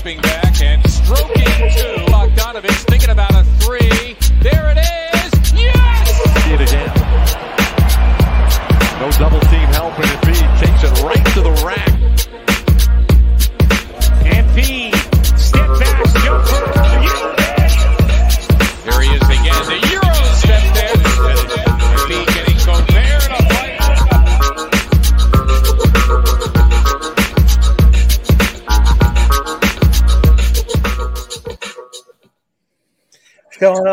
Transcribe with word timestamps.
stepping 0.00 0.22
back 0.22 0.62
and 0.62 0.90
stroking 0.90 1.44
two. 1.44 2.10
Bogdanovich 2.10 2.86
thinking 2.88 3.10
about 3.10 3.34
a 3.34 3.44
three. 3.60 4.16
There 4.40 4.72
it 4.72 4.78
is. 4.78 5.52
Yes! 5.52 6.44
See 6.44 6.54
it 6.54 6.60
again. 6.62 6.88
No 8.98 9.10
double 9.18 9.40
team 9.40 9.68
help, 9.76 9.98
and 9.98 10.06
Embiid 10.06 10.58
takes 10.58 10.84
it 10.84 11.04
right 11.04 11.26
to 11.34 11.42
the 11.42 11.50
rack. 11.66 11.99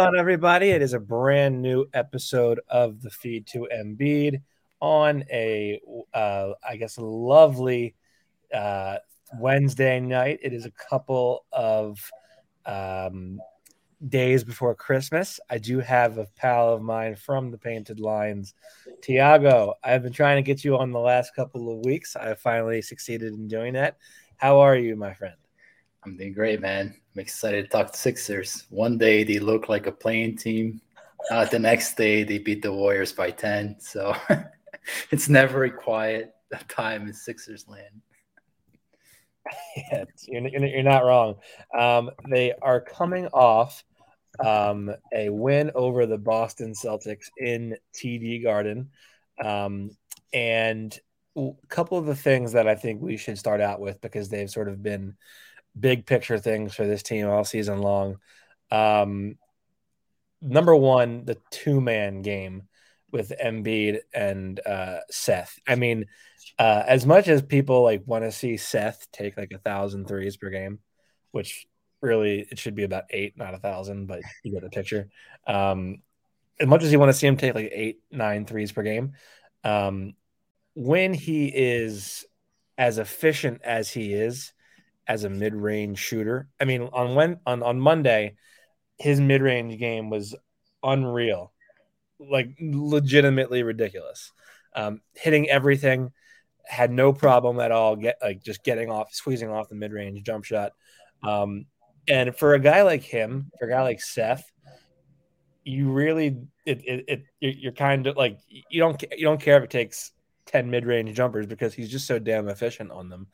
On, 0.08 0.18
everybody? 0.18 0.70
It 0.70 0.82
is 0.82 0.94
a 0.94 1.02
brand 1.02 1.62
new 1.62 1.86
episode 1.94 2.62
of 2.70 3.02
the 3.02 3.10
feed 3.10 3.46
to 3.48 3.68
Embiid 3.76 4.42
on 4.80 5.26
a, 5.30 5.82
uh, 6.14 6.52
I 6.66 6.78
guess, 6.78 6.98
lovely 6.98 7.94
uh, 8.54 9.00
Wednesday 9.38 10.00
night. 10.00 10.40
It 10.42 10.54
is 10.54 10.66
a 10.66 10.72
couple 10.72 11.44
of 11.52 12.00
um, 12.66 13.42
days 14.08 14.46
before 14.46 14.74
Christmas. 14.76 15.42
I 15.50 15.58
do 15.58 15.80
have 15.80 16.18
a 16.18 16.28
pal 16.38 16.74
of 16.74 16.82
mine 16.82 17.18
from 17.18 17.52
the 17.52 17.58
Painted 17.58 18.00
Lines, 18.00 18.54
Thiago. 19.02 19.74
I've 19.84 20.04
been 20.04 20.14
trying 20.14 20.38
to 20.38 20.42
get 20.42 20.64
you 20.64 20.78
on 20.78 20.92
the 20.92 21.00
last 21.00 21.36
couple 21.36 21.70
of 21.70 21.84
weeks. 21.84 22.16
I 22.16 22.34
finally 22.36 22.82
succeeded 22.82 23.34
in 23.34 23.50
doing 23.50 23.74
that. 23.74 23.98
How 24.38 24.62
are 24.62 24.78
you, 24.78 24.96
my 24.96 25.14
friend? 25.14 25.36
I'm 26.08 26.16
doing 26.16 26.32
great, 26.32 26.62
man. 26.62 26.96
I'm 27.13 27.20
excited 27.20 27.63
to 27.63 27.70
talk 27.70 27.91
to 27.91 27.98
Sixers. 27.98 28.66
One 28.70 28.98
day 28.98 29.26
they 29.26 29.40
look 29.40 29.68
like 29.68 29.88
a 29.88 29.91
playing 29.91 30.38
team. 30.38 30.80
Uh, 31.30 31.44
the 31.44 31.60
next 31.60 31.98
day 31.98 32.24
they 32.24 32.38
beat 32.38 32.62
the 32.62 32.72
Warriors 32.72 33.12
by 33.12 33.30
10. 33.30 33.76
So 33.80 34.16
it's 35.12 35.27
never 35.27 35.66
a 35.66 35.70
quiet 35.70 36.34
time 36.70 37.08
in 37.08 37.14
Sixers 37.14 37.68
land. 37.68 38.02
Yeah, 39.76 40.05
you're, 40.27 40.66
you're, 40.66 40.84
not 40.84 41.04
wrong. 41.04 41.36
Um, 41.77 42.10
they 42.30 42.54
are 42.62 42.80
coming 42.80 43.27
off 43.27 43.84
um, 44.40 44.90
a 45.14 45.30
win 45.30 45.71
over 45.76 46.05
the 46.05 46.18
Boston 46.18 46.71
Celtics 46.71 47.26
in 47.38 47.76
TD 47.94 48.44
Garden. 48.44 48.92
Um, 49.44 49.92
and 50.32 50.98
a 51.36 51.52
couple 51.68 51.98
of 51.98 52.05
the 52.05 52.16
things 52.16 52.54
that 52.54 52.66
I 52.66 52.76
think 52.76 53.02
we 53.02 53.18
should 53.18 53.38
start 53.38 53.60
out 53.60 53.82
with 53.82 53.99
because 53.99 54.30
they've 54.30 54.49
sort 54.49 54.70
of 54.70 54.82
been 54.82 55.18
big 55.80 56.06
picture 56.06 56.40
things 56.40 56.74
for 56.74 56.86
this 56.86 57.04
team 57.04 57.28
all 57.28 57.44
season 57.44 57.82
long. 57.82 58.18
Um, 58.72 59.38
number 60.42 60.76
one, 60.76 61.26
the 61.26 61.38
two 61.52 61.82
man 61.82 62.22
game 62.22 62.64
with 63.12 63.32
Embiid 63.44 64.00
and 64.14 64.59
uh, 64.66 65.00
Seth. 65.09 65.59
I 65.68 65.75
mean, 65.75 66.06
uh, 66.59 66.84
as 66.88 67.06
much 67.06 67.28
as 67.28 67.42
people 67.42 67.84
like 67.84 68.03
want 68.06 68.24
to 68.24 68.31
see 68.31 68.58
Seth 68.58 69.08
take 69.12 69.38
like 69.38 69.52
a 69.52 69.59
thousand 69.59 70.08
threes 70.08 70.38
per 70.38 70.50
game, 70.50 70.80
which 71.31 71.68
really 72.02 72.46
it 72.52 72.59
should 72.59 72.75
be 72.75 72.84
about 72.84 73.06
eight, 73.09 73.38
not 73.38 73.53
a 73.53 73.59
thousand, 73.59 74.08
but 74.08 74.22
you 74.44 74.52
get 74.52 74.64
the 74.64 74.70
picture. 74.70 75.09
Um, 75.46 76.02
as 76.59 76.68
much 76.68 76.84
as 76.84 76.92
you 76.92 77.00
want 77.00 77.09
to 77.09 77.18
see 77.18 77.28
him 77.28 77.38
take 77.38 77.56
like 77.56 77.70
eight, 77.72 78.00
nine 78.12 78.46
threes 78.46 78.72
per 78.72 78.84
game, 78.84 79.14
um, 79.64 80.14
when 80.74 81.14
he 81.14 81.48
is 81.48 82.25
as 82.78 82.98
efficient 82.98 83.62
as 83.64 83.90
he 83.90 84.14
is 84.14 84.53
as 85.08 85.24
a 85.24 85.30
mid-range 85.30 86.00
shooter, 86.00 86.50
I 86.59 86.66
mean, 86.66 86.81
on 86.81 87.16
when 87.16 87.40
on 87.46 87.63
on 87.63 87.80
Monday, 87.80 88.36
his 88.97 89.19
mid-range 89.19 89.78
game 89.80 90.09
was 90.09 90.36
unreal, 90.84 91.54
like 92.20 92.50
legitimately 92.59 93.64
ridiculous. 93.64 94.31
Um, 94.76 95.02
hitting 95.14 95.50
everything, 95.50 96.12
had 96.66 96.92
no 96.92 97.14
problem 97.14 97.59
at 97.59 97.72
all. 97.72 97.96
Get 97.96 98.18
like 98.22 98.44
just 98.44 98.64
getting 98.64 98.90
off, 98.90 99.14
squeezing 99.14 99.50
off 99.50 99.70
the 99.70 99.76
mid-range 99.76 100.22
jump 100.24 100.44
shot. 100.44 100.74
Um, 101.24 101.66
and 102.08 102.36
for 102.36 102.54
a 102.54 102.60
guy 102.60 102.84
like 102.84 103.04
him, 103.04 103.52
for 103.60 103.68
a 103.68 103.72
guy 103.72 103.81
like 103.81 104.02
Seth, 104.02 104.50
you 105.64 105.92
really 105.92 106.38
it, 106.66 106.81
it, 106.86 107.24
it 107.42 107.58
you're 107.58 107.74
kind 107.74 108.08
of 108.08 108.16
like 108.16 108.40
you 108.48 108.80
don't 108.80 109.04
you 109.12 109.26
don't 109.26 109.42
care 109.42 109.58
if 109.58 109.64
it 109.64 109.70
takes 109.70 110.12
10 110.47 110.69
mid-range 110.69 111.16
jumpers 111.16 111.46
because 111.46 111.74
he's 111.74 111.90
just 111.90 112.08
so 112.08 112.19
damn 112.19 112.50
efficient 112.50 112.91
on 112.91 113.08
them. 113.09 113.28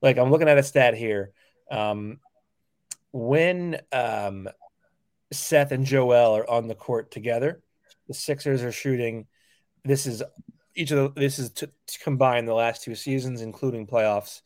Like 0.00 0.16
I'm 0.18 0.30
looking 0.30 0.48
at 0.48 0.58
a 0.58 0.62
stat 0.62 0.94
here. 0.94 1.32
Um, 1.70 2.20
when 3.12 3.78
um, 3.92 4.48
Seth 5.32 5.72
and 5.72 5.84
Joel 5.84 6.36
are 6.36 6.48
on 6.48 6.68
the 6.68 6.74
court 6.74 7.10
together, 7.10 7.60
the 8.06 8.14
Sixers 8.14 8.62
are 8.62 8.72
shooting. 8.72 9.26
This 9.84 10.06
is 10.06 10.22
each 10.74 10.92
of 10.92 11.14
the, 11.14 11.20
this 11.20 11.38
is 11.38 11.50
to, 11.50 11.66
to 11.66 11.98
combine 12.00 12.46
the 12.46 12.54
last 12.54 12.82
two 12.82 12.94
seasons, 12.94 13.42
including 13.42 13.86
playoffs. 13.86 14.40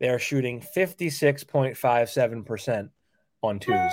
They 0.00 0.08
are 0.08 0.18
shooting 0.18 0.60
56.57% 0.60 2.90
on 3.42 3.58
twos, 3.58 3.92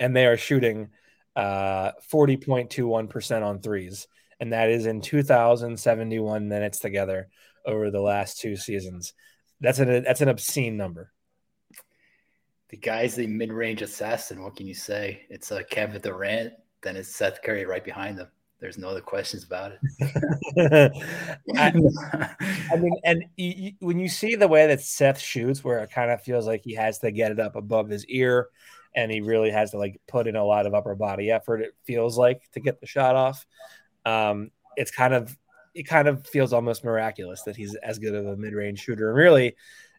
and 0.00 0.16
they 0.16 0.26
are 0.26 0.36
shooting 0.36 0.88
uh, 1.36 1.92
40.21% 2.12 3.42
on 3.42 3.60
threes. 3.60 4.08
And 4.40 4.52
that 4.52 4.70
is 4.70 4.86
in 4.86 5.00
2,071 5.00 6.48
minutes 6.48 6.78
together 6.78 7.28
over 7.66 7.90
the 7.90 8.00
last 8.00 8.40
two 8.40 8.56
seasons. 8.56 9.12
That's 9.60 9.78
an 9.78 10.02
that's 10.02 10.20
an 10.20 10.28
obscene 10.28 10.76
number. 10.76 11.12
The 12.70 12.76
guy's 12.76 13.18
a 13.18 13.26
mid-range 13.26 13.82
assassin. 13.82 14.42
What 14.42 14.56
can 14.56 14.66
you 14.66 14.74
say? 14.74 15.26
It's 15.30 15.50
a 15.52 15.60
uh, 15.60 15.62
Kevin 15.70 16.00
Durant, 16.00 16.54
then 16.82 16.96
it's 16.96 17.14
Seth 17.14 17.40
Curry 17.42 17.64
right 17.64 17.84
behind 17.84 18.18
them. 18.18 18.28
There's 18.60 18.78
no 18.78 18.88
other 18.88 19.00
questions 19.00 19.44
about 19.44 19.72
it. 19.72 20.92
I, 21.56 21.72
I, 22.72 22.76
mean, 22.76 22.96
and 23.04 23.24
you, 23.36 23.72
when 23.80 23.98
you 23.98 24.08
see 24.08 24.36
the 24.36 24.48
way 24.48 24.66
that 24.68 24.80
Seth 24.80 25.20
shoots, 25.20 25.62
where 25.62 25.80
it 25.80 25.90
kind 25.90 26.10
of 26.10 26.22
feels 26.22 26.46
like 26.46 26.62
he 26.64 26.74
has 26.74 26.98
to 27.00 27.10
get 27.10 27.30
it 27.30 27.38
up 27.38 27.56
above 27.56 27.90
his 27.90 28.06
ear, 28.06 28.48
and 28.96 29.12
he 29.12 29.20
really 29.20 29.50
has 29.50 29.72
to 29.72 29.78
like 29.78 30.00
put 30.08 30.26
in 30.26 30.36
a 30.36 30.44
lot 30.44 30.66
of 30.66 30.74
upper 30.74 30.94
body 30.94 31.30
effort. 31.30 31.60
It 31.60 31.74
feels 31.84 32.16
like 32.16 32.42
to 32.52 32.60
get 32.60 32.80
the 32.80 32.86
shot 32.86 33.16
off. 33.16 33.44
Um, 34.04 34.50
it's 34.76 34.90
kind 34.90 35.14
of 35.14 35.36
it 35.74 35.84
kind 35.84 36.08
of 36.08 36.26
feels 36.26 36.52
almost 36.52 36.84
miraculous 36.84 37.42
that 37.42 37.56
he's 37.56 37.74
as 37.76 37.98
good 37.98 38.14
of 38.14 38.26
a 38.26 38.36
mid-range 38.36 38.80
shooter 38.80 39.08
and 39.08 39.18
really 39.18 39.56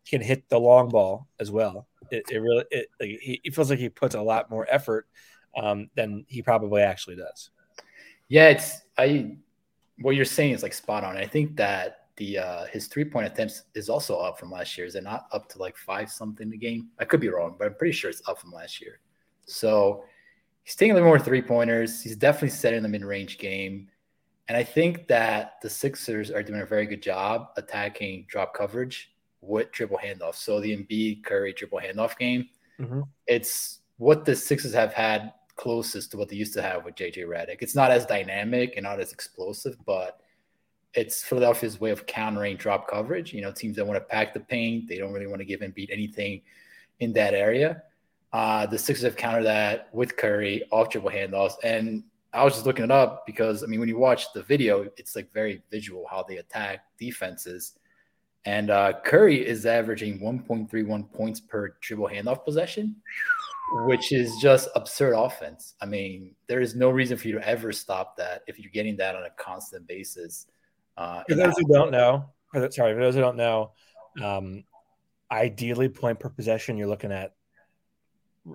can 0.08 0.22
hit 0.22 0.48
the 0.50 0.60
long 0.60 0.90
ball 0.90 1.28
as 1.40 1.52
well. 1.52 1.88
It, 2.12 2.24
it 2.30 2.38
really 2.38 2.64
it, 2.72 2.88
he, 3.00 3.42
he, 3.44 3.50
feels 3.50 3.70
like 3.70 3.80
he 3.80 3.90
puts 3.90 4.16
a 4.16 4.22
lot 4.22 4.50
more 4.50 4.68
effort 4.70 5.08
um, 5.58 5.90
than 5.96 6.24
he 6.28 6.42
probably 6.42 6.82
actually 6.82 7.16
does. 7.16 7.50
Yeah, 8.28 8.50
it's 8.50 8.82
I 8.98 9.38
what 10.00 10.16
you're 10.16 10.26
saying 10.26 10.54
is 10.54 10.64
like 10.64 10.74
spot 10.74 11.04
on. 11.04 11.18
I 11.18 11.26
think 11.26 11.56
that 11.58 12.08
the 12.18 12.38
uh 12.38 12.66
his 12.66 12.88
three 12.88 13.06
point 13.06 13.28
attempts 13.28 13.64
is 13.74 13.90
also 13.90 14.18
up 14.18 14.40
from 14.40 14.52
last 14.52 14.78
year. 14.78 14.88
Is 14.88 14.96
it 14.96 15.04
not 15.04 15.28
up 15.32 15.50
to 15.50 15.60
like 15.60 15.78
five 15.78 16.12
something 16.12 16.52
a 16.54 16.58
game? 16.58 16.90
I 17.00 17.06
could 17.06 17.20
be 17.20 17.30
wrong, 17.30 17.56
but 17.58 17.68
I'm 17.68 17.76
pretty 17.76 17.94
sure 17.94 18.10
it's 18.10 18.22
up 18.28 18.40
from 18.40 18.52
last 18.52 18.82
year. 18.82 19.00
So 19.46 20.06
he's 20.64 20.76
taking 20.76 20.92
a 20.92 20.94
little 20.96 21.10
more 21.10 21.20
three 21.20 21.42
pointers. 21.42 22.02
He's 22.02 22.16
definitely 22.16 22.50
setting 22.50 22.84
the 22.84 22.90
mid 22.90 23.04
range 23.04 23.38
game. 23.38 23.90
And 24.48 24.58
I 24.58 24.64
think 24.64 25.08
that 25.08 25.56
the 25.62 25.70
Sixers 25.70 26.30
are 26.30 26.44
doing 26.44 26.62
a 26.62 26.66
very 26.66 26.86
good 26.86 27.02
job 27.02 27.50
attacking 27.58 28.26
drop 28.28 28.54
coverage 28.54 29.12
with 29.42 29.72
triple 29.72 29.98
handoff. 29.98 30.36
So 30.36 30.60
the 30.60 30.76
Embiid 30.76 31.24
Curry 31.24 31.54
triple 31.54 31.80
handoff 31.80 32.18
game, 32.18 32.48
mm-hmm. 32.80 33.02
it's 33.28 33.80
what 33.98 34.26
the 34.26 34.36
Sixers 34.36 34.74
have 34.74 34.94
had 34.94 35.34
closest 35.56 36.12
to 36.12 36.18
what 36.18 36.30
they 36.30 36.36
used 36.36 36.54
to 36.54 36.62
have 36.62 36.86
with 36.86 36.96
JJ 36.96 37.26
Redick. 37.26 37.58
It's 37.62 37.76
not 37.76 37.92
as 37.92 38.06
dynamic 38.06 38.74
and 38.76 38.84
not 38.84 39.00
as 39.00 39.14
explosive, 39.14 39.78
but 39.86 40.20
it's 40.94 41.24
Philadelphia's 41.24 41.80
way 41.80 41.92
of 41.92 42.06
countering 42.06 42.58
drop 42.58 42.88
coverage. 42.88 43.34
You 43.34 43.42
know, 43.42 43.52
teams 43.52 43.76
that 43.78 43.86
want 43.86 43.98
to 43.98 44.06
pack 44.06 44.34
the 44.34 44.40
paint, 44.40 44.88
they 44.88 44.98
don't 44.98 45.12
really 45.14 45.28
want 45.28 45.40
to 45.40 45.46
give 45.46 45.62
Embiid 45.62 45.90
anything 45.92 46.42
in 47.00 47.14
that 47.14 47.34
area. 47.34 47.84
Uh, 48.32 48.66
the 48.66 48.78
Sixers 48.78 49.04
have 49.04 49.16
countered 49.16 49.46
that 49.46 49.90
with 49.94 50.18
Curry 50.18 50.64
off 50.72 50.90
triple 50.90 51.10
handoffs. 51.10 51.54
And 51.64 52.04
I 52.36 52.44
was 52.44 52.54
just 52.54 52.66
looking 52.66 52.84
it 52.84 52.92
up 52.92 53.26
because 53.26 53.64
I 53.64 53.68
mean, 53.68 53.80
when 53.80 53.88
you 53.88 53.98
watch 53.98 54.34
the 54.34 54.44
video, 54.44 54.90
it's 54.98 55.16
like 55.16 55.32
very 55.34 55.62
visual 55.72 56.06
how 56.10 56.24
they 56.28 56.38
attack 56.38 56.82
defenses. 57.00 57.80
And 58.46 58.70
uh, 58.70 58.94
Curry 59.04 59.46
is 59.46 59.66
averaging 59.66 60.20
1.31 60.20 61.12
points 61.14 61.40
per 61.40 61.76
dribble 61.82 62.10
handoff 62.10 62.46
possession, 62.46 62.98
which 63.86 64.12
is 64.12 64.36
just 64.40 64.70
absurd 64.76 65.16
offense. 65.16 65.74
I 65.82 65.86
mean, 65.86 66.36
there 66.48 66.62
is 66.62 66.76
no 66.76 66.90
reason 66.90 67.18
for 67.18 67.28
you 67.28 67.40
to 67.40 67.48
ever 67.48 67.72
stop 67.72 68.18
that 68.18 68.44
if 68.48 68.60
you're 68.60 68.72
getting 68.72 68.98
that 68.98 69.16
on 69.16 69.24
a 69.24 69.32
constant 69.32 69.88
basis. 69.88 70.46
Uh, 70.98 71.24
for 71.28 71.36
those 71.36 71.58
who 71.58 71.74
don't 71.74 71.90
know, 71.90 72.30
or, 72.54 72.70
sorry, 72.70 72.94
for 72.94 73.00
those 73.00 73.16
who 73.16 73.22
don't 73.22 73.38
know, 73.38 73.72
um, 74.22 74.64
ideally 75.32 75.90
point 75.90 76.20
per 76.20 76.30
possession, 76.30 76.78
you're 76.78 76.88
looking 76.88 77.12
at 77.12 77.34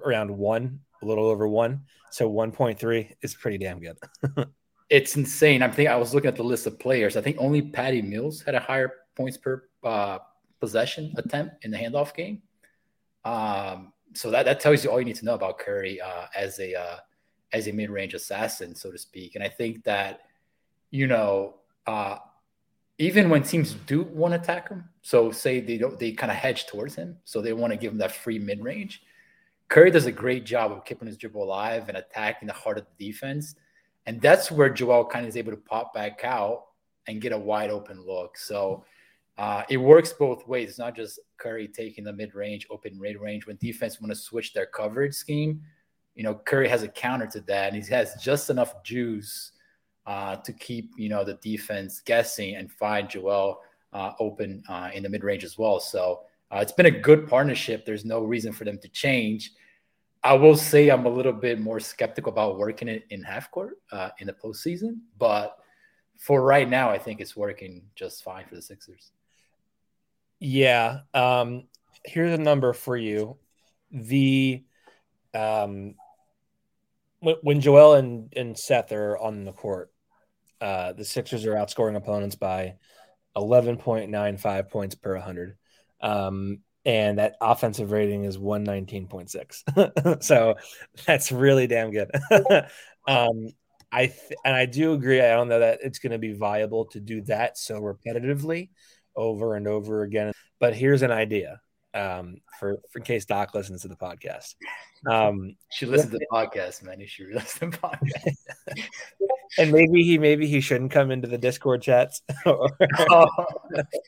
around 0.04 0.30
one 0.30 0.80
a 1.02 1.06
little 1.06 1.26
over 1.26 1.48
one. 1.48 1.82
So 2.10 2.30
1.3 2.30 3.14
is 3.22 3.34
pretty 3.34 3.58
damn 3.58 3.80
good. 3.80 3.96
it's 4.90 5.16
insane. 5.16 5.62
I'm 5.62 5.70
thinking 5.70 5.92
I 5.92 5.96
was 5.96 6.12
looking 6.12 6.28
at 6.28 6.36
the 6.36 6.42
list 6.42 6.66
of 6.66 6.78
players. 6.78 7.16
I 7.16 7.20
think 7.20 7.36
only 7.38 7.62
Patty 7.62 8.02
Mills 8.02 8.42
had 8.42 8.54
a 8.54 8.60
higher 8.60 8.92
points 9.16 9.36
per 9.36 9.64
uh, 9.84 10.18
possession 10.60 11.14
attempt 11.16 11.64
in 11.64 11.70
the 11.70 11.78
handoff 11.78 12.14
game. 12.14 12.42
Um, 13.24 13.92
so 14.14 14.30
that, 14.30 14.44
that 14.44 14.60
tells 14.60 14.84
you 14.84 14.90
all 14.90 14.98
you 14.98 15.04
need 15.04 15.16
to 15.16 15.24
know 15.24 15.34
about 15.34 15.58
Curry 15.58 16.00
uh, 16.00 16.26
as 16.34 16.58
a 16.58 16.74
uh, 16.74 16.96
as 17.52 17.68
a 17.68 17.72
mid 17.72 17.90
range 17.90 18.14
assassin, 18.14 18.74
so 18.74 18.90
to 18.90 18.98
speak. 18.98 19.34
And 19.34 19.44
I 19.44 19.48
think 19.48 19.84
that 19.84 20.22
you 20.90 21.06
know 21.06 21.56
uh, 21.86 22.18
even 22.98 23.30
when 23.30 23.42
teams 23.42 23.74
do 23.86 24.02
want 24.02 24.34
to 24.34 24.40
attack 24.40 24.68
him, 24.68 24.84
so 25.02 25.30
say 25.30 25.60
they 25.60 25.78
don't, 25.78 25.98
they 25.98 26.12
kind 26.12 26.30
of 26.30 26.36
hedge 26.36 26.66
towards 26.66 26.94
him, 26.94 27.16
so 27.24 27.40
they 27.40 27.52
want 27.52 27.72
to 27.72 27.78
give 27.78 27.92
him 27.92 27.98
that 27.98 28.12
free 28.12 28.38
mid 28.38 28.62
range. 28.62 29.02
Curry 29.70 29.92
does 29.92 30.06
a 30.06 30.12
great 30.12 30.44
job 30.44 30.72
of 30.72 30.84
keeping 30.84 31.06
his 31.06 31.16
dribble 31.16 31.44
alive 31.44 31.88
and 31.88 31.96
attacking 31.96 32.48
the 32.48 32.52
heart 32.52 32.76
of 32.76 32.86
the 32.98 33.06
defense, 33.06 33.54
and 34.04 34.20
that's 34.20 34.50
where 34.50 34.68
Joel 34.68 35.06
kind 35.06 35.24
of 35.24 35.28
is 35.28 35.36
able 35.36 35.52
to 35.52 35.56
pop 35.56 35.94
back 35.94 36.24
out 36.24 36.64
and 37.06 37.20
get 37.20 37.32
a 37.32 37.38
wide 37.38 37.70
open 37.70 38.04
look. 38.04 38.36
So 38.36 38.84
uh, 39.38 39.62
it 39.70 39.76
works 39.76 40.12
both 40.12 40.46
ways. 40.48 40.70
It's 40.70 40.78
not 40.78 40.96
just 40.96 41.20
Curry 41.38 41.68
taking 41.68 42.02
the 42.02 42.12
mid 42.12 42.34
range, 42.34 42.66
open 42.68 43.00
mid 43.00 43.20
range. 43.20 43.46
When 43.46 43.56
defense 43.56 44.00
want 44.00 44.10
to 44.10 44.16
switch 44.16 44.52
their 44.52 44.66
coverage 44.66 45.14
scheme, 45.14 45.62
you 46.16 46.24
know 46.24 46.34
Curry 46.34 46.68
has 46.68 46.82
a 46.82 46.88
counter 46.88 47.28
to 47.28 47.40
that, 47.42 47.72
and 47.72 47.82
he 47.82 47.90
has 47.94 48.14
just 48.20 48.50
enough 48.50 48.82
juice 48.82 49.52
uh, 50.04 50.34
to 50.36 50.52
keep 50.52 50.90
you 50.96 51.08
know 51.08 51.22
the 51.22 51.34
defense 51.34 52.00
guessing 52.04 52.56
and 52.56 52.72
find 52.72 53.08
Joel 53.08 53.60
uh, 53.92 54.14
open 54.18 54.64
uh, 54.68 54.90
in 54.92 55.04
the 55.04 55.08
mid 55.08 55.22
range 55.22 55.44
as 55.44 55.56
well. 55.56 55.78
So 55.78 56.22
uh, 56.50 56.58
it's 56.58 56.72
been 56.72 56.86
a 56.86 56.90
good 56.90 57.28
partnership. 57.28 57.84
There's 57.84 58.04
no 58.04 58.22
reason 58.22 58.52
for 58.52 58.64
them 58.64 58.78
to 58.78 58.88
change. 58.88 59.52
I 60.22 60.34
will 60.34 60.56
say 60.56 60.90
I'm 60.90 61.06
a 61.06 61.10
little 61.10 61.32
bit 61.32 61.60
more 61.60 61.80
skeptical 61.80 62.32
about 62.32 62.58
working 62.58 62.88
it 62.88 63.04
in 63.10 63.22
half 63.22 63.50
court 63.50 63.78
uh, 63.90 64.10
in 64.18 64.26
the 64.26 64.34
postseason, 64.34 64.98
but 65.18 65.56
for 66.18 66.42
right 66.42 66.68
now, 66.68 66.90
I 66.90 66.98
think 66.98 67.20
it's 67.20 67.34
working 67.34 67.82
just 67.94 68.22
fine 68.22 68.44
for 68.46 68.54
the 68.54 68.62
Sixers. 68.62 69.10
Yeah. 70.38 71.00
Um, 71.14 71.64
here's 72.04 72.38
a 72.38 72.42
number 72.42 72.74
for 72.74 72.96
you. 72.96 73.38
The 73.90 74.62
um, 75.32 75.94
when 77.20 77.60
Joel 77.60 77.94
and, 77.94 78.32
and 78.36 78.58
Seth 78.58 78.92
are 78.92 79.16
on 79.18 79.44
the 79.44 79.52
court, 79.52 79.92
uh, 80.60 80.92
the 80.92 81.04
Sixers 81.04 81.46
are 81.46 81.54
outscoring 81.54 81.96
opponents 81.96 82.34
by 82.34 82.76
11.95 83.36 84.68
points 84.70 84.94
per 84.94 85.14
100. 85.14 85.56
Um, 86.02 86.58
and 86.84 87.18
that 87.18 87.36
offensive 87.40 87.90
rating 87.92 88.24
is 88.24 88.38
119.6. 88.38 90.22
so 90.22 90.54
that's 91.06 91.30
really 91.30 91.66
damn 91.66 91.90
good. 91.90 92.10
um, 93.06 93.48
I 93.92 94.06
th- 94.06 94.38
and 94.44 94.54
I 94.54 94.66
do 94.66 94.92
agree. 94.92 95.20
I 95.20 95.30
don't 95.30 95.48
know 95.48 95.58
that 95.60 95.80
it's 95.82 95.98
going 95.98 96.12
to 96.12 96.18
be 96.18 96.32
viable 96.32 96.86
to 96.86 97.00
do 97.00 97.22
that 97.22 97.58
so 97.58 97.80
repetitively 97.80 98.70
over 99.16 99.56
and 99.56 99.66
over 99.66 100.02
again. 100.02 100.32
But 100.58 100.74
here's 100.74 101.02
an 101.02 101.10
idea 101.10 101.60
um, 101.92 102.36
for, 102.58 102.80
for 102.92 103.00
in 103.00 103.04
case 103.04 103.24
Doc 103.24 103.54
listens 103.54 103.82
to 103.82 103.88
the 103.88 103.96
podcast. 103.96 104.54
Um, 105.10 105.56
she 105.70 105.86
listens 105.86 106.12
to 106.12 106.18
the 106.18 106.26
podcast, 106.32 106.82
man. 106.82 107.00
You 107.00 107.06
should 107.08 107.34
listen 107.34 107.70
to 107.72 107.78
the 107.78 107.88
podcast. 107.88 108.36
And 109.58 109.72
maybe 109.72 110.02
he 110.02 110.18
maybe 110.18 110.46
he 110.46 110.60
shouldn't 110.60 110.90
come 110.90 111.10
into 111.10 111.28
the 111.28 111.38
Discord 111.38 111.82
chats. 111.82 112.22
oh, 112.46 113.28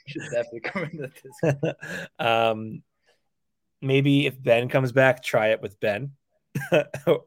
should 0.06 0.22
definitely 0.30 0.60
come 0.60 0.84
into 0.84 0.96
the 0.98 1.12
Discord. 1.42 1.76
um, 2.18 2.82
maybe 3.80 4.26
if 4.26 4.40
Ben 4.40 4.68
comes 4.68 4.92
back, 4.92 5.22
try 5.22 5.48
it 5.48 5.60
with 5.60 5.78
Ben, 5.80 6.12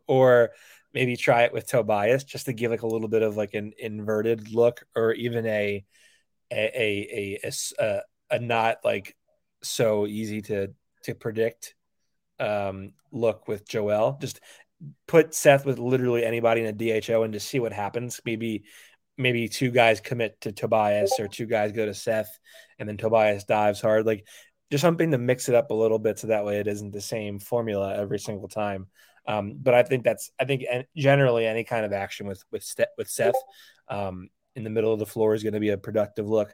or 0.08 0.52
maybe 0.94 1.16
try 1.16 1.44
it 1.44 1.54
with 1.54 1.68
Tobias, 1.68 2.24
just 2.24 2.46
to 2.46 2.54
give 2.54 2.72
like 2.72 2.84
a 2.84 2.88
little 2.88 3.10
bit 3.10 3.22
of 3.22 3.38
like 3.38 3.54
an 3.54 3.74
inverted 3.78 4.52
look, 4.52 4.86
or 4.96 5.14
even 5.14 5.46
a 5.46 5.84
a 6.52 6.56
a 6.56 7.40
a, 7.44 7.52
a, 7.80 8.02
a 8.32 8.40
not 8.40 8.78
like 8.84 9.16
so 9.64 10.08
easy 10.08 10.42
to 10.44 10.74
to 11.04 11.16
predict 11.16 11.76
um, 12.40 12.94
look 13.12 13.48
with 13.48 13.68
Joel. 13.68 14.18
Just 14.20 14.40
put 15.08 15.34
Seth 15.34 15.66
with 15.66 15.80
literally 15.80 16.26
anybody 16.26 16.62
in 16.62 16.68
a 16.68 17.02
DHO 17.02 17.24
and 17.24 17.34
just 17.34 17.48
see 17.48 17.60
what 17.60 17.74
happens. 17.74 18.20
Maybe 18.26 18.64
maybe 19.18 19.48
two 19.48 19.72
guys 19.72 20.02
commit 20.02 20.40
to 20.42 20.52
Tobias 20.52 21.14
or 21.20 21.28
two 21.28 21.46
guys 21.46 21.72
go 21.72 21.86
to 21.86 21.94
Seth 21.94 22.38
and 22.80 22.88
then 22.88 22.98
Tobias 22.98 23.46
dives 23.46 23.80
hard. 23.80 24.06
Like 24.06 24.28
just 24.72 24.82
something 24.82 25.12
to 25.12 25.18
mix 25.18 25.48
it 25.48 25.56
up 25.56 25.72
a 25.72 25.76
little 25.76 26.00
bit 26.00 26.20
so 26.20 26.28
that 26.28 26.46
way 26.46 26.60
it 26.60 26.68
isn't 26.68 26.92
the 26.92 27.02
same 27.02 27.40
formula 27.40 27.96
every 27.96 28.20
single 28.20 28.50
time. 28.50 28.88
Um, 29.28 29.58
but 29.62 29.74
I 29.74 29.84
think 29.84 30.04
that's 30.04 30.32
I 30.40 30.46
think 30.46 30.64
generally 30.96 31.46
any 31.46 31.64
kind 31.64 31.86
of 31.86 31.94
action 31.94 32.28
with 32.28 32.44
with 32.52 32.66
with 32.98 33.10
Seth 33.10 33.36
um, 33.88 34.30
in 34.56 34.64
the 34.64 34.70
middle 34.70 34.94
of 34.94 35.00
the 35.00 35.06
floor 35.06 35.34
is 35.34 35.44
going 35.44 35.54
to 35.54 35.60
be 35.60 35.70
a 35.70 35.78
productive 35.78 36.28
look. 36.28 36.54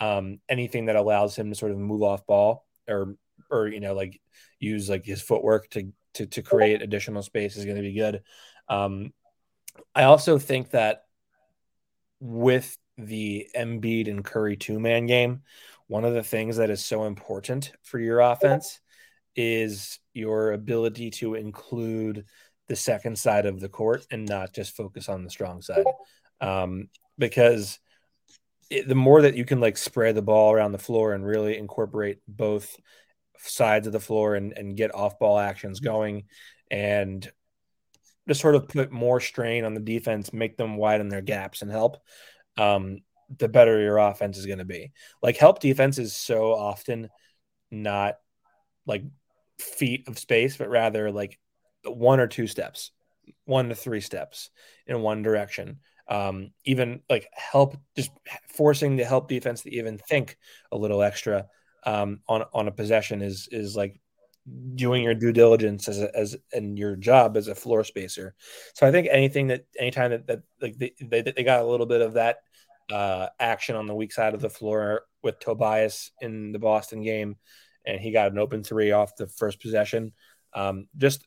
Um, 0.00 0.40
anything 0.48 0.86
that 0.86 0.96
allows 0.96 1.36
him 1.36 1.50
to 1.50 1.54
sort 1.54 1.72
of 1.72 1.78
move 1.78 2.02
off 2.02 2.26
ball 2.26 2.66
or 2.88 3.16
or 3.50 3.68
you 3.68 3.80
know 3.80 3.94
like 3.94 4.20
use 4.58 4.88
like 4.88 5.04
his 5.04 5.22
footwork 5.22 5.68
to 5.70 5.92
to 6.14 6.26
to 6.26 6.42
create 6.42 6.82
additional 6.82 7.22
space 7.22 7.56
is 7.56 7.64
going 7.64 7.76
to 7.76 7.82
be 7.82 7.94
good. 7.94 8.22
Um, 8.68 9.12
I 9.94 10.04
also 10.04 10.38
think 10.38 10.70
that 10.70 11.04
with 12.20 12.76
the 12.98 13.48
Embiid 13.56 14.08
and 14.08 14.24
Curry 14.24 14.56
two 14.56 14.78
man 14.78 15.06
game, 15.06 15.42
one 15.86 16.04
of 16.04 16.14
the 16.14 16.22
things 16.22 16.56
that 16.56 16.70
is 16.70 16.84
so 16.84 17.04
important 17.04 17.72
for 17.82 17.98
your 17.98 18.20
offense 18.20 18.80
is 19.36 19.98
your 20.12 20.52
ability 20.52 21.10
to 21.10 21.34
include 21.34 22.24
the 22.68 22.76
second 22.76 23.18
side 23.18 23.46
of 23.46 23.58
the 23.58 23.68
court 23.68 24.06
and 24.10 24.28
not 24.28 24.52
just 24.52 24.76
focus 24.76 25.08
on 25.08 25.24
the 25.24 25.30
strong 25.30 25.62
side. 25.62 25.84
Um, 26.40 26.88
because 27.18 27.78
it, 28.70 28.86
the 28.86 28.94
more 28.94 29.22
that 29.22 29.36
you 29.36 29.44
can 29.44 29.60
like 29.60 29.76
spread 29.76 30.14
the 30.14 30.22
ball 30.22 30.52
around 30.52 30.72
the 30.72 30.78
floor 30.78 31.12
and 31.12 31.26
really 31.26 31.58
incorporate 31.58 32.18
both 32.28 32.76
sides 33.46 33.86
of 33.86 33.92
the 33.92 34.00
floor 34.00 34.34
and, 34.34 34.52
and 34.56 34.76
get 34.76 34.94
off 34.94 35.18
ball 35.18 35.38
actions 35.38 35.80
going 35.80 36.24
and 36.70 37.30
just 38.28 38.40
sort 38.40 38.54
of 38.54 38.68
put 38.68 38.92
more 38.92 39.20
strain 39.20 39.64
on 39.64 39.74
the 39.74 39.80
defense, 39.80 40.32
make 40.32 40.56
them 40.56 40.76
widen 40.76 41.08
their 41.08 41.22
gaps 41.22 41.62
and 41.62 41.70
help, 41.70 41.96
um, 42.56 42.98
the 43.38 43.48
better 43.48 43.80
your 43.80 43.98
offense 43.98 44.38
is 44.38 44.46
going 44.46 44.58
to 44.58 44.64
be. 44.64 44.92
Like 45.22 45.36
help 45.36 45.60
defense 45.60 45.98
is 45.98 46.16
so 46.16 46.52
often 46.52 47.08
not 47.70 48.16
like 48.86 49.04
feet 49.58 50.08
of 50.08 50.18
space, 50.18 50.56
but 50.56 50.68
rather 50.68 51.10
like 51.10 51.38
one 51.84 52.20
or 52.20 52.26
two 52.26 52.46
steps, 52.46 52.90
one 53.44 53.68
to 53.68 53.74
three 53.74 54.00
steps 54.00 54.50
in 54.86 55.00
one 55.02 55.22
direction. 55.22 55.80
Um, 56.08 56.50
even 56.64 57.02
like 57.08 57.28
help, 57.32 57.76
just 57.96 58.10
forcing 58.48 58.96
the 58.96 59.04
help 59.04 59.28
defense 59.28 59.62
to 59.62 59.74
even 59.74 59.98
think 59.98 60.36
a 60.72 60.76
little 60.76 61.02
extra 61.02 61.46
um, 61.84 62.20
on 62.28 62.44
on 62.52 62.68
a 62.68 62.72
possession 62.72 63.22
is 63.22 63.48
is 63.50 63.76
like 63.76 64.00
doing 64.74 65.02
your 65.02 65.14
due 65.14 65.32
diligence 65.32 65.88
as 65.88 66.00
a, 66.00 66.16
as 66.16 66.36
and 66.52 66.78
your 66.78 66.96
job 66.96 67.36
as 67.36 67.48
a 67.48 67.54
floor 67.54 67.84
spacer. 67.84 68.34
So 68.74 68.86
I 68.86 68.90
think 68.90 69.08
anything 69.10 69.48
that 69.48 69.66
anytime 69.78 70.10
that, 70.10 70.26
that 70.26 70.42
like 70.60 70.78
they, 70.78 70.92
they, 71.00 71.22
they 71.22 71.44
got 71.44 71.60
a 71.60 71.66
little 71.66 71.86
bit 71.86 72.00
of 72.00 72.14
that 72.14 72.38
uh, 72.90 73.28
action 73.38 73.76
on 73.76 73.86
the 73.86 73.94
weak 73.94 74.12
side 74.12 74.34
of 74.34 74.40
the 74.40 74.50
floor 74.50 75.02
with 75.22 75.38
Tobias 75.38 76.10
in 76.20 76.52
the 76.52 76.58
Boston 76.58 77.02
game, 77.02 77.36
and 77.86 78.00
he 78.00 78.10
got 78.10 78.32
an 78.32 78.38
open 78.38 78.64
three 78.64 78.92
off 78.92 79.16
the 79.16 79.26
first 79.26 79.60
possession. 79.60 80.12
Um, 80.54 80.88
just 80.96 81.26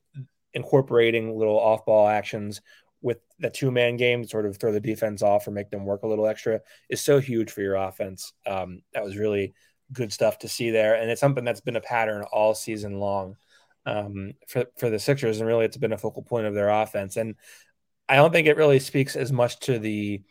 incorporating 0.54 1.38
little 1.38 1.60
off 1.60 1.86
ball 1.86 2.08
actions 2.08 2.62
with 3.02 3.20
the 3.40 3.50
two 3.50 3.72
man 3.72 3.98
game, 3.98 4.24
to 4.24 4.28
sort 4.28 4.46
of 4.46 4.58
throw 4.58 4.72
the 4.72 4.80
defense 4.80 5.22
off 5.22 5.48
or 5.48 5.52
make 5.52 5.70
them 5.70 5.86
work 5.86 6.04
a 6.04 6.08
little 6.08 6.28
extra, 6.28 6.62
is 6.90 7.02
so 7.02 7.20
huge 7.20 7.52
for 7.52 7.62
your 7.62 7.76
offense. 7.76 8.34
Um, 8.46 8.82
that 8.94 9.04
was 9.04 9.18
really 9.18 9.54
good 9.94 10.12
stuff 10.12 10.40
to 10.40 10.50
see 10.50 10.72
there, 10.72 10.96
and 10.96 11.10
it's 11.10 11.22
something 11.22 11.46
that's 11.46 11.62
been 11.62 11.76
a 11.76 11.82
pattern 11.82 12.24
all 12.32 12.56
season 12.56 13.00
long 13.00 13.38
um, 13.86 14.34
for 14.48 14.66
for 14.78 14.90
the 14.90 15.00
Sixers, 15.00 15.40
and 15.40 15.48
really 15.48 15.66
it's 15.66 15.78
been 15.78 15.94
a 15.94 15.98
focal 15.98 16.24
point 16.24 16.48
of 16.48 16.54
their 16.54 16.70
offense. 16.70 17.18
And 17.18 17.36
I 18.10 18.16
don't 18.18 18.32
think 18.32 18.48
it 18.48 18.58
really 18.58 18.80
speaks 18.80 19.16
as 19.16 19.32
much 19.32 19.60
to 19.62 19.80
the 19.80 20.22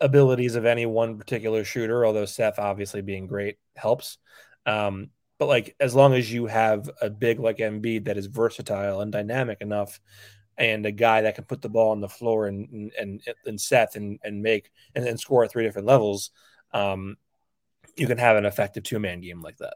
abilities 0.00 0.54
of 0.54 0.66
any 0.66 0.86
one 0.86 1.18
particular 1.18 1.64
shooter, 1.64 2.04
although 2.04 2.24
Seth 2.24 2.58
obviously 2.58 3.02
being 3.02 3.26
great 3.26 3.56
helps. 3.76 4.18
Um, 4.66 5.10
but 5.38 5.46
like 5.46 5.76
as 5.80 5.94
long 5.94 6.14
as 6.14 6.32
you 6.32 6.46
have 6.46 6.90
a 7.00 7.10
big 7.10 7.40
like 7.40 7.58
Embiid 7.58 8.04
that 8.04 8.16
is 8.16 8.26
versatile 8.26 9.00
and 9.00 9.12
dynamic 9.12 9.58
enough, 9.60 10.00
and 10.56 10.86
a 10.86 10.92
guy 10.92 11.22
that 11.22 11.34
can 11.34 11.44
put 11.44 11.62
the 11.62 11.68
ball 11.68 11.90
on 11.90 12.00
the 12.00 12.08
floor 12.08 12.46
and 12.46 12.92
and 12.98 13.20
and 13.44 13.60
Seth 13.60 13.96
and 13.96 14.18
and 14.22 14.42
make 14.42 14.70
and 14.94 15.04
then 15.04 15.18
score 15.18 15.44
at 15.44 15.50
three 15.50 15.64
different 15.64 15.88
levels, 15.88 16.30
um, 16.72 17.16
you 17.96 18.06
can 18.06 18.18
have 18.18 18.36
an 18.36 18.44
effective 18.44 18.82
two 18.82 18.98
man 18.98 19.20
game 19.20 19.40
like 19.40 19.56
that. 19.58 19.74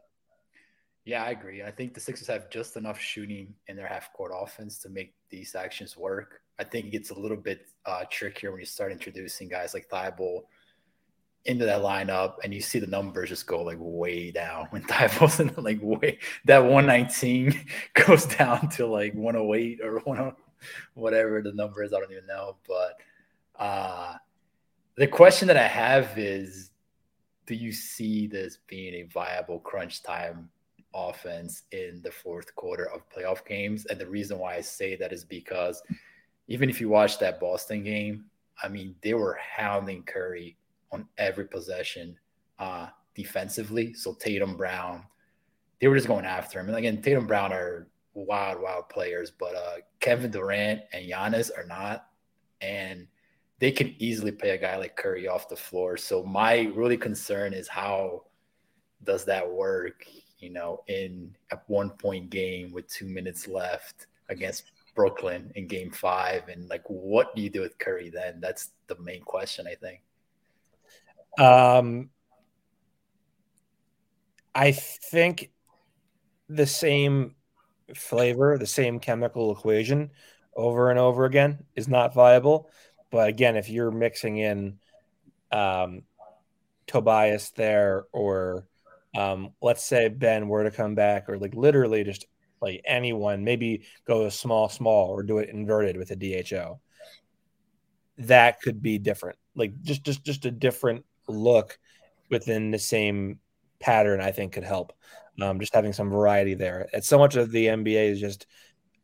Yeah, 1.05 1.23
I 1.23 1.31
agree. 1.31 1.63
I 1.63 1.71
think 1.71 1.93
the 1.93 1.99
Sixers 1.99 2.27
have 2.27 2.49
just 2.49 2.77
enough 2.77 2.99
shooting 2.99 3.55
in 3.67 3.75
their 3.75 3.87
half 3.87 4.13
court 4.13 4.31
offense 4.35 4.77
to 4.79 4.89
make 4.89 5.15
these 5.29 5.55
actions 5.55 5.97
work. 5.97 6.41
I 6.59 6.63
think 6.63 6.87
it 6.87 6.91
gets 6.91 7.09
a 7.09 7.19
little 7.19 7.37
bit 7.37 7.67
uh, 7.85 8.03
trickier 8.11 8.51
when 8.51 8.59
you 8.59 8.65
start 8.65 8.91
introducing 8.91 9.47
guys 9.47 9.73
like 9.73 9.89
Thybulle 9.89 10.43
into 11.45 11.65
that 11.65 11.81
lineup 11.81 12.35
and 12.43 12.53
you 12.53 12.61
see 12.61 12.79
the 12.79 12.87
numbers 12.87 13.29
just 13.29 13.47
go 13.47 13.63
like 13.63 13.77
way 13.79 14.29
down 14.29 14.67
when 14.71 14.83
Thybulle's 14.87 15.39
in 15.39 15.51
like 15.57 15.79
way 15.81 16.19
that 16.45 16.59
119 16.59 17.59
goes 18.05 18.25
down 18.25 18.69
to 18.69 18.85
like 18.85 19.13
108 19.15 19.79
or 19.81 20.01
10 20.01 20.33
whatever 20.93 21.41
the 21.41 21.53
number 21.53 21.83
is. 21.83 21.93
I 21.93 21.99
don't 21.99 22.11
even 22.11 22.27
know. 22.27 22.57
But 22.67 22.97
uh, 23.57 24.15
the 24.95 25.07
question 25.07 25.47
that 25.47 25.57
I 25.57 25.67
have 25.67 26.17
is 26.17 26.68
do 27.49 27.55
you 27.55 27.71
see 27.71 28.27
this 28.27 28.59
being 28.67 28.93
a 28.93 29.03
viable 29.03 29.59
crunch 29.59 30.03
time 30.03 30.49
offense 30.93 31.63
in 31.71 31.99
the 32.03 32.11
fourth 32.11 32.53
quarter 32.55 32.85
of 32.91 33.09
playoff 33.09 33.43
games. 33.43 33.87
And 33.87 33.99
the 33.99 34.07
reason 34.07 34.37
why 34.37 34.55
I 34.55 34.61
say 34.61 34.95
that 34.97 35.11
is 35.11 35.23
because 35.23 35.81
even 36.47 36.69
if 36.69 36.79
you 36.79 36.89
watch 36.89 37.17
that 37.19 37.39
Boston 37.39 37.83
game, 37.83 38.25
I 38.61 38.67
mean, 38.67 38.95
they 39.01 39.15
were 39.15 39.39
hounding 39.57 40.03
Curry 40.03 40.57
on 40.91 41.07
every 41.17 41.45
possession 41.45 42.17
uh, 42.59 42.89
defensively. 43.15 43.93
So 43.93 44.13
Tatum, 44.13 44.55
Brown, 44.55 45.03
they 45.81 45.87
were 45.87 45.95
just 45.95 46.07
going 46.07 46.25
after 46.25 46.59
him. 46.59 46.67
And 46.67 46.77
again, 46.77 47.01
Tatum, 47.01 47.25
Brown 47.25 47.51
are 47.51 47.87
wild, 48.13 48.61
wild 48.61 48.89
players, 48.89 49.31
but 49.31 49.55
uh, 49.55 49.77
Kevin 49.99 50.29
Durant 50.29 50.81
and 50.93 51.09
Giannis 51.09 51.49
are 51.57 51.65
not. 51.65 52.07
And 52.61 53.07
they 53.59 53.71
can 53.71 53.93
easily 53.99 54.31
pay 54.31 54.51
a 54.51 54.57
guy 54.57 54.77
like 54.77 54.95
Curry 54.95 55.27
off 55.27 55.49
the 55.49 55.55
floor. 55.55 55.97
So 55.97 56.23
my 56.23 56.71
really 56.73 56.97
concern 56.97 57.53
is 57.53 57.67
how 57.67 58.23
does 59.03 59.25
that 59.25 59.49
work, 59.49 60.05
you 60.39 60.49
know, 60.49 60.83
in 60.87 61.35
a 61.51 61.57
one 61.67 61.89
point 61.91 62.29
game 62.29 62.71
with 62.71 62.87
two 62.87 63.05
minutes 63.05 63.47
left 63.47 64.07
against 64.29 64.71
Brooklyn 64.95 65.51
in 65.55 65.67
game 65.67 65.91
five? 65.91 66.47
And 66.47 66.69
like, 66.69 66.83
what 66.87 67.35
do 67.35 67.41
you 67.41 67.49
do 67.49 67.61
with 67.61 67.77
Curry 67.77 68.09
then? 68.09 68.39
That's 68.39 68.69
the 68.87 68.97
main 68.99 69.21
question, 69.21 69.67
I 69.67 69.75
think. 69.75 70.01
Um, 71.37 72.09
I 74.55 74.71
think 74.71 75.51
the 76.47 76.65
same 76.65 77.35
flavor, 77.93 78.57
the 78.57 78.65
same 78.65 78.99
chemical 78.99 79.51
equation 79.51 80.11
over 80.55 80.89
and 80.89 80.99
over 80.99 81.25
again 81.25 81.65
is 81.75 81.87
not 81.87 82.13
viable. 82.13 82.69
But 83.11 83.29
again, 83.29 83.55
if 83.55 83.69
you're 83.69 83.91
mixing 83.91 84.37
in 84.37 84.79
um, 85.51 86.03
Tobias 86.87 87.51
there, 87.51 88.05
or 88.11 88.67
um, 89.15 89.51
let's 89.61 89.83
say 89.83 90.09
Ben 90.09 90.47
were 90.47 90.63
to 90.63 90.71
come 90.71 90.95
back, 90.95 91.29
or 91.29 91.37
like 91.37 91.55
literally 91.55 92.03
just 92.03 92.25
like 92.61 92.81
anyone, 92.85 93.43
maybe 93.43 93.83
go 94.05 94.25
a 94.25 94.31
small, 94.31 94.69
small, 94.69 95.09
or 95.09 95.23
do 95.23 95.39
it 95.39 95.49
inverted 95.49 95.97
with 95.97 96.11
a 96.11 96.15
DHO. 96.15 96.79
That 98.19 98.61
could 98.61 98.81
be 98.81 98.97
different. 98.97 99.37
Like 99.55 99.81
just, 99.81 100.03
just, 100.03 100.23
just 100.23 100.45
a 100.45 100.51
different 100.51 101.05
look 101.27 101.79
within 102.29 102.69
the 102.71 102.79
same 102.79 103.39
pattern. 103.79 104.19
I 104.21 104.31
think 104.31 104.53
could 104.53 104.63
help. 104.63 104.93
Um, 105.41 105.59
just 105.59 105.73
having 105.73 105.93
some 105.93 106.09
variety 106.09 106.53
there. 106.53 106.89
It's 106.91 107.07
so 107.07 107.17
much 107.17 107.37
of 107.37 107.49
the 107.49 107.67
NBA 107.67 108.11
is 108.11 108.19
just 108.19 108.45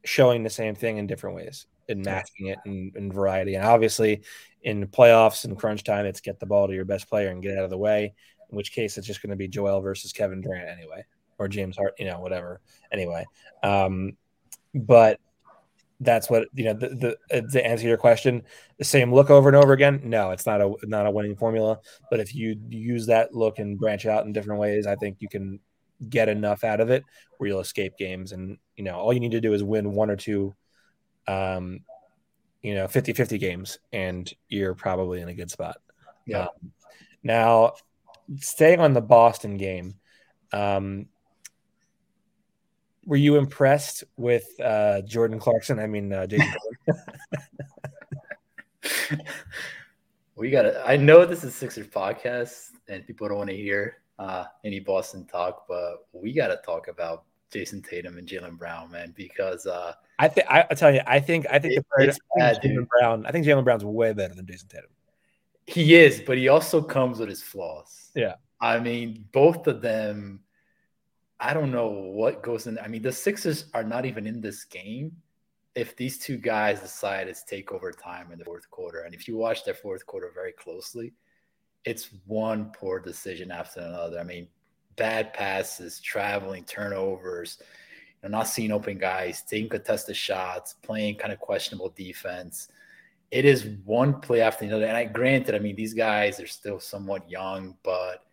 showing 0.03 0.43
the 0.43 0.49
same 0.49 0.75
thing 0.75 0.97
in 0.97 1.07
different 1.07 1.37
ways 1.37 1.65
and 1.89 2.03
matching 2.03 2.47
it 2.47 2.59
in, 2.65 2.91
in 2.95 3.11
variety. 3.11 3.55
And 3.55 3.65
obviously, 3.65 4.21
in 4.63 4.87
playoffs 4.87 5.45
and 5.45 5.57
crunch 5.57 5.83
time, 5.83 6.05
it's 6.05 6.21
get 6.21 6.39
the 6.39 6.45
ball 6.45 6.67
to 6.67 6.73
your 6.73 6.85
best 6.85 7.09
player 7.09 7.29
and 7.29 7.41
get 7.41 7.57
out 7.57 7.63
of 7.63 7.69
the 7.69 7.77
way. 7.77 8.13
In 8.49 8.55
which 8.55 8.71
case, 8.71 8.97
it's 8.97 9.07
just 9.07 9.21
going 9.21 9.31
to 9.31 9.35
be 9.35 9.47
Joel 9.47 9.81
versus 9.81 10.11
Kevin 10.11 10.41
Durant 10.41 10.69
anyway, 10.69 11.03
or 11.37 11.47
James 11.47 11.77
Hart, 11.77 11.93
you 11.97 12.05
know, 12.05 12.19
whatever. 12.19 12.61
Anyway, 12.91 13.25
um, 13.63 14.13
but 14.73 15.19
that's 15.99 16.29
what 16.29 16.47
you 16.53 16.65
know. 16.65 16.73
The, 16.73 17.17
the 17.29 17.41
to 17.51 17.65
answer 17.65 17.87
your 17.87 17.97
question, 17.97 18.43
the 18.77 18.83
same 18.83 19.13
look 19.13 19.29
over 19.29 19.49
and 19.49 19.55
over 19.55 19.73
again. 19.73 20.01
No, 20.03 20.31
it's 20.31 20.45
not 20.45 20.61
a 20.61 20.73
not 20.83 21.05
a 21.05 21.11
winning 21.11 21.35
formula. 21.35 21.79
But 22.09 22.19
if 22.19 22.35
you 22.35 22.55
use 22.69 23.07
that 23.07 23.33
look 23.33 23.59
and 23.59 23.77
branch 23.79 24.05
out 24.05 24.25
in 24.25 24.33
different 24.33 24.59
ways, 24.59 24.87
I 24.87 24.95
think 24.95 25.17
you 25.19 25.29
can 25.29 25.59
get 26.09 26.27
enough 26.27 26.63
out 26.63 26.81
of 26.81 26.89
it 26.89 27.03
where 27.37 27.49
you'll 27.49 27.59
escape 27.61 27.97
games. 27.97 28.31
And 28.31 28.57
you 28.75 28.83
know, 28.83 28.95
all 28.95 29.13
you 29.13 29.19
need 29.19 29.31
to 29.31 29.41
do 29.41 29.53
is 29.53 29.63
win 29.63 29.93
one 29.93 30.09
or 30.09 30.15
two 30.15 30.53
um, 31.27 31.81
you 32.61 32.75
know, 32.75 32.87
50 32.87 33.13
50 33.13 33.37
games, 33.37 33.79
and 33.93 34.31
you're 34.49 34.73
probably 34.73 35.21
in 35.21 35.29
a 35.29 35.33
good 35.33 35.51
spot. 35.51 35.77
Yeah. 36.25 36.45
Um, 36.45 36.71
now, 37.23 37.73
staying 38.39 38.79
on 38.79 38.93
the 38.93 39.01
Boston 39.01 39.57
game, 39.57 39.95
um, 40.51 41.07
were 43.05 43.17
you 43.17 43.37
impressed 43.37 44.03
with 44.17 44.47
uh, 44.59 45.01
Jordan 45.01 45.39
Clarkson? 45.39 45.79
I 45.79 45.87
mean, 45.87 46.11
uh, 46.11 46.25
Jayson. 46.25 46.53
we 50.35 50.49
got 50.49 50.63
to, 50.63 50.83
I 50.85 50.97
know 50.97 51.25
this 51.25 51.43
is 51.43 51.53
Sixers 51.53 51.87
podcast 51.87 52.71
and 52.87 53.05
people 53.05 53.27
don't 53.27 53.37
want 53.37 53.49
to 53.49 53.55
hear 53.55 53.97
uh, 54.19 54.45
any 54.63 54.79
Boston 54.79 55.25
talk, 55.25 55.65
but 55.67 56.07
we 56.13 56.33
got 56.33 56.47
to 56.47 56.59
talk 56.65 56.87
about 56.87 57.23
Jayson 57.55 57.81
Tatum 57.87 58.17
and 58.17 58.27
Jaylen 58.27 58.57
Brown, 58.57 58.91
man, 58.91 59.13
because 59.15 59.65
uh, 59.65 59.93
I 60.19 60.27
think 60.27 60.47
I 60.49 60.63
tell 60.75 60.93
you, 60.93 61.01
I 61.07 61.19
think 61.19 61.45
I 61.49 61.59
think 61.59 61.75
It- 61.77 61.85
the 61.97 62.07
it's 62.09 62.19
bad, 62.37 62.61
Jaylen 62.61 62.87
Brown. 62.99 63.25
I 63.25 63.31
think 63.31 63.45
Jaylen 63.45 63.63
Brown's 63.63 63.85
way 63.85 64.13
better 64.13 64.33
than 64.35 64.45
Jayson 64.45 64.67
Tatum. 64.69 64.89
he 65.67 65.95
is, 65.95 66.21
but 66.21 66.37
he 66.37 66.47
also 66.49 66.81
comes 66.81 67.19
with 67.19 67.29
his 67.29 67.41
flaws. 67.41 68.11
Yeah. 68.15 68.35
I 68.61 68.79
mean, 68.79 69.25
both 69.31 69.67
of 69.67 69.81
them. 69.81 70.41
I 71.39 71.53
don't 71.53 71.71
know 71.71 71.87
what 71.89 72.41
goes 72.43 72.65
in. 72.67 72.79
I 72.79 72.87
mean, 72.87 73.01
the 73.01 73.11
Sixers 73.11 73.65
are 73.73 73.83
not 73.83 74.05
even 74.05 74.25
in 74.25 74.39
this 74.39 74.63
game 74.63 75.11
if 75.75 75.93
these 75.97 76.17
two 76.17 76.37
guys 76.37 76.79
decide 76.79 77.25
to 77.27 77.35
take 77.45 77.73
over 77.73 77.91
time 77.91 78.31
in 78.31 78.39
the 78.39 78.45
fourth 78.45 78.69
quarter. 78.71 79.01
And 79.01 79.13
if 79.13 79.27
you 79.27 79.35
watch 79.35 79.65
their 79.65 79.73
fourth 79.73 80.05
quarter 80.05 80.31
very 80.33 80.53
closely, 80.53 81.11
it's 81.83 82.09
one 82.25 82.71
poor 82.73 82.99
decision 83.01 83.51
after 83.51 83.81
another. 83.81 84.17
I 84.17 84.23
mean, 84.23 84.47
bad 84.95 85.33
passes, 85.33 85.99
traveling, 85.99 86.63
turnovers, 86.63 87.57
you 88.23 88.29
know, 88.29 88.37
not 88.37 88.47
seeing 88.47 88.71
open 88.71 88.97
guys, 88.97 89.41
taking 89.41 89.69
contested 89.69 90.15
shots, 90.15 90.75
playing 90.81 91.15
kind 91.15 91.33
of 91.33 91.39
questionable 91.39 91.93
defense. 91.95 92.69
It 93.31 93.45
is 93.45 93.67
one 93.85 94.21
play 94.21 94.41
after 94.41 94.65
another. 94.65 94.85
And 94.85 94.97
I 94.97 95.05
granted, 95.05 95.55
I 95.55 95.59
mean, 95.59 95.75
these 95.75 95.93
guys 95.93 96.39
are 96.39 96.47
still 96.47 96.79
somewhat 96.79 97.29
young, 97.29 97.75
but 97.83 98.25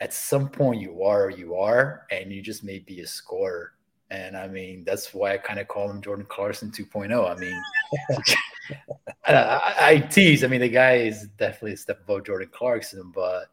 at 0.00 0.12
some 0.12 0.48
point 0.48 0.80
you 0.80 1.02
are 1.02 1.30
you 1.30 1.54
are, 1.56 2.06
and 2.10 2.32
you 2.32 2.42
just 2.42 2.62
may 2.62 2.78
be 2.78 3.00
a 3.00 3.06
scorer. 3.06 3.72
And 4.10 4.36
I 4.36 4.46
mean, 4.46 4.84
that's 4.84 5.12
why 5.12 5.32
I 5.32 5.38
kind 5.38 5.58
of 5.58 5.66
call 5.66 5.90
him 5.90 6.00
Jordan 6.00 6.26
Clarkson 6.28 6.70
2.0. 6.70 7.28
I 7.28 7.34
mean, 7.40 7.62
I, 9.26 9.34
I, 9.34 9.88
I 9.90 9.98
tease. 9.98 10.44
I 10.44 10.46
mean, 10.46 10.60
the 10.60 10.68
guy 10.68 10.96
is 10.98 11.28
definitely 11.38 11.72
a 11.72 11.76
step 11.76 12.00
above 12.04 12.24
Jordan 12.24 12.48
Clarkson, 12.52 13.10
but 13.12 13.46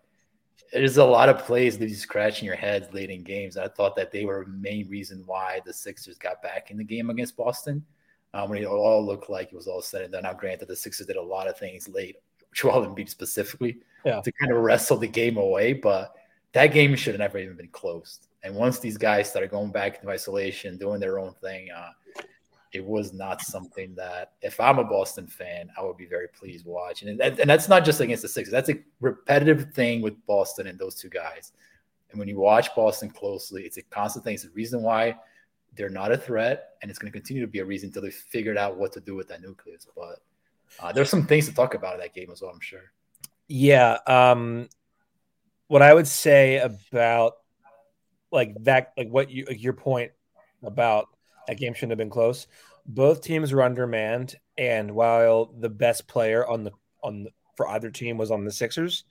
there's 0.74 0.98
a 0.98 1.06
lot 1.06 1.30
of 1.30 1.40
plays 1.40 1.78
that 1.78 1.88
you 1.90 1.96
scratching 1.96 2.46
your 2.46 2.56
heads 2.56 2.92
late 2.94 3.10
in 3.10 3.24
games. 3.24 3.58
I 3.58 3.68
thought 3.68 3.96
that 3.96 4.12
they 4.12 4.26
were 4.26 4.46
main 4.48 4.90
reason 4.90 5.24
why 5.26 5.62
the 5.66 5.74
Sixers 5.74 6.18
got 6.18 6.42
back 6.42 6.72
in 6.72 6.78
the 6.78 6.84
game 6.84 7.10
against 7.10 7.38
Boston. 7.38 7.86
Um, 8.36 8.50
when 8.50 8.64
it 8.64 8.66
all 8.66 9.06
looked 9.06 9.30
like 9.30 9.50
it 9.54 9.56
was 9.56 9.68
all 9.68 9.84
said 9.84 10.02
and 10.02 10.12
done. 10.12 10.24
Now, 10.24 10.34
granted, 10.34 10.68
the 10.68 10.76
Sixers 10.76 11.06
did 11.06 11.18
a 11.18 11.22
lot 11.22 11.48
of 11.48 11.56
things 11.58 11.88
late, 11.88 12.16
Joel 12.54 12.88
Embiid 12.88 13.08
specifically, 13.08 13.78
Yeah. 14.04 14.22
to 14.22 14.32
kind 14.32 14.52
of 14.52 14.58
wrestle 14.58 14.98
the 14.98 15.08
game 15.08 15.38
away. 15.38 15.74
But 15.74 16.16
that 16.54 16.68
game 16.68 16.96
should 16.96 17.14
have 17.14 17.20
never 17.20 17.38
even 17.38 17.56
been 17.56 17.68
closed. 17.68 18.28
And 18.42 18.56
once 18.56 18.80
these 18.80 18.98
guys 18.98 19.30
started 19.30 19.52
going 19.52 19.72
back 19.72 19.96
into 20.00 20.10
isolation, 20.10 20.78
doing 20.78 21.00
their 21.00 21.20
own 21.20 21.34
thing, 21.42 21.70
uh, 21.76 21.92
it 22.74 22.84
was 22.84 23.14
not 23.14 23.42
something 23.42 23.94
that, 23.96 24.34
if 24.42 24.60
I'm 24.60 24.80
a 24.80 24.84
Boston 24.84 25.28
fan, 25.28 25.70
I 25.78 25.84
would 25.84 25.98
be 25.98 26.08
very 26.08 26.28
pleased 26.28 26.66
watching. 26.66 27.10
And, 27.10 27.22
and 27.22 27.50
that's 27.50 27.70
not 27.70 27.86
just 27.86 28.02
against 28.02 28.24
the 28.24 28.28
Sixers. 28.28 28.52
That's 28.52 28.70
a 28.70 28.80
repetitive 29.00 29.74
thing 29.74 30.02
with 30.02 30.14
Boston 30.26 30.68
and 30.68 30.80
those 30.80 30.96
two 30.96 31.10
guys. 31.10 31.54
And 32.10 32.20
when 32.20 32.28
you 32.28 32.40
watch 32.40 32.74
Boston 32.76 33.10
closely, 33.10 33.64
it's 33.64 33.78
a 33.78 33.82
constant 33.84 34.26
thing. 34.26 34.34
It's 34.34 34.44
the 34.44 34.50
reason 34.50 34.82
why 34.82 35.16
they're 35.76 35.90
not 35.90 36.12
a 36.12 36.18
threat, 36.18 36.76
and 36.82 36.90
it's 36.92 37.00
going 37.00 37.12
to 37.12 37.18
continue 37.18 37.42
to 37.42 37.48
be 37.48 37.60
a 37.60 37.66
reason 37.66 37.90
until 37.90 38.04
they 38.04 38.12
figured 38.12 38.58
out 38.58 38.78
what 38.78 38.92
to 38.94 39.00
do 39.00 39.16
with 39.16 39.28
that 39.30 39.42
nucleus. 39.42 39.88
But 39.96 40.20
uh, 40.80 40.92
there's 40.92 41.10
some 41.10 41.26
things 41.26 41.48
to 41.48 41.54
talk 41.54 41.74
about 41.74 41.96
in 41.96 42.00
that 42.02 42.14
game 42.14 42.30
as 42.32 42.42
well, 42.42 42.52
I'm 42.52 42.60
sure. 42.60 42.92
Yeah. 43.48 43.98
Um, 44.08 44.70
what 45.68 45.82
I 45.82 45.94
would 45.94 46.08
say 46.08 46.58
about 46.58 47.34
like 48.32 48.56
that, 48.64 48.94
like 48.98 49.10
what 49.10 49.30
you, 49.30 49.46
like 49.46 49.62
your 49.62 49.74
point 49.74 50.12
about 50.64 51.10
that 51.48 51.58
game 51.58 51.74
shouldn't 51.74 51.92
have 51.92 51.98
been 51.98 52.10
close. 52.10 52.48
Both 52.86 53.22
teams 53.22 53.52
were 53.54 53.64
undermanned, 53.64 54.36
and 54.58 54.92
while 54.92 55.46
the 55.46 55.70
best 55.70 56.08
player 56.08 56.46
on 56.46 56.64
the 56.64 56.72
on 57.04 57.24
the, 57.24 57.32
for 57.56 57.68
either 57.68 57.90
team 57.90 58.18
was 58.18 58.32
on 58.32 58.46
the 58.46 58.52
Sixers, 58.52 59.04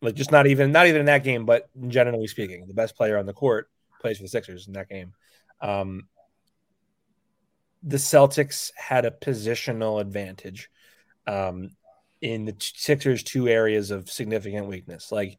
like 0.00 0.14
just 0.14 0.32
not 0.32 0.46
even 0.46 0.72
not 0.72 0.86
even 0.86 1.00
in 1.00 1.06
that 1.06 1.24
game, 1.24 1.44
but 1.44 1.68
generally 1.88 2.26
speaking, 2.26 2.66
the 2.66 2.74
best 2.74 2.96
player 2.96 3.18
on 3.18 3.26
the 3.26 3.32
court 3.32 3.70
plays 4.00 4.16
for 4.16 4.24
the 4.24 4.28
Sixers 4.28 4.66
in 4.66 4.74
that 4.74 4.88
game. 4.88 5.12
Um, 5.60 6.08
the 7.82 7.96
Celtics 7.96 8.70
had 8.76 9.04
a 9.04 9.10
positional 9.10 10.00
advantage. 10.00 10.70
Um, 11.26 11.70
in 12.22 12.44
the 12.44 12.56
Sixers' 12.60 13.24
two 13.24 13.48
areas 13.48 13.90
of 13.90 14.08
significant 14.08 14.68
weakness. 14.68 15.12
Like 15.12 15.38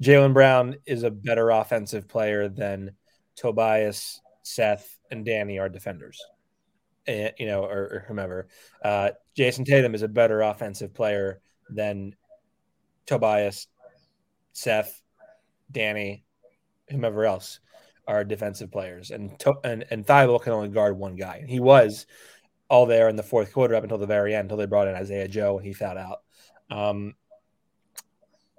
Jaylen 0.00 0.32
Brown 0.32 0.76
is 0.86 1.02
a 1.02 1.10
better 1.10 1.50
offensive 1.50 2.08
player 2.08 2.48
than 2.48 2.92
Tobias, 3.36 4.20
Seth, 4.42 4.98
and 5.10 5.24
Danny 5.24 5.58
are 5.58 5.68
defenders. 5.68 6.20
And, 7.06 7.32
you 7.38 7.46
know, 7.46 7.64
or, 7.64 7.78
or 7.78 8.04
whomever. 8.06 8.48
Uh, 8.84 9.10
Jayson 9.36 9.64
Tatum 9.64 9.94
is 9.94 10.02
a 10.02 10.08
better 10.08 10.40
offensive 10.40 10.94
player 10.94 11.40
than 11.68 12.14
Tobias, 13.06 13.66
Seth, 14.52 15.02
Danny, 15.70 16.24
whomever 16.88 17.24
else 17.24 17.60
are 18.06 18.24
defensive 18.24 18.70
players. 18.70 19.10
And 19.10 19.38
to, 19.40 19.54
and 19.64 19.84
and 19.90 20.06
Thybulle 20.06 20.42
can 20.42 20.52
only 20.52 20.68
guard 20.68 20.96
one 20.96 21.16
guy. 21.16 21.44
He 21.48 21.60
was 21.60 22.06
all 22.68 22.86
there 22.86 23.08
in 23.08 23.16
the 23.16 23.22
fourth 23.22 23.52
quarter 23.52 23.74
up 23.74 23.82
until 23.82 23.98
the 23.98 24.06
very 24.06 24.34
end, 24.34 24.46
until 24.46 24.56
they 24.56 24.66
brought 24.66 24.88
in 24.88 24.94
Isaiah 24.94 25.28
Joe 25.28 25.58
and 25.58 25.66
he 25.66 25.72
fouled 25.72 25.98
out. 25.98 26.22
Um, 26.70 27.14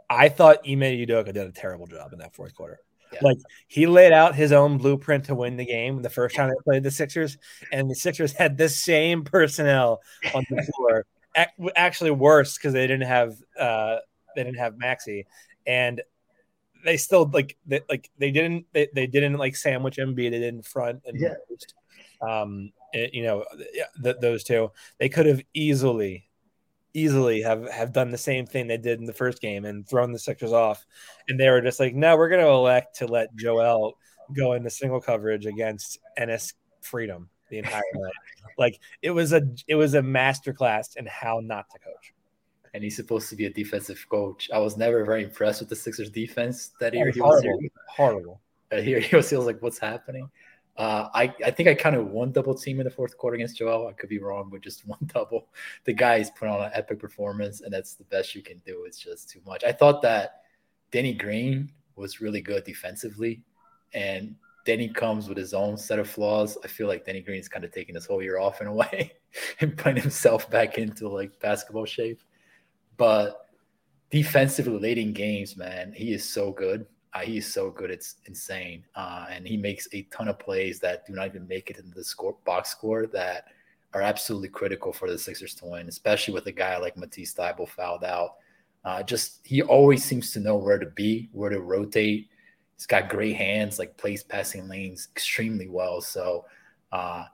I 0.09 0.29
thought 0.29 0.67
Ime 0.67 0.81
Udoka 0.81 1.33
did 1.33 1.37
a 1.47 1.51
terrible 1.51 1.87
job 1.87 2.13
in 2.13 2.19
that 2.19 2.35
fourth 2.35 2.53
quarter. 2.53 2.79
Yeah. 3.13 3.19
Like 3.21 3.37
he 3.67 3.85
laid 3.87 4.11
out 4.13 4.35
his 4.35 4.51
own 4.51 4.77
blueprint 4.77 5.25
to 5.25 5.35
win 5.35 5.57
the 5.57 5.65
game 5.65 6.01
the 6.01 6.09
first 6.09 6.35
time 6.35 6.49
they 6.49 6.55
played 6.63 6.83
the 6.83 6.91
Sixers, 6.91 7.37
and 7.71 7.89
the 7.89 7.95
Sixers 7.95 8.33
had 8.37 8.57
the 8.57 8.69
same 8.69 9.23
personnel 9.23 10.01
on 10.33 10.45
the 10.49 10.63
floor. 10.75 11.05
Actually, 11.75 12.11
worse 12.11 12.57
because 12.57 12.73
they 12.73 12.85
didn't 12.87 13.07
have 13.07 13.35
uh, 13.59 13.97
they 14.35 14.43
didn't 14.43 14.59
have 14.59 14.77
Maxey, 14.77 15.25
and 15.65 16.01
they 16.85 16.97
still 16.97 17.29
like 17.33 17.57
they, 17.65 17.81
like 17.89 18.09
they 18.17 18.29
didn't 18.31 18.65
they, 18.73 18.87
they 18.93 19.07
didn't 19.07 19.37
like 19.37 19.55
sandwich 19.55 19.97
Embiid. 19.97 20.31
They 20.31 20.39
didn't 20.39 20.65
front 20.65 21.01
and 21.05 21.19
Yeah. 21.19 21.33
um 22.21 22.71
it- 22.93 23.13
you 23.13 23.23
know 23.23 23.45
yeah, 23.73 23.85
th- 24.03 24.17
those 24.21 24.43
two 24.43 24.71
they 24.99 25.09
could 25.09 25.25
have 25.25 25.41
easily 25.53 26.25
easily 26.93 27.41
have 27.41 27.67
have 27.69 27.91
done 27.93 28.11
the 28.11 28.17
same 28.17 28.45
thing 28.45 28.67
they 28.67 28.77
did 28.77 28.99
in 28.99 29.05
the 29.05 29.13
first 29.13 29.41
game 29.41 29.65
and 29.65 29.87
thrown 29.87 30.11
the 30.11 30.19
Sixers 30.19 30.53
off, 30.53 30.85
and 31.27 31.39
they 31.39 31.49
were 31.49 31.61
just 31.61 31.79
like, 31.79 31.95
no, 31.95 32.15
we're 32.17 32.29
going 32.29 32.41
to 32.45 32.49
elect 32.51 32.97
to 32.97 33.07
let 33.07 33.35
Joel 33.35 33.97
go 34.35 34.53
into 34.53 34.69
single 34.69 35.01
coverage 35.01 35.45
against 35.45 35.99
Enes 36.19 36.53
Freedom 36.81 37.29
the 37.49 37.57
entire 37.59 37.81
night. 37.95 38.11
Like 38.57 38.79
it 39.01 39.11
was 39.11 39.33
a 39.33 39.41
it 39.67 39.75
was 39.75 39.93
a 39.93 40.01
masterclass 40.01 40.95
in 40.97 41.05
how 41.05 41.39
not 41.43 41.65
to 41.71 41.79
coach. 41.79 42.13
And 42.75 42.83
he's 42.83 42.95
supposed 42.95 43.29
to 43.29 43.35
be 43.35 43.45
a 43.45 43.49
defensive 43.53 44.03
coach. 44.09 44.49
I 44.51 44.57
was 44.57 44.77
never 44.77 45.05
very 45.05 45.23
impressed 45.23 45.59
with 45.59 45.69
the 45.69 45.75
Sixers 45.75 46.09
defense 46.09 46.71
that 46.79 46.93
year. 46.93 47.09
Oh, 47.09 47.11
He 47.11 47.21
was 47.21 47.29
horrible. 47.43 47.59
here. 47.59 47.69
Horrible. 47.87 48.41
Uh, 48.71 48.81
here 48.81 48.99
he 48.99 49.15
was, 49.15 49.29
he 49.29 49.35
was 49.35 49.45
like, 49.45 49.61
"What's 49.61 49.77
happening?" 49.77 50.27
Uh, 50.75 51.07
I 51.13 51.33
I 51.45 51.51
think 51.51 51.69
I 51.69 51.75
kind 51.75 51.95
of 51.95 52.07
one 52.07 52.31
double 52.31 52.55
team 52.55 52.79
in 52.79 52.85
the 52.85 52.91
fourth 52.91 53.17
quarter 53.17 53.35
against 53.35 53.57
Joel. 53.57 53.87
I 53.87 53.93
could 53.93 54.09
be 54.09 54.19
wrong, 54.19 54.49
but 54.51 54.61
just 54.61 54.87
one 54.87 54.99
double. 55.07 55.47
The 55.85 55.93
guy 55.93 56.15
is 56.15 56.31
put 56.31 56.47
on 56.47 56.61
an 56.61 56.71
epic 56.73 56.99
performance, 56.99 57.61
and 57.61 57.71
that's 57.71 57.95
the 57.95 58.05
best 58.05 58.35
you 58.35 58.41
can 58.41 58.61
do. 58.65 58.83
It's 58.85 58.97
just 58.97 59.29
too 59.29 59.41
much. 59.45 59.63
I 59.63 59.71
thought 59.71 60.01
that 60.01 60.41
Danny 60.91 61.13
Green 61.13 61.71
was 61.95 62.21
really 62.21 62.41
good 62.41 62.63
defensively, 62.63 63.43
and 63.93 64.35
Danny 64.65 64.87
comes 64.89 65.27
with 65.27 65.37
his 65.37 65.53
own 65.53 65.77
set 65.77 65.99
of 65.99 66.09
flaws. 66.09 66.57
I 66.63 66.67
feel 66.67 66.87
like 66.87 67.05
Danny 67.05 67.21
Green 67.21 67.39
is 67.39 67.49
kind 67.49 67.65
of 67.65 67.71
taking 67.71 67.93
this 67.93 68.05
whole 68.05 68.23
year 68.23 68.39
off 68.39 68.61
in 68.61 68.67
a 68.67 68.73
way 68.73 69.13
and 69.59 69.77
putting 69.77 70.01
himself 70.01 70.49
back 70.49 70.77
into 70.77 71.09
like 71.09 71.39
basketball 71.39 71.85
shape. 71.85 72.21
But 72.97 73.49
defensively 74.09 75.01
in 75.01 75.13
games, 75.13 75.57
man, 75.57 75.91
he 75.91 76.13
is 76.13 76.27
so 76.27 76.51
good. 76.51 76.85
Uh, 77.13 77.19
he 77.19 77.37
is 77.37 77.51
so 77.51 77.69
good. 77.69 77.91
It's 77.91 78.15
insane. 78.25 78.83
Uh, 78.95 79.27
and 79.29 79.47
he 79.47 79.55
makes 79.55 79.87
a 79.93 80.03
ton 80.03 80.27
of 80.27 80.39
plays 80.39 80.79
that 80.79 81.05
do 81.05 81.13
not 81.13 81.27
even 81.27 81.47
make 81.47 81.69
it 81.69 81.77
into 81.77 81.93
the 81.93 82.03
score 82.03 82.35
box 82.43 82.69
score 82.69 83.05
that 83.07 83.45
are 83.93 84.01
absolutely 84.01 84.49
critical 84.49 84.91
for 84.91 85.09
the 85.09 85.17
Sixers 85.17 85.53
to 85.55 85.65
win, 85.65 85.87
especially 85.87 86.33
with 86.33 86.47
a 86.47 86.51
guy 86.51 86.77
like 86.77 86.97
Matisse 86.97 87.33
Thybulle 87.33 87.69
fouled 87.69 88.03
out. 88.03 88.35
Uh, 88.83 89.03
just 89.03 89.39
he 89.45 89.61
always 89.61 90.03
seems 90.03 90.31
to 90.31 90.39
know 90.39 90.57
where 90.57 90.79
to 90.79 90.87
be, 90.87 91.29
where 91.31 91.49
to 91.49 91.61
rotate. 91.61 92.29
He's 92.75 92.87
got 92.87 93.09
great 93.09 93.35
hands, 93.35 93.79
like 93.79 93.95
plays 93.95 94.23
passing 94.23 94.67
lanes 94.67 95.07
extremely 95.11 95.69
well. 95.69 96.01
So 96.01 96.45
uh, 96.91 97.25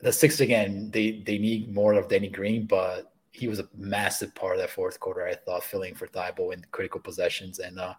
the 0.00 0.12
Sixers 0.12 0.40
again, 0.40 0.90
they 0.90 1.22
they 1.26 1.38
need 1.38 1.72
more 1.72 1.92
of 1.92 2.08
Danny 2.08 2.28
Green, 2.28 2.66
but 2.66 3.12
he 3.30 3.48
was 3.48 3.58
a 3.58 3.68
massive 3.76 4.34
part 4.34 4.54
of 4.54 4.60
that 4.60 4.70
fourth 4.70 4.98
quarter. 4.98 5.26
I 5.26 5.34
thought 5.34 5.62
filling 5.64 5.94
for 5.94 6.06
Thybulle 6.06 6.54
in 6.54 6.64
critical 6.72 7.00
possessions, 7.00 7.58
and 7.58 7.78
uh, 7.78 7.94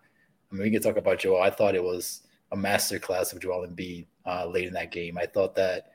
I 0.51 0.55
mean 0.55 0.63
we 0.63 0.71
can 0.71 0.81
talk 0.81 0.97
about 0.97 1.19
Joel. 1.19 1.41
I 1.41 1.49
thought 1.49 1.75
it 1.75 1.83
was 1.83 2.21
a 2.51 2.57
masterclass 2.57 3.33
of 3.33 3.39
Joel 3.39 3.67
Embiid 3.67 4.05
uh, 4.25 4.47
late 4.47 4.67
in 4.67 4.73
that 4.73 4.91
game. 4.91 5.17
I 5.17 5.25
thought 5.25 5.55
that 5.55 5.91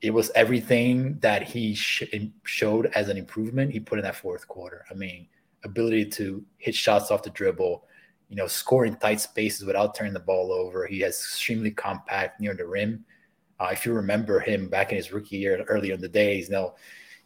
it 0.00 0.12
was 0.12 0.30
everything 0.34 1.18
that 1.20 1.42
he 1.42 1.74
sh- 1.74 2.02
showed 2.44 2.86
as 2.94 3.08
an 3.08 3.16
improvement. 3.16 3.72
He 3.72 3.80
put 3.80 3.98
in 3.98 4.04
that 4.04 4.16
fourth 4.16 4.46
quarter. 4.46 4.84
I 4.90 4.94
mean, 4.94 5.26
ability 5.64 6.06
to 6.06 6.44
hit 6.58 6.74
shots 6.74 7.10
off 7.10 7.22
the 7.22 7.30
dribble, 7.30 7.84
you 8.28 8.36
know, 8.36 8.46
score 8.46 8.84
in 8.84 8.96
tight 8.96 9.20
spaces 9.20 9.64
without 9.64 9.94
turning 9.94 10.12
the 10.12 10.20
ball 10.20 10.52
over. 10.52 10.86
He 10.86 11.00
has 11.00 11.14
extremely 11.14 11.70
compact 11.70 12.40
near 12.40 12.54
the 12.54 12.66
rim. 12.66 13.04
Uh, 13.58 13.70
if 13.72 13.86
you 13.86 13.92
remember 13.92 14.40
him 14.40 14.68
back 14.68 14.90
in 14.90 14.96
his 14.96 15.12
rookie 15.12 15.38
year, 15.38 15.64
earlier 15.68 15.94
in 15.94 16.00
the 16.00 16.08
days, 16.08 16.48
you 16.48 16.54
know, 16.54 16.74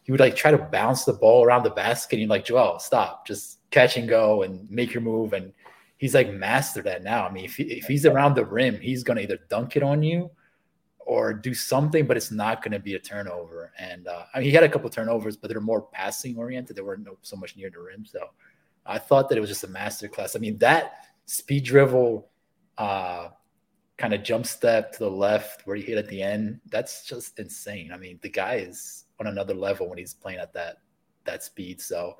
he 0.02 0.12
would 0.12 0.20
like 0.20 0.36
try 0.36 0.50
to 0.50 0.58
bounce 0.58 1.04
the 1.04 1.12
ball 1.12 1.44
around 1.44 1.64
the 1.64 1.70
basket. 1.70 2.16
And 2.16 2.20
you're 2.22 2.30
like, 2.30 2.44
Joel, 2.44 2.78
stop, 2.78 3.26
just 3.26 3.58
catch 3.70 3.96
and 3.96 4.08
go 4.08 4.42
and 4.42 4.70
make 4.70 4.94
your 4.94 5.02
move. 5.02 5.32
And 5.32 5.52
he's 5.98 6.14
like 6.14 6.32
mastered 6.32 6.84
that 6.84 7.02
now. 7.02 7.26
I 7.26 7.30
mean, 7.30 7.44
if, 7.44 7.56
he, 7.56 7.64
if 7.64 7.86
he's 7.86 8.06
around 8.06 8.34
the 8.34 8.44
rim, 8.44 8.80
he's 8.80 9.02
going 9.04 9.18
to 9.18 9.22
either 9.22 9.40
dunk 9.48 9.76
it 9.76 9.82
on 9.82 10.02
you 10.02 10.30
or 11.00 11.32
do 11.34 11.54
something, 11.54 12.06
but 12.06 12.16
it's 12.16 12.30
not 12.30 12.62
going 12.62 12.72
to 12.72 12.78
be 12.78 12.94
a 12.94 12.98
turnover. 12.98 13.72
And 13.78 14.08
uh, 14.08 14.24
I 14.32 14.38
mean, 14.38 14.48
he 14.48 14.54
had 14.54 14.64
a 14.64 14.68
couple 14.68 14.88
turnovers, 14.90 15.36
but 15.36 15.50
they're 15.50 15.60
more 15.60 15.82
passing 15.82 16.36
oriented. 16.36 16.76
They 16.76 16.82
weren't 16.82 17.08
so 17.22 17.36
much 17.36 17.56
near 17.56 17.70
the 17.70 17.80
rim. 17.80 18.04
So 18.04 18.20
I 18.86 18.98
thought 18.98 19.28
that 19.28 19.38
it 19.38 19.40
was 19.40 19.50
just 19.50 19.64
a 19.64 19.68
master 19.68 20.08
class. 20.08 20.36
I 20.36 20.38
mean, 20.38 20.56
that 20.58 21.04
speed 21.26 21.64
dribble, 21.64 22.28
uh, 22.78 23.28
kind 23.96 24.14
of 24.14 24.22
jump 24.22 24.46
step 24.46 24.92
to 24.92 24.98
the 25.00 25.10
left 25.10 25.66
where 25.66 25.76
he 25.76 25.82
hit 25.82 25.98
at 25.98 26.08
the 26.08 26.22
end, 26.22 26.60
that's 26.70 27.04
just 27.04 27.38
insane. 27.40 27.90
I 27.92 27.96
mean, 27.96 28.20
the 28.22 28.28
guy 28.28 28.56
is 28.56 29.04
on 29.18 29.26
another 29.26 29.54
level 29.54 29.88
when 29.88 29.98
he's 29.98 30.14
playing 30.14 30.38
at 30.38 30.52
that 30.54 30.76
that 31.24 31.42
speed. 31.42 31.80
So 31.80 32.16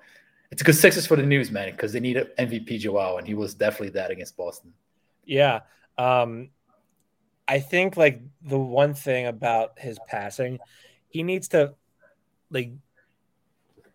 it's 0.51 0.63
a 0.63 0.65
good 0.65 0.75
success 0.75 1.07
for 1.07 1.17
the 1.17 1.23
news, 1.23 1.51
man, 1.51 1.71
because 1.73 1.93
they 1.93 2.01
need 2.01 2.17
an 2.17 2.29
MVP 2.39 2.79
Joao, 2.79 3.19
and 3.19 3.27
he 3.27 3.35
was 3.35 3.55
definitely 3.55 3.91
that 3.91 4.11
against 4.11 4.37
Boston. 4.37 4.73
Yeah. 5.25 5.61
Um, 5.99 6.51
I 7.47 7.61
think 7.61 7.97
like 7.97 8.23
the 8.43 8.59
one 8.59 8.95
thing 8.95 9.27
about 9.27 9.79
his 9.79 9.99
passing, 10.07 10.59
he 11.09 11.23
needs 11.23 11.49
to 11.49 11.75
like 12.51 12.73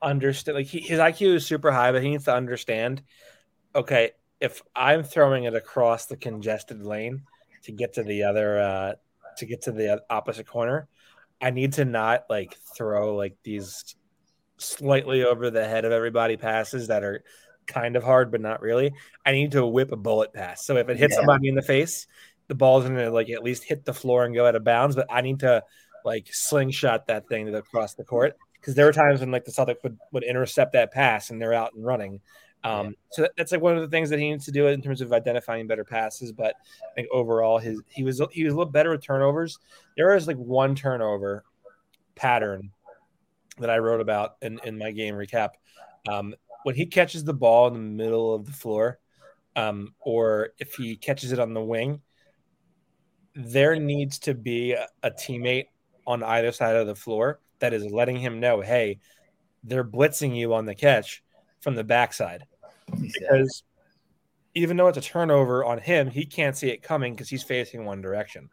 understand 0.01 0.57
like 0.57 0.67
he, 0.67 0.79
his 0.79 0.99
IQ 0.99 1.35
is 1.35 1.45
super 1.45 1.71
high, 1.71 1.91
but 1.91 2.03
he 2.03 2.09
needs 2.09 2.25
to 2.25 2.35
understand, 2.35 3.01
okay, 3.75 4.11
if 4.39 4.61
I'm 4.75 5.03
throwing 5.03 5.45
it 5.45 5.55
across 5.55 6.05
the 6.05 6.17
congested 6.17 6.83
lane 6.83 7.23
to 7.63 7.71
get 7.71 7.93
to 7.93 8.03
the 8.03 8.23
other 8.23 8.59
uh 8.59 8.93
to 9.37 9.45
get 9.45 9.63
to 9.63 9.71
the 9.71 10.03
opposite 10.09 10.45
corner, 10.45 10.87
I 11.41 11.49
need 11.49 11.73
to 11.73 11.85
not 11.85 12.25
like 12.29 12.55
throw 12.75 13.15
like 13.15 13.37
these 13.43 13.95
slightly 14.57 15.23
over 15.23 15.49
the 15.49 15.67
head 15.67 15.85
of 15.85 15.91
everybody 15.91 16.37
passes 16.37 16.87
that 16.87 17.03
are 17.03 17.23
kind 17.65 17.95
of 17.95 18.03
hard 18.03 18.31
but 18.31 18.41
not 18.41 18.61
really. 18.61 18.93
I 19.25 19.31
need 19.31 19.51
to 19.53 19.65
whip 19.65 19.91
a 19.91 19.97
bullet 19.97 20.33
pass. 20.33 20.65
So 20.65 20.77
if 20.77 20.89
it 20.89 20.97
hits 20.97 21.13
Yeah. 21.13 21.21
somebody 21.21 21.49
in 21.49 21.55
the 21.55 21.61
face, 21.61 22.07
the 22.47 22.55
ball's 22.55 22.83
gonna 22.83 23.09
like 23.09 23.29
at 23.29 23.43
least 23.43 23.63
hit 23.63 23.85
the 23.85 23.93
floor 23.93 24.25
and 24.25 24.35
go 24.35 24.45
out 24.45 24.55
of 24.55 24.63
bounds. 24.63 24.95
But 24.95 25.07
I 25.09 25.21
need 25.21 25.39
to 25.39 25.63
like 26.05 26.27
slingshot 26.31 27.07
that 27.07 27.27
thing 27.27 27.53
across 27.55 27.93
the 27.93 28.03
court 28.03 28.37
because 28.59 28.75
there 28.75 28.85
were 28.85 28.93
times 28.93 29.21
when 29.21 29.31
like 29.31 29.45
the 29.45 29.51
Celtics 29.51 29.81
would, 29.83 29.97
would 30.11 30.23
intercept 30.23 30.73
that 30.73 30.91
pass 30.91 31.29
and 31.29 31.41
they're 31.41 31.53
out 31.53 31.73
and 31.73 31.85
running. 31.85 32.19
Um, 32.65 32.95
So 33.09 33.27
that's 33.37 33.51
like 33.51 33.61
one 33.61 33.75
of 33.75 33.81
the 33.81 33.89
things 33.89 34.09
that 34.09 34.19
he 34.19 34.29
needs 34.29 34.45
to 34.45 34.51
do 34.51 34.67
in 34.67 34.81
terms 34.81 35.01
of 35.01 35.11
identifying 35.11 35.67
better 35.67 35.83
passes. 35.83 36.31
But 36.31 36.55
I 36.81 36.93
think 36.95 37.09
overall, 37.11 37.57
his 37.57 37.81
he 37.89 38.03
was 38.03 38.21
he 38.31 38.43
was 38.45 38.53
a 38.53 38.57
little 38.57 38.71
better 38.71 38.91
with 38.91 39.03
turnovers. 39.03 39.57
There 39.97 40.13
was 40.13 40.27
like 40.27 40.37
one 40.37 40.75
turnover 40.75 41.43
pattern 42.15 42.71
that 43.59 43.69
I 43.69 43.77
wrote 43.77 44.01
about 44.01 44.35
in, 44.41 44.59
in 44.63 44.77
my 44.77 44.91
game 44.91 45.15
recap. 45.15 45.51
Um, 46.07 46.35
when 46.63 46.75
he 46.75 46.85
catches 46.85 47.23
the 47.23 47.33
ball 47.33 47.67
in 47.67 47.73
the 47.73 47.79
middle 47.79 48.33
of 48.33 48.45
the 48.45 48.51
floor, 48.51 48.99
um, 49.55 49.93
or 49.99 50.49
if 50.59 50.75
he 50.75 50.95
catches 50.95 51.31
it 51.31 51.39
on 51.39 51.53
the 51.53 51.61
wing, 51.61 52.01
there 53.35 53.75
needs 53.75 54.19
to 54.19 54.33
be 54.33 54.73
a, 54.73 54.87
a 55.01 55.11
teammate 55.11 55.67
on 56.05 56.23
either 56.23 56.51
side 56.51 56.75
of 56.75 56.87
the 56.87 56.95
floor 56.95 57.39
that 57.59 57.73
is 57.73 57.85
letting 57.85 58.17
him 58.17 58.39
know, 58.39 58.61
hey, 58.61 58.99
they're 59.63 59.85
blitzing 59.85 60.35
you 60.35 60.53
on 60.53 60.65
the 60.65 60.75
catch 60.75 61.23
from 61.61 61.75
the 61.75 61.83
backside. 61.83 62.45
Because 62.99 63.63
even 64.53 64.77
though 64.77 64.87
it's 64.87 64.97
a 64.97 65.01
turnover 65.01 65.63
on 65.63 65.79
him, 65.79 66.09
he 66.09 66.25
can't 66.25 66.55
see 66.55 66.69
it 66.69 66.83
coming 66.83 67.13
because 67.13 67.29
he's 67.29 67.43
facing 67.43 67.85
one 67.85 68.01
direction. 68.01 68.49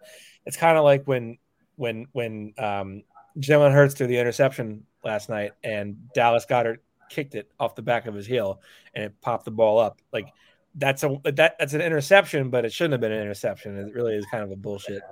It's 0.47 0.57
kind 0.57 0.79
of 0.79 0.85
like 0.85 1.05
when 1.07 1.39
when 1.77 2.07
when 2.13 2.55
um, 2.59 3.03
Jalen 3.39 3.73
Hurts 3.73 3.95
threw 3.95 4.07
the 4.07 4.19
interception 4.19 4.87
last 5.05 5.29
night 5.29 5.53
and 5.65 5.97
Dallas 6.15 6.47
Goedert 6.49 6.79
kicked 7.09 7.35
it 7.35 7.51
off 7.59 7.75
the 7.75 7.83
back 7.83 8.07
of 8.07 8.15
his 8.15 8.27
heel 8.27 8.61
and 8.95 9.05
it 9.05 9.21
popped 9.21 9.45
the 9.45 9.51
ball 9.51 9.79
up. 9.79 10.01
Like 10.13 10.29
that's 10.75 11.03
a 11.03 11.21
that 11.25 11.57
that's 11.59 11.75
an 11.75 11.81
interception, 11.81 12.51
but 12.51 12.65
it 12.65 12.73
shouldn't 12.73 12.93
have 12.93 13.01
been 13.01 13.13
an 13.13 13.21
interception. 13.21 13.77
It 13.77 13.95
really 13.95 14.15
is 14.15 14.27
kind 14.31 14.45
of 14.45 14.51
a 14.51 14.57
bullshit, 14.57 15.03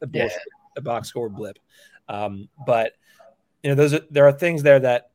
a 0.00 0.08
Yeah. 0.12 0.22
bullshit, 0.22 0.42
a 0.76 0.80
box 0.80 1.08
score 1.08 1.28
blip. 1.28 1.58
Um, 2.08 2.48
but 2.66 2.92
you 3.62 3.70
know, 3.70 3.74
those 3.74 3.94
are, 3.94 4.00
there 4.10 4.26
are 4.26 4.32
things 4.32 4.62
there 4.62 4.80
that 4.80 5.10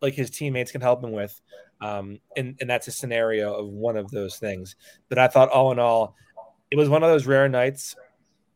like 0.00 0.14
his 0.14 0.30
teammates 0.30 0.72
can 0.72 0.80
help 0.80 1.02
him 1.04 1.12
with. 1.12 1.40
Um, 1.80 2.18
and, 2.36 2.56
and 2.60 2.70
that's 2.70 2.88
a 2.88 2.92
scenario 2.92 3.54
of 3.54 3.68
one 3.68 3.96
of 3.96 4.10
those 4.10 4.38
things. 4.38 4.76
But 5.08 5.18
I 5.18 5.28
thought 5.28 5.48
all 5.48 5.72
in 5.72 5.78
all, 5.78 6.16
it 6.70 6.76
was 6.76 6.88
one 6.88 7.02
of 7.02 7.10
those 7.10 7.26
rare 7.26 7.48
nights 7.48 7.96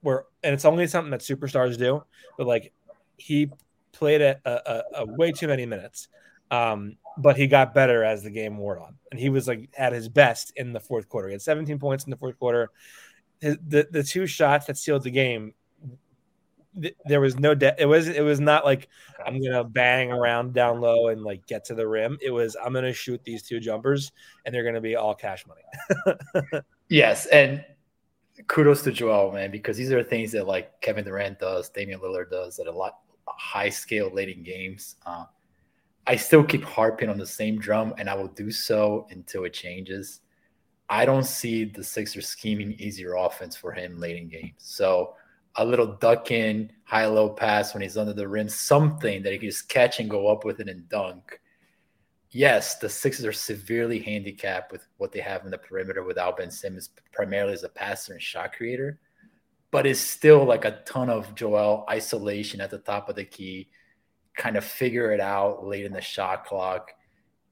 where, 0.00 0.24
and 0.42 0.54
it's 0.54 0.64
only 0.64 0.86
something 0.86 1.10
that 1.10 1.20
superstars 1.20 1.76
do, 1.76 2.02
but 2.38 2.46
like 2.46 2.72
he 3.16 3.50
played 3.96 4.20
a, 4.20 4.38
a, 4.44 4.82
a, 5.00 5.06
way 5.06 5.32
too 5.32 5.48
many 5.48 5.66
minutes. 5.66 6.08
Um, 6.50 6.96
but 7.18 7.36
he 7.36 7.46
got 7.46 7.74
better 7.74 8.04
as 8.04 8.22
the 8.22 8.30
game 8.30 8.58
wore 8.58 8.78
on, 8.78 8.96
and 9.10 9.18
he 9.18 9.30
was 9.30 9.48
like 9.48 9.68
at 9.76 9.92
his 9.92 10.08
best 10.08 10.52
in 10.56 10.72
the 10.72 10.80
fourth 10.80 11.08
quarter. 11.08 11.28
He 11.28 11.32
had 11.32 11.42
17 11.42 11.78
points 11.78 12.04
in 12.04 12.10
the 12.10 12.16
fourth 12.16 12.38
quarter. 12.38 12.70
His, 13.40 13.56
the 13.66 13.88
the 13.90 14.02
two 14.02 14.26
shots 14.26 14.66
that 14.66 14.76
sealed 14.76 15.02
the 15.02 15.10
game, 15.10 15.54
th- 16.80 16.94
there 17.06 17.20
was 17.20 17.38
no 17.38 17.54
de- 17.54 17.74
it 17.80 17.86
was 17.86 18.06
it 18.06 18.20
was 18.22 18.38
not 18.38 18.64
like 18.64 18.88
I'm 19.24 19.42
gonna 19.42 19.64
bang 19.64 20.12
around 20.12 20.54
down 20.54 20.80
low 20.80 21.08
and 21.08 21.22
like 21.22 21.46
get 21.46 21.64
to 21.66 21.74
the 21.74 21.88
rim. 21.88 22.16
It 22.22 22.30
was 22.30 22.56
I'm 22.62 22.72
gonna 22.72 22.92
shoot 22.92 23.24
these 23.24 23.42
two 23.42 23.58
jumpers, 23.58 24.12
and 24.44 24.54
they're 24.54 24.64
gonna 24.64 24.80
be 24.80 24.94
all 24.94 25.14
cash 25.14 25.44
money. 25.46 26.62
Yes, 26.88 27.26
and 27.26 27.64
kudos 28.46 28.82
to 28.82 28.92
Joel, 28.92 29.32
man, 29.32 29.50
because 29.50 29.76
these 29.76 29.90
are 29.92 30.02
things 30.02 30.32
that 30.32 30.46
like 30.46 30.80
Kevin 30.80 31.04
Durant 31.04 31.38
does, 31.40 31.68
Damian 31.68 32.00
Lillard 32.00 32.30
does 32.30 32.56
that 32.56 32.66
a 32.66 32.72
lot 32.72 32.98
high 33.32 33.70
scale 33.70 34.10
late 34.12 34.28
in 34.28 34.42
games. 34.42 34.96
Uh, 35.04 35.24
I 36.06 36.16
still 36.16 36.44
keep 36.44 36.62
harping 36.62 37.08
on 37.08 37.18
the 37.18 37.26
same 37.26 37.58
drum, 37.58 37.94
and 37.98 38.08
I 38.08 38.14
will 38.14 38.28
do 38.28 38.50
so 38.50 39.06
until 39.10 39.44
it 39.44 39.52
changes. 39.52 40.20
I 40.88 41.04
don't 41.04 41.24
see 41.24 41.64
the 41.64 41.82
Sixers 41.82 42.28
scheming 42.28 42.72
easier 42.78 43.14
offense 43.14 43.56
for 43.56 43.72
him 43.72 43.98
late 43.98 44.16
in 44.16 44.28
games. 44.28 44.54
So 44.58 45.16
a 45.56 45.64
little 45.64 45.86
duck 45.86 46.30
in, 46.30 46.70
high 46.84 47.06
low 47.06 47.30
pass 47.30 47.74
when 47.74 47.82
he's 47.82 47.96
under 47.96 48.12
the 48.12 48.28
rim, 48.28 48.48
something 48.48 49.22
that 49.22 49.32
he 49.32 49.38
can 49.38 49.48
just 49.48 49.68
catch 49.68 49.98
and 49.98 50.08
go 50.08 50.28
up 50.28 50.44
with 50.44 50.60
it 50.60 50.68
and 50.68 50.88
dunk. 50.88 51.40
Yes, 52.30 52.76
the 52.78 52.88
Sixers 52.88 53.24
are 53.24 53.32
severely 53.32 53.98
handicapped 53.98 54.70
with 54.70 54.86
what 54.98 55.10
they 55.10 55.20
have 55.20 55.44
in 55.44 55.50
the 55.50 55.58
perimeter 55.58 56.04
without 56.04 56.36
Ben 56.36 56.50
Simmons, 56.50 56.90
primarily 57.12 57.54
as 57.54 57.64
a 57.64 57.68
passer 57.68 58.12
and 58.12 58.22
shot 58.22 58.52
creator, 58.52 58.98
but 59.70 59.86
it's 59.86 60.00
still 60.00 60.44
like 60.44 60.64
a 60.64 60.80
ton 60.86 61.10
of 61.10 61.34
Joel 61.34 61.84
isolation 61.88 62.60
at 62.60 62.70
the 62.70 62.78
top 62.78 63.08
of 63.08 63.16
the 63.16 63.24
key, 63.24 63.68
kind 64.36 64.56
of 64.56 64.64
figure 64.64 65.12
it 65.12 65.20
out 65.20 65.66
late 65.66 65.84
in 65.84 65.92
the 65.92 66.00
shot 66.00 66.44
clock. 66.44 66.92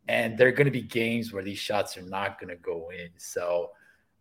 And 0.09 0.37
there 0.37 0.49
are 0.49 0.53
going 0.53 0.67
to 0.67 0.71
be 0.71 0.83
games 0.83 1.33
where 1.33 1.43
these 1.43 1.59
shots 1.59 1.97
are 1.97 2.03
not 2.03 2.39
going 2.39 2.51
to 2.51 2.57
go 2.57 2.91
in. 2.91 3.09
So, 3.17 3.71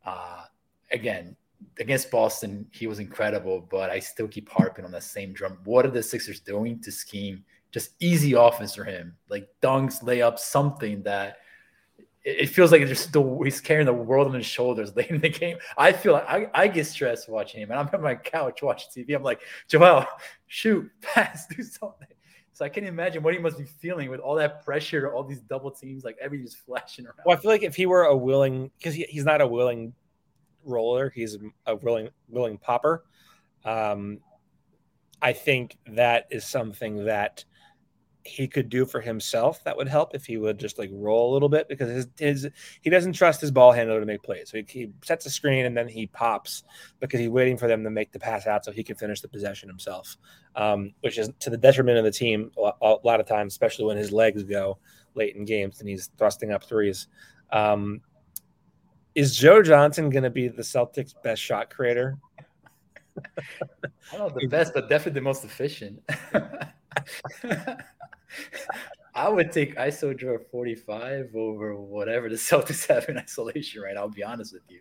uh, 0.06 0.44
again, 0.92 1.36
against 1.80 2.10
Boston, 2.10 2.66
he 2.72 2.88
was 2.88 3.00
incredible, 3.00 3.68
but 3.70 3.90
I 3.90 4.00
still 4.00 4.28
keep 4.28 4.50
harping 4.50 4.86
on 4.86 4.92
the 4.92 5.02
same 5.02 5.34
drum. 5.34 5.60
What 5.66 5.86
are 5.86 5.92
the 5.92 6.04
Sixers 6.04 6.40
doing 6.40 6.80
to 6.82 6.92
scheme 6.92 7.44
just 7.72 7.92
easy 8.00 8.34
offense 8.34 8.76
for 8.76 8.86
him? 8.86 9.16
Like 9.30 9.50
dunks, 9.62 10.04
layups, 10.04 10.40
something 10.40 11.04
that 11.04 11.38
it 12.24 12.48
feels 12.48 12.72
like 12.72 12.86
just 12.88 13.12
the, 13.12 13.40
he's 13.44 13.60
carrying 13.60 13.86
the 13.86 13.94
world 13.94 14.28
on 14.28 14.34
his 14.34 14.46
shoulders 14.46 14.94
late 14.96 15.10
in 15.10 15.22
the 15.22 15.30
game. 15.30 15.58
I 15.78 15.92
feel 15.92 16.14
like 16.14 16.28
I, 16.28 16.50
I 16.54 16.68
get 16.68 16.88
stressed 16.88 17.30
watching 17.30 17.62
him, 17.62 17.72
and 17.72 17.80
I'm 17.80 17.90
on 17.94 18.02
my 18.02 18.16
couch 18.16 18.62
watching 18.62 19.06
TV. 19.06 19.16
I'm 19.16 19.24
like, 19.24 19.42
Joel, 19.68 20.06
shoot, 20.48 20.90
pass, 21.02 21.48
do 21.48 21.64
something. 21.64 22.08
So 22.54 22.64
I 22.64 22.70
can 22.70 22.86
imagine 22.86 23.24
what 23.24 23.34
he 23.34 23.40
must 23.40 23.58
be 23.58 23.66
feeling 23.66 24.12
with 24.12 24.20
all 24.20 24.36
that 24.36 24.64
pressure, 24.64 25.12
all 25.12 25.24
these 25.24 25.42
double 25.42 25.72
teams, 25.72 26.04
like 26.04 26.18
everybody's 26.22 26.54
flashing 26.54 27.06
around. 27.06 27.18
Well, 27.26 27.36
I 27.36 27.42
feel 27.42 27.50
like 27.50 27.64
if 27.64 27.76
he 27.76 27.88
were 27.88 28.04
a 28.04 28.16
willing, 28.16 28.70
because 28.78 28.94
he, 28.94 29.04
he's 29.10 29.26
not 29.26 29.42
a 29.42 29.48
willing 29.48 29.94
roller. 30.66 31.10
He's 31.10 31.38
a 31.66 31.76
willing 31.76 32.10
willing 32.30 32.58
popper. 32.58 33.04
Um, 33.66 34.20
I 35.22 35.34
think 35.34 35.78
that 35.88 36.28
is 36.32 36.46
something 36.46 37.06
that 37.06 37.46
he 38.26 38.48
could 38.48 38.70
do 38.70 38.86
for 38.86 39.02
himself 39.02 39.64
that 39.64 39.76
would 39.76 39.88
help 39.88 40.16
if 40.16 40.26
he 40.26 40.38
would 40.38 40.58
just 40.58 40.80
like 40.80 40.90
roll 40.94 41.32
a 41.32 41.34
little 41.34 41.50
bit 41.50 41.68
because 41.68 41.90
his, 41.90 42.08
his 42.18 42.50
he 42.82 42.90
doesn't 42.90 43.14
trust 43.14 43.42
his 43.42 43.52
ball 43.52 43.72
handler 43.72 44.00
to 44.00 44.06
make 44.06 44.24
plays. 44.24 44.50
So 44.50 44.58
he, 44.58 44.66
he, 44.68 44.92
sets 45.04 45.26
a 45.26 45.30
screen 45.30 45.66
and 45.66 45.76
then 45.76 45.88
he 45.88 46.08
pops 46.08 46.64
because 47.00 47.20
he's 47.20 47.30
waiting 47.30 47.58
for 47.58 47.68
them 47.68 47.84
to 47.84 47.90
make 47.90 48.12
the 48.12 48.20
pass 48.20 48.48
out 48.48 48.64
so 48.64 48.72
he 48.72 48.84
can 48.84 48.96
finish 48.96 49.20
the 49.20 49.28
possession 49.28 49.68
himself, 49.68 50.16
um, 50.56 50.92
which 51.02 51.18
is 51.18 51.30
to 51.40 51.50
the 51.50 51.58
detriment 51.58 51.98
of 51.98 52.06
the 52.06 52.12
team 52.12 52.52
a, 52.58 52.96
lot 53.04 53.20
of 53.20 53.28
times, 53.28 53.54
especially 53.54 53.86
when 53.86 53.98
his 53.98 54.12
legs 54.12 54.44
go 54.44 54.78
late 55.16 55.36
in 55.36 55.44
games 55.44 55.82
and 55.82 55.90
he's 55.90 56.10
thrusting 56.18 56.52
up 56.52 56.64
threes. 56.64 57.08
Um, 57.52 58.02
is 59.16 59.36
Joe 59.36 59.62
Johnson 59.62 60.10
going 60.10 60.24
to 60.24 60.30
be 60.30 60.48
the 60.48 60.64
Celtics' 60.64 61.14
best 61.24 61.42
shot 61.42 61.70
creator? 61.70 62.18
I 63.18 64.18
don't 64.18 64.34
know 64.34 64.40
the 64.40 64.48
best, 64.48 64.74
but 64.74 64.90
definitely 64.90 65.20
the 65.20 65.24
most 65.24 65.44
efficient. 65.44 66.02
I 69.16 69.30
would 69.30 69.52
take 69.52 69.76
ISO 69.76 70.18
draw 70.18 70.40
45 70.52 71.36
over 71.36 71.76
whatever 71.76 72.30
the 72.30 72.36
Celtics 72.36 72.88
have 72.94 73.08
in 73.10 73.18
isolation, 73.18 73.84
right? 73.84 73.96
I'll 73.96 74.10
be 74.10 74.24
honest 74.24 74.54
with 74.54 74.64
you. 74.70 74.80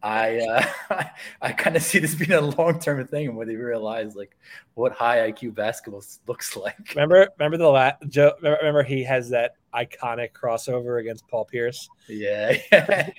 I 0.00 0.38
uh, 0.38 1.04
I, 1.42 1.52
kind 1.52 1.74
of 1.74 1.82
see 1.82 1.98
this 1.98 2.14
being 2.14 2.32
a 2.32 2.40
long 2.40 2.78
term 2.78 3.04
thing 3.08 3.34
where 3.34 3.46
they 3.46 3.56
realize 3.56 4.14
like 4.14 4.36
what 4.74 4.92
high 4.92 5.30
IQ 5.32 5.54
basketball 5.54 6.04
looks 6.28 6.56
like. 6.56 6.94
Remember, 6.94 7.28
remember 7.36 7.56
the 7.56 7.68
last 7.68 7.96
Joe. 8.08 8.32
Remember 8.40 8.84
he 8.84 9.02
has 9.02 9.30
that 9.30 9.56
iconic 9.74 10.32
crossover 10.32 11.00
against 11.00 11.26
Paul 11.26 11.44
Pierce. 11.44 11.88
Yeah, 12.08 12.56
yeah. 12.70 13.10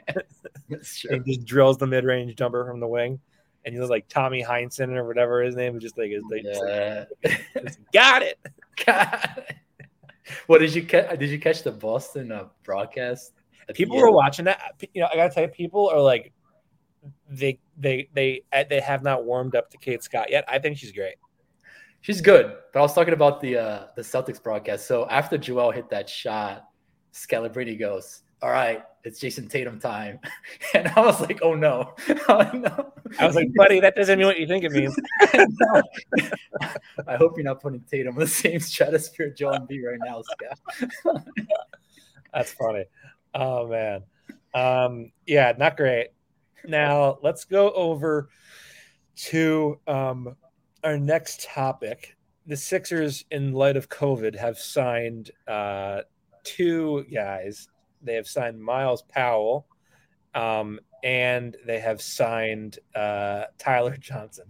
he 0.70 1.20
just 1.26 1.46
drills 1.46 1.78
the 1.78 1.88
mid 1.88 2.06
range 2.06 2.36
jumper 2.38 2.66
from 2.66 2.80
the 2.80 2.88
wing. 2.88 3.20
And 3.66 3.74
he 3.74 3.80
was 3.80 3.90
like 3.90 4.08
Tommy 4.08 4.44
Heinsohn 4.44 4.96
or 4.96 5.06
whatever 5.06 5.42
his 5.42 5.56
name 5.56 5.74
was, 5.74 5.84
just 5.84 5.98
like 5.98 6.12
like, 6.30 6.44
yeah. 6.44 7.06
like, 7.24 7.78
got 7.94 8.22
it. 8.22 8.40
Got 8.86 9.38
it. 9.50 9.56
What 10.48 10.60
did 10.60 10.74
you 10.74 10.84
catch? 10.84 11.20
Did 11.20 11.30
you 11.30 11.40
catch 11.40 11.64
the 11.64 11.72
Boston 11.72 12.32
uh, 12.32 12.46
broadcast? 12.64 13.34
People 13.74 13.98
were 13.98 14.12
watching 14.12 14.46
that. 14.46 14.82
You 14.94 15.02
know, 15.02 15.10
I 15.12 15.16
gotta 15.16 15.34
tell 15.34 15.44
you, 15.44 15.50
people 15.50 15.90
are 15.90 16.00
like, 16.00 16.32
they 17.30 17.60
they 17.78 18.10
they 18.14 18.44
uh, 18.54 18.64
they 18.70 18.80
have 18.80 19.04
not 19.04 19.26
warmed 19.26 19.56
up 19.56 19.70
to 19.72 19.78
Kate 19.78 20.02
Scott 20.02 20.30
yet. 20.30 20.46
I 20.48 20.60
think 20.60 20.78
she's 20.78 20.92
great. 20.92 21.16
She's 22.02 22.22
good, 22.22 22.56
but 22.72 22.80
I 22.80 22.82
was 22.82 22.94
talking 22.94 23.14
about 23.14 23.42
the 23.42 23.58
uh 23.58 23.88
the 23.96 24.02
Celtics 24.02 24.42
broadcast. 24.42 24.88
So 24.88 25.08
after 25.10 25.38
Joel 25.38 25.72
hit 25.72 25.90
that 25.90 26.08
shot, 26.08 26.66
Scalabrine 27.14 27.78
goes, 27.78 28.24
"All 28.42 28.50
right, 28.50 28.84
it's 29.04 29.20
Jayson 29.20 29.50
Tatum 29.50 29.80
time," 29.80 30.20
and 30.74 30.88
I 30.90 31.02
was 31.02 31.22
like, 31.22 31.40
"Oh 31.42 31.56
no, 31.56 31.96
oh 32.30 32.50
no!" 32.54 32.94
I 33.20 33.26
was 33.26 33.36
like, 33.36 33.54
"Buddy, 33.56 33.80
that 33.80 33.96
doesn't 33.96 34.18
mean 34.18 34.28
what 34.28 34.40
you 34.40 34.48
think 34.48 34.64
it 34.64 34.72
means." 34.72 34.96
I 37.08 37.16
hope 37.18 37.38
you're 37.38 37.44
not 37.44 37.62
putting 37.62 37.82
Tatum 37.82 38.16
in 38.16 38.20
the 38.20 38.28
same 38.28 38.60
stratosphere 38.60 39.30
John 39.30 39.66
B 39.66 39.86
right 39.86 40.00
now, 40.04 40.22
Scott. 40.22 41.26
That's 42.34 42.54
funny. 42.54 42.86
Oh 43.34 43.68
man, 43.68 44.04
um, 44.54 45.12
yeah, 45.26 45.54
not 45.58 45.78
great. 45.78 46.10
Now 46.66 47.20
let's 47.22 47.46
go 47.46 47.72
over 47.72 48.30
to 49.16 49.80
um, 49.88 50.36
our 50.84 50.98
next 50.98 51.44
topic. 51.44 52.16
The 52.48 52.58
Sixers, 52.58 53.26
in 53.32 53.54
light 53.54 53.78
of 53.78 53.90
COVID, 53.90 54.36
have 54.36 54.58
signed 54.58 55.32
uh, 55.48 56.02
two 56.44 57.06
guys. 57.14 57.68
They 58.02 58.16
have 58.16 58.28
signed 58.28 58.62
Myles 58.62 59.02
Powell, 59.04 59.68
um, 60.34 60.80
and 61.04 61.56
they 61.66 61.80
have 61.80 62.02
signed 62.02 62.80
uh, 62.96 63.46
Tyler 63.58 63.98
Johnson. 64.00 64.46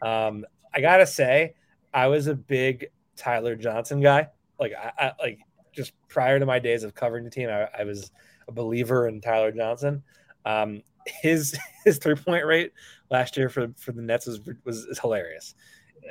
Um, 0.00 0.44
I 0.74 0.80
gotta 0.80 1.06
say, 1.06 1.54
I 1.94 2.08
was 2.08 2.26
a 2.26 2.34
big 2.34 2.86
Tyler 3.16 3.56
Johnson 3.56 4.00
guy. 4.00 4.28
Like, 4.58 4.72
I, 4.74 4.92
I 4.98 5.12
like 5.20 5.40
just 5.72 5.92
prior 6.08 6.38
to 6.38 6.46
my 6.46 6.58
days 6.58 6.84
of 6.84 6.94
covering 6.94 7.24
the 7.24 7.30
team, 7.30 7.48
I, 7.48 7.68
I 7.78 7.84
was 7.84 8.10
a 8.48 8.52
believer 8.52 9.08
in 9.08 9.20
Tyler 9.20 9.52
Johnson. 9.52 10.02
Um, 10.44 10.82
his 11.06 11.56
his 11.84 11.98
three 11.98 12.14
point 12.14 12.46
rate 12.46 12.72
last 13.10 13.36
year 13.36 13.48
for 13.48 13.72
for 13.76 13.92
the 13.92 14.02
Nets 14.02 14.26
was 14.26 14.40
was, 14.64 14.86
was 14.86 14.98
hilarious. 14.98 15.54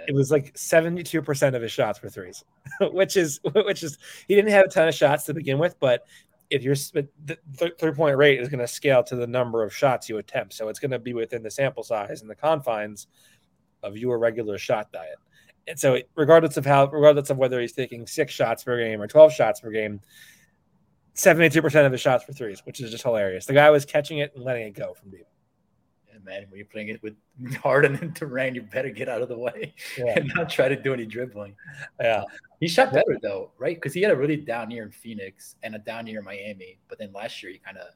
It 0.08 0.16
was 0.16 0.32
like 0.32 0.58
seventy 0.58 1.04
two 1.04 1.22
percent 1.22 1.56
of 1.56 1.62
his 1.62 1.72
shots 1.72 2.02
were 2.02 2.10
threes, 2.10 2.44
which 2.82 3.18
is 3.18 3.40
which 3.54 3.84
is 3.84 3.98
he 4.28 4.36
didn't 4.36 4.52
have 4.52 4.66
a 4.66 4.70
ton 4.70 4.88
of 4.88 4.96
shots 4.96 5.26
to 5.26 5.34
begin 5.34 5.58
with, 5.58 5.80
but 5.80 6.06
if 6.52 6.64
your 6.64 6.76
the 6.76 7.38
three 7.80 7.92
point 7.92 8.18
rate 8.18 8.40
is 8.40 8.50
going 8.50 8.60
to 8.60 8.68
scale 8.68 9.04
to 9.04 9.16
the 9.16 9.26
number 9.26 9.64
of 9.64 9.74
shots 9.74 10.10
you 10.10 10.18
attempt, 10.18 10.54
so 10.54 10.68
it's 10.68 10.80
going 10.80 10.92
to 10.92 11.00
be 11.00 11.14
within 11.14 11.42
the 11.42 11.50
sample 11.50 11.84
size 11.84 12.22
and 12.22 12.30
the 12.30 12.36
confines 12.36 13.08
of 13.82 13.98
your 13.98 14.20
regular 14.20 14.58
shot 14.58 14.92
diet. 14.92 15.18
And 15.68 15.80
so, 15.80 16.00
regardless 16.16 16.58
of 16.58 16.66
how, 16.66 16.88
regardless 16.88 17.30
of 17.30 17.38
whether 17.38 17.60
he's 17.62 17.74
taking 17.74 18.06
six 18.06 18.34
shots 18.34 18.64
per 18.64 18.78
game 18.78 19.02
or 19.02 19.08
twelve 19.08 19.34
shots 19.34 19.62
per 19.62 19.72
game, 19.72 20.02
72% 21.16 21.86
of 21.86 21.92
his 21.92 22.02
shots 22.02 22.26
were 22.28 22.34
threes, 22.34 22.62
which 22.66 22.80
is 22.80 22.92
just 22.92 23.04
hilarious. 23.04 23.46
The 23.46 23.54
guy 23.54 23.70
was 23.70 23.86
catching 23.86 24.20
it 24.20 24.32
and 24.36 24.44
letting 24.44 24.68
it 24.68 24.72
go 24.72 24.94
from 24.94 25.12
deep. 25.12 25.26
Man, 26.24 26.46
when 26.50 26.58
you're 26.58 26.68
playing 26.68 26.90
it 26.90 27.02
with 27.02 27.16
Harden 27.64 27.96
and 27.96 28.14
Durant, 28.14 28.56
you 28.56 28.62
better 28.62 28.90
get 28.90 29.10
out 29.10 29.22
of 29.22 29.30
the 29.30 29.38
way 29.38 29.74
yeah. 29.98 30.14
and 30.18 30.32
not 30.36 30.50
try 30.50 30.68
to 30.68 30.76
do 30.76 30.94
any 30.94 31.06
dribbling. 31.06 31.56
Yeah. 32.00 32.24
He 32.60 32.68
shot 32.68 32.94
better 32.94 33.18
though, 33.22 33.52
right? 33.58 33.76
Because 33.76 33.94
he 33.94 34.02
had 34.02 34.12
a 34.12 34.16
really 34.16 34.38
down 34.38 34.70
year 34.72 34.84
in 34.84 34.92
Phoenix 34.92 35.56
and 35.64 35.76
a 35.76 35.80
down 35.80 36.08
year 36.08 36.20
in 36.20 36.26
Miami. 36.26 36.78
But 36.88 37.00
then 37.00 37.12
last 37.14 37.42
year 37.42 37.52
he 37.52 37.58
kind 37.58 37.78
of 37.78 37.88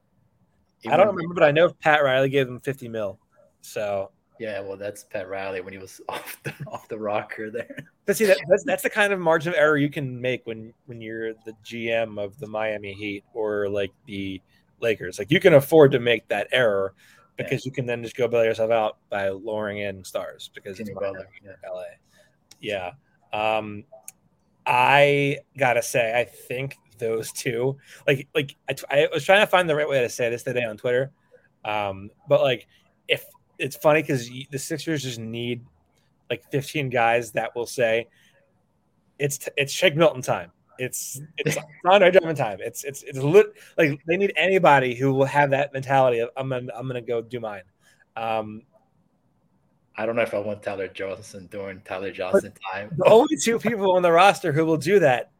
I 0.88 0.98
don't 0.98 1.08
remember, 1.08 1.34
but 1.34 1.44
I 1.44 1.52
know 1.52 1.70
Pat 1.70 2.04
Riley 2.04 2.30
gave 2.30 2.48
him 2.48 2.60
50 2.60 2.88
mil. 2.88 3.20
So 3.62 4.12
yeah, 4.40 4.60
well, 4.60 4.78
that's 4.78 5.04
Pat 5.04 5.30
Riley 5.30 5.62
when 5.62 5.74
he 5.74 5.80
was 5.80 6.02
off 6.10 6.42
the 6.44 6.54
off 6.68 6.88
the 6.88 6.98
rocker 6.98 7.50
there. 7.50 7.78
But 8.06 8.18
see, 8.18 8.26
that, 8.26 8.38
that's 8.50 8.64
that's 8.64 8.84
the 8.84 8.90
kind 8.90 9.14
of 9.14 9.20
margin 9.20 9.54
of 9.54 9.60
error 9.60 9.78
you 9.78 9.90
can 9.90 10.20
make 10.20 10.46
when 10.46 10.74
when 10.86 11.02
you're 11.02 11.34
the 11.46 11.54
GM 11.64 12.22
of 12.22 12.38
the 12.40 12.48
Miami 12.48 12.94
Heat 12.94 13.24
or 13.34 13.70
like 13.70 13.92
the 14.06 14.42
Lakers. 14.82 15.20
Like 15.20 15.32
you 15.32 15.40
can 15.40 15.54
afford 15.54 15.92
to 15.94 16.00
make 16.00 16.28
that 16.28 16.48
error 16.52 16.94
because 17.38 17.65
yeah. 17.65 17.69
you 17.69 17.71
can 17.71 17.86
then 17.86 18.04
just 18.04 18.15
go 18.15 18.28
bail 18.28 18.43
yourself 18.43 18.71
out 18.71 18.98
by 19.10 19.30
luring 19.30 19.80
in 19.80 20.04
stars 20.04 20.50
because 20.54 20.78
Jimmy 20.78 20.91
it's 20.91 21.00
Butler, 21.00 21.28
yeah. 21.43 21.69
LA. 21.69 21.84
Yeah. 22.60 22.91
Um, 23.34 23.84
I 24.65 25.39
gotta 25.58 25.82
say, 25.82 26.17
I 26.17 26.24
think 26.24 26.76
those 26.98 27.32
two, 27.32 27.78
like, 28.08 28.28
like 28.34 28.56
I, 28.69 28.76
I 28.89 29.08
was 29.13 29.26
trying 29.26 29.41
to 29.41 29.48
find 29.48 29.69
the 29.69 29.76
right 29.76 29.88
way 29.88 30.02
to 30.02 30.10
say 30.10 30.30
this 30.30 30.43
today 30.43 30.63
on 30.63 30.78
Twitter, 30.78 31.12
um, 31.63 32.10
but 32.28 32.41
like 32.41 32.67
if 33.08 33.26
it's 33.60 33.76
funny 33.76 34.02
because 34.02 34.30
the 34.50 34.60
Sixers 34.60 35.04
just 35.04 35.19
need 35.19 35.63
like 36.30 36.43
15 36.52 36.89
guys 36.89 37.32
that 37.34 37.56
will 37.56 37.65
say 37.65 38.08
it's 39.19 39.48
it's 39.58 39.71
Shake 39.71 39.95
Milton 39.95 40.21
time. 40.21 40.52
It's 40.80 41.22
it's 41.38 41.58
Andre 41.86 42.12
Drummond 42.12 42.38
time. 42.38 42.60
It's 42.62 42.84
it's 42.84 43.04
it's 43.04 43.18
lit, 43.20 43.48
like 43.78 44.00
they 44.08 44.18
need 44.18 44.34
anybody 44.36 44.96
who 44.96 45.14
will 45.14 45.26
have 45.26 45.52
that 45.52 45.74
mentality 45.74 46.20
of 46.20 46.30
I'm 46.38 46.50
gonna 46.50 46.72
I'm 46.76 46.88
gonna 46.88 47.02
go 47.02 47.22
do 47.22 47.40
mine. 47.40 47.64
Um, 48.16 48.64
I 49.98 50.06
don't 50.06 50.16
know 50.16 50.22
if 50.24 50.34
I 50.34 50.40
want 50.40 50.62
Tyler 50.62 50.88
Johnson 50.88 51.48
during 51.52 51.82
Tyler 51.82 52.12
Johnson 52.12 52.54
time. 52.72 52.92
the 52.98 53.06
only 53.06 53.38
two 53.38 53.58
people 53.60 53.96
on 53.96 54.02
the 54.02 54.12
roster 54.12 54.52
who 54.52 54.66
will 54.66 54.78
do 54.78 55.00
that 55.00 55.32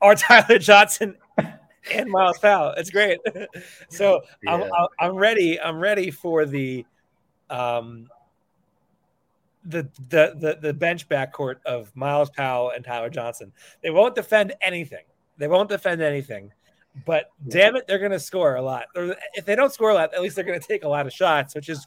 are 0.00 0.14
Tyler 0.16 0.58
Johnson 0.58 1.16
and 1.92 2.08
Myles 2.10 2.38
Powell. 2.38 2.74
It's 2.76 2.90
great. 2.90 3.18
so 3.88 4.20
I'm, 4.46 4.60
Yeah. 4.60 4.66
I'm- 4.66 4.88
I'm 5.00 5.14
ready. 5.16 5.60
I'm 5.60 5.78
ready 5.78 6.10
for 6.10 6.46
the 6.46 6.86
um 7.50 8.08
the 9.64 9.88
the 10.08 10.34
the, 10.38 10.58
the 10.60 10.74
bench 10.74 11.08
backcourt 11.08 11.56
of 11.64 11.94
Myles 11.96 12.30
Powell 12.30 12.70
and 12.70 12.84
Tyler 12.84 13.10
Johnson. 13.10 13.52
They 13.82 13.90
won't 13.90 14.14
defend 14.14 14.54
anything. 14.60 15.04
They 15.38 15.48
won't 15.48 15.68
defend 15.68 16.02
anything. 16.02 16.52
But 17.04 17.30
damn 17.48 17.74
it, 17.74 17.86
they're 17.88 17.98
going 17.98 18.12
to 18.12 18.20
score 18.20 18.54
a 18.54 18.62
lot. 18.62 18.86
Or 18.94 19.16
If 19.34 19.44
they 19.44 19.56
don't 19.56 19.72
score 19.72 19.90
a 19.90 19.94
lot, 19.94 20.14
at 20.14 20.22
least 20.22 20.36
they're 20.36 20.44
going 20.44 20.60
to 20.60 20.66
take 20.66 20.84
a 20.84 20.88
lot 20.88 21.06
of 21.06 21.12
shots, 21.12 21.54
which 21.54 21.68
is 21.68 21.84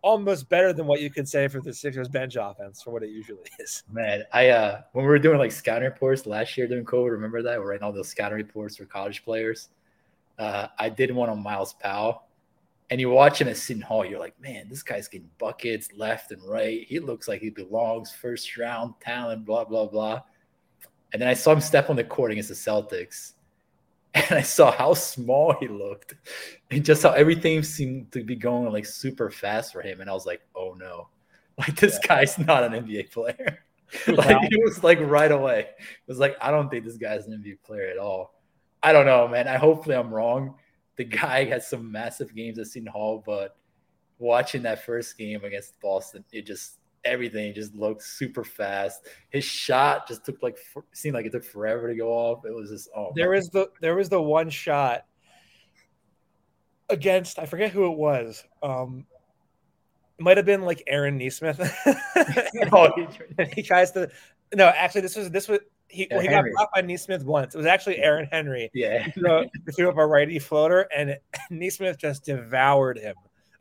almost 0.00 0.48
better 0.48 0.72
than 0.72 0.86
what 0.86 1.00
you 1.00 1.10
could 1.10 1.28
say 1.28 1.48
for 1.48 1.60
the 1.60 1.74
Sixers 1.74 2.08
bench 2.08 2.36
offense 2.40 2.82
for 2.82 2.90
what 2.92 3.02
it 3.02 3.10
usually 3.10 3.50
is. 3.58 3.82
Man, 3.92 4.22
I 4.32 4.50
uh 4.50 4.82
when 4.92 5.04
we 5.04 5.10
were 5.10 5.18
doing 5.18 5.38
like 5.38 5.52
scouting 5.52 5.84
reports 5.84 6.26
last 6.26 6.56
year 6.56 6.68
during 6.68 6.84
COVID, 6.84 7.10
remember 7.10 7.42
that? 7.42 7.58
We're 7.58 7.70
writing 7.70 7.82
all 7.82 7.92
those 7.92 8.08
scouting 8.08 8.36
reports 8.36 8.76
for 8.76 8.84
college 8.84 9.24
players. 9.24 9.68
Uh, 10.38 10.68
I 10.78 10.90
did 10.90 11.14
one 11.14 11.30
on 11.30 11.42
Myles 11.42 11.74
Powell, 11.74 12.25
and 12.90 13.00
you're 13.00 13.10
watching 13.10 13.48
at 13.48 13.56
Seton 13.56 13.82
Hall, 13.82 14.04
you're 14.04 14.20
like, 14.20 14.40
man, 14.40 14.68
this 14.68 14.82
guy's 14.82 15.08
getting 15.08 15.30
buckets 15.38 15.88
left 15.92 16.30
and 16.30 16.42
right. 16.48 16.86
He 16.86 17.00
looks 17.00 17.26
like 17.26 17.40
he 17.40 17.50
belongs 17.50 18.12
first 18.12 18.56
round 18.56 18.94
talent, 19.00 19.44
blah 19.44 19.64
blah 19.64 19.86
blah. 19.86 20.22
And 21.12 21.20
then 21.20 21.28
I 21.28 21.34
saw 21.34 21.52
him 21.52 21.60
step 21.60 21.90
on 21.90 21.96
the 21.96 22.04
court 22.04 22.30
against 22.32 22.48
the 22.48 22.54
Celtics, 22.54 23.32
and 24.14 24.32
I 24.32 24.42
saw 24.42 24.70
how 24.70 24.94
small 24.94 25.54
he 25.58 25.68
looked, 25.68 26.14
and 26.70 26.84
just 26.84 27.02
how 27.02 27.10
everything 27.10 27.62
seemed 27.62 28.12
to 28.12 28.22
be 28.22 28.36
going 28.36 28.72
like 28.72 28.86
super 28.86 29.30
fast 29.30 29.72
for 29.72 29.82
him. 29.82 30.00
And 30.00 30.08
I 30.08 30.12
was 30.12 30.26
like, 30.26 30.42
oh 30.54 30.74
no, 30.78 31.08
like 31.58 31.76
this 31.76 31.98
guy's 31.98 32.38
not 32.38 32.62
an 32.64 32.72
NBA 32.72 33.10
player. 33.10 33.58
like 34.08 34.50
it 34.50 34.64
was 34.64 34.84
like 34.84 35.00
right 35.00 35.30
away. 35.30 35.60
It 35.60 36.08
was 36.08 36.18
like 36.18 36.36
I 36.40 36.50
don't 36.50 36.70
think 36.70 36.84
this 36.84 36.96
guy's 36.96 37.26
an 37.26 37.42
NBA 37.42 37.62
player 37.64 37.88
at 37.88 37.98
all. 37.98 38.34
I 38.82 38.92
don't 38.92 39.06
know, 39.06 39.26
man. 39.26 39.48
I 39.48 39.56
hopefully 39.56 39.96
I'm 39.96 40.12
wrong. 40.12 40.54
The 40.96 41.04
guy 41.04 41.44
has 41.44 41.68
some 41.68 41.90
massive 41.92 42.34
games 42.34 42.58
at 42.58 42.66
Seton 42.66 42.88
Hall, 42.88 43.22
but 43.24 43.56
watching 44.18 44.62
that 44.62 44.84
first 44.84 45.16
game 45.18 45.44
against 45.44 45.78
Boston, 45.80 46.24
it 46.32 46.46
just 46.46 46.78
everything 47.04 47.54
just 47.54 47.74
looked 47.74 48.02
super 48.02 48.42
fast. 48.42 49.06
His 49.30 49.44
shot 49.44 50.08
just 50.08 50.24
took 50.24 50.42
like 50.42 50.58
seemed 50.92 51.14
like 51.14 51.26
it 51.26 51.32
took 51.32 51.44
forever 51.44 51.88
to 51.88 51.94
go 51.94 52.08
off. 52.10 52.44
It 52.44 52.54
was 52.54 52.70
just 52.70 52.88
oh 52.96 53.12
There 53.14 53.30
was 53.30 53.48
the 53.50 53.70
there 53.80 53.94
was 53.94 54.08
the 54.08 54.20
one 54.20 54.50
shot 54.50 55.04
against 56.88 57.38
I 57.38 57.46
forget 57.46 57.70
who 57.70 57.90
it 57.92 57.96
was. 57.96 58.44
Um 58.62 59.06
it 60.18 60.22
might 60.22 60.36
have 60.38 60.46
been 60.46 60.62
like 60.62 60.82
Aaron 60.86 61.18
Nesmith. 61.18 61.60
Oh, 62.72 62.90
he- 62.96 63.44
he 63.54 63.62
tries 63.62 63.92
to 63.92 64.10
no, 64.54 64.66
actually 64.66 65.02
this 65.02 65.16
was 65.16 65.30
this 65.30 65.48
was 65.48 65.60
he, 65.88 66.08
well, 66.10 66.20
he 66.20 66.28
got 66.28 66.44
blocked 66.54 66.74
by 66.74 66.80
Nesmith 66.80 67.24
once. 67.24 67.54
It 67.54 67.58
was 67.58 67.66
actually 67.66 67.98
Aaron 67.98 68.28
Henry. 68.30 68.70
yeah. 68.74 69.04
He 69.04 69.20
threw, 69.72 69.88
up 69.88 69.98
a 69.98 70.06
righty 70.06 70.38
floater 70.38 70.88
and 70.94 71.16
Nesmith 71.50 71.98
just 71.98 72.24
devoured 72.24 72.98
him. 72.98 73.14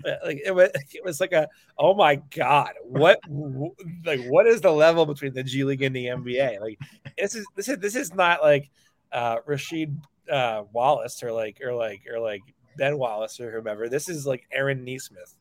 Uh, 0.06 0.16
Like 0.26 0.42
it 0.44 0.52
was 0.52 0.70
it 0.94 1.04
was 1.04 1.20
like 1.22 1.32
a 1.32 1.48
oh 1.78 1.94
my 1.94 2.16
god, 2.36 2.72
what 2.84 3.20
like 4.06 4.22
what 4.28 4.46
is 4.46 4.62
the 4.62 4.72
level 4.72 5.06
between 5.06 5.34
the 5.34 5.44
G 5.44 5.64
League 5.64 5.82
and 5.82 5.96
the 5.96 6.08
NBA? 6.08 6.60
Like 6.60 6.80
this 7.18 7.36
is 7.36 7.46
this 7.56 7.70
is 7.70 7.78
this 7.78 7.96
is 7.96 8.14
not 8.14 8.42
like 8.42 8.70
uh 9.12 9.38
Rasheed 9.48 9.96
uh 10.30 10.64
Wallace 10.74 11.24
or 11.24 11.32
like 11.32 11.62
or 11.64 11.74
like 11.74 12.02
or 12.12 12.20
like 12.20 12.42
Ben 12.78 12.98
Wallace 12.98 13.40
or 13.40 13.52
whomever. 13.52 13.88
This 13.88 14.10
is 14.10 14.26
like 14.28 14.46
Aaron 14.52 14.84
Nesmith. 14.84 15.36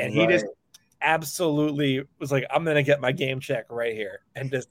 And 0.00 0.12
he 0.12 0.26
just 0.26 0.46
absolutely 1.00 2.02
was 2.18 2.32
like, 2.32 2.44
I'm 2.50 2.64
gonna 2.64 2.82
get 2.82 3.00
my 3.00 3.12
game 3.12 3.40
check 3.40 3.66
right 3.70 3.94
here 3.94 4.20
and 4.34 4.50
just 4.50 4.68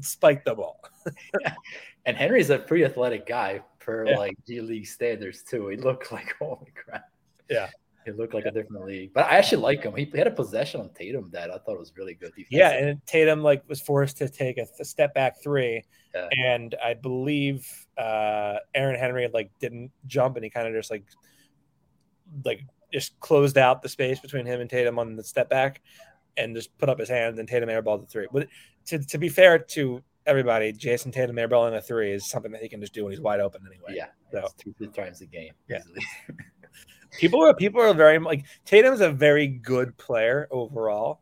spike 0.00 0.44
the 0.44 0.54
ball. 0.54 0.80
And 2.06 2.16
Henry's 2.16 2.50
a 2.50 2.58
pretty 2.60 2.84
athletic 2.84 3.26
guy 3.26 3.62
per 3.80 4.06
Yeah. 4.06 4.16
like 4.18 4.36
G 4.46 4.60
League 4.60 4.86
standards 4.86 5.42
too. 5.42 5.66
He 5.66 5.76
looked 5.76 6.12
like 6.12 6.34
holy 6.38 6.72
crap. 6.72 7.10
Yeah. 7.50 7.68
He 8.04 8.12
looked 8.12 8.32
like 8.32 8.44
a 8.46 8.52
different 8.52 8.84
league. 8.86 9.12
But 9.12 9.26
I 9.26 9.38
actually 9.38 9.62
like 9.62 9.82
him. 9.82 9.92
He 9.96 10.08
had 10.14 10.28
a 10.28 10.30
possession 10.30 10.80
on 10.80 10.90
Tatum 10.90 11.28
that 11.32 11.50
I 11.50 11.58
thought 11.58 11.76
was 11.80 11.92
really 11.96 12.14
good. 12.14 12.30
Yeah, 12.48 12.70
and 12.70 13.04
Tatum 13.04 13.42
like 13.42 13.68
was 13.68 13.80
forced 13.80 14.18
to 14.18 14.28
take 14.28 14.58
a, 14.58 14.84
step 14.84 15.12
back 15.14 15.42
three, 15.42 15.82
Yeah. 16.14 16.28
and 16.30 16.72
I 16.84 16.94
believe 16.94 17.68
uh, 17.98 18.58
Aaron 18.76 18.94
Henry 18.96 19.28
like 19.34 19.50
didn't 19.58 19.90
jump, 20.06 20.36
and 20.36 20.44
he 20.44 20.50
kind 20.50 20.68
of 20.68 20.74
just 20.74 20.88
like 20.88 21.02
like 22.44 22.60
just 22.92 23.18
closed 23.18 23.58
out 23.58 23.82
the 23.82 23.88
space 23.88 24.20
between 24.20 24.46
him 24.46 24.60
and 24.60 24.70
Tatum 24.70 25.00
on 25.00 25.16
the 25.16 25.24
step 25.24 25.50
back, 25.50 25.80
and 26.36 26.54
just 26.54 26.76
put 26.78 26.88
up 26.88 26.98
his 26.98 27.08
hand, 27.08 27.38
and 27.38 27.48
Tatum 27.48 27.68
airballed 27.68 28.00
the 28.02 28.06
three. 28.06 28.26
But 28.32 28.48
to 28.86 28.98
to 28.98 29.18
be 29.18 29.28
fair 29.28 29.58
to 29.58 30.02
everybody, 30.26 30.72
Jayson 30.72 31.12
Tatum 31.12 31.36
airballing 31.36 31.76
a 31.76 31.80
three 31.80 32.12
is 32.12 32.28
something 32.28 32.52
that 32.52 32.62
he 32.62 32.68
can 32.68 32.80
just 32.80 32.92
do 32.92 33.04
when 33.04 33.12
he's 33.12 33.20
wide 33.20 33.40
open 33.40 33.62
anyway. 33.66 33.94
yeah. 33.96 34.06
So- 34.32 34.38
It's 34.46 34.54
two 34.54 34.74
three 34.78 34.88
times 34.88 35.20
a 35.20 35.26
game. 35.26 35.52
Yeah. 35.68 35.82
people 37.12 37.42
are 37.44 37.54
people 37.54 37.80
are 37.80 37.94
very 37.94 38.18
like 38.18 38.44
Tatum's 38.64 39.00
a 39.00 39.10
very 39.10 39.46
good 39.46 39.96
player 39.96 40.48
overall, 40.50 41.20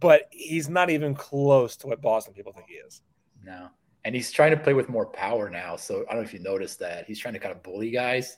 but 0.00 0.22
he's 0.30 0.68
not 0.68 0.90
even 0.90 1.14
close 1.14 1.76
to 1.78 1.86
what 1.88 2.00
Boston 2.00 2.32
people 2.34 2.52
think 2.52 2.66
he 2.68 2.74
is. 2.74 3.02
No. 3.44 3.68
And 4.04 4.14
he's 4.14 4.30
trying 4.30 4.52
to 4.52 4.56
play 4.56 4.72
with 4.72 4.88
more 4.88 5.06
power 5.06 5.50
now. 5.50 5.74
So 5.74 6.04
I 6.08 6.12
don't 6.12 6.22
know 6.22 6.28
if 6.28 6.32
you 6.32 6.38
noticed 6.38 6.78
that. 6.78 7.06
He's 7.06 7.18
trying 7.18 7.34
to 7.34 7.40
kind 7.40 7.52
of 7.54 7.62
bully 7.64 7.90
guys. 7.90 8.36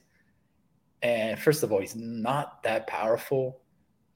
And 1.03 1.38
first 1.38 1.62
of 1.62 1.71
all, 1.73 1.81
he's 1.81 1.95
not 1.95 2.62
that 2.62 2.87
powerful. 2.87 3.61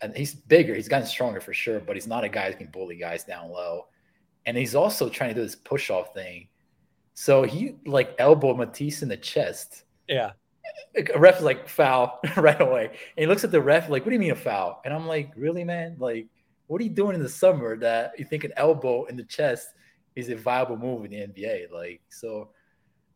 And 0.03 0.17
he's 0.17 0.35
bigger. 0.35 0.75
He's 0.75 0.89
gotten 0.89 1.07
stronger 1.07 1.41
for 1.41 1.55
sure, 1.55 1.81
but 1.81 1.97
he's 1.97 2.07
not 2.07 2.25
a 2.25 2.29
guy 2.29 2.51
who 2.51 2.59
can 2.59 2.67
bully 2.67 2.97
guys 2.97 3.25
down 3.25 3.51
low. 3.51 3.87
And 4.47 4.57
he's 4.57 4.75
also 4.75 5.09
trying 5.09 5.31
to 5.31 5.35
do 5.35 5.43
this 5.43 5.55
push 5.55 5.91
off 5.91 6.13
thing. 6.13 6.49
So 7.15 7.45
he 7.45 7.77
like 7.87 8.15
elbowed 8.19 8.57
Matisse 8.57 9.03
in 9.03 9.09
the 9.09 9.17
chest. 9.17 9.85
Yeah, 10.09 10.33
A 10.97 11.19
ref 11.19 11.39
is 11.39 11.45
like 11.45 11.69
foul 11.69 12.21
right 12.37 12.61
away. 12.61 12.87
And 12.87 12.99
he 13.17 13.27
looks 13.27 13.45
at 13.45 13.51
the 13.51 13.61
ref 13.61 13.89
like, 13.89 14.05
what 14.05 14.11
do 14.11 14.15
you 14.15 14.21
mean 14.21 14.33
a 14.33 14.37
foul? 14.37 14.81
And 14.85 14.93
I'm 14.93 15.07
like, 15.07 15.31
really, 15.37 15.65
man? 15.65 15.97
Like, 15.99 16.27
what 16.67 16.81
are 16.81 16.85
you 16.85 16.91
doing 16.91 17.15
in 17.15 17.23
the 17.23 17.29
summer 17.29 17.77
that 17.77 18.19
you 18.19 18.25
think 18.25 18.45
an 18.45 18.53
elbow 18.57 19.05
in 19.05 19.17
the 19.17 19.25
chest 19.25 19.69
is 20.17 20.29
a 20.29 20.37
viable 20.37 20.77
move 20.77 21.05
in 21.05 21.11
the 21.11 21.19
NBA? 21.19 21.71
Like, 21.71 22.01
so 22.09 22.51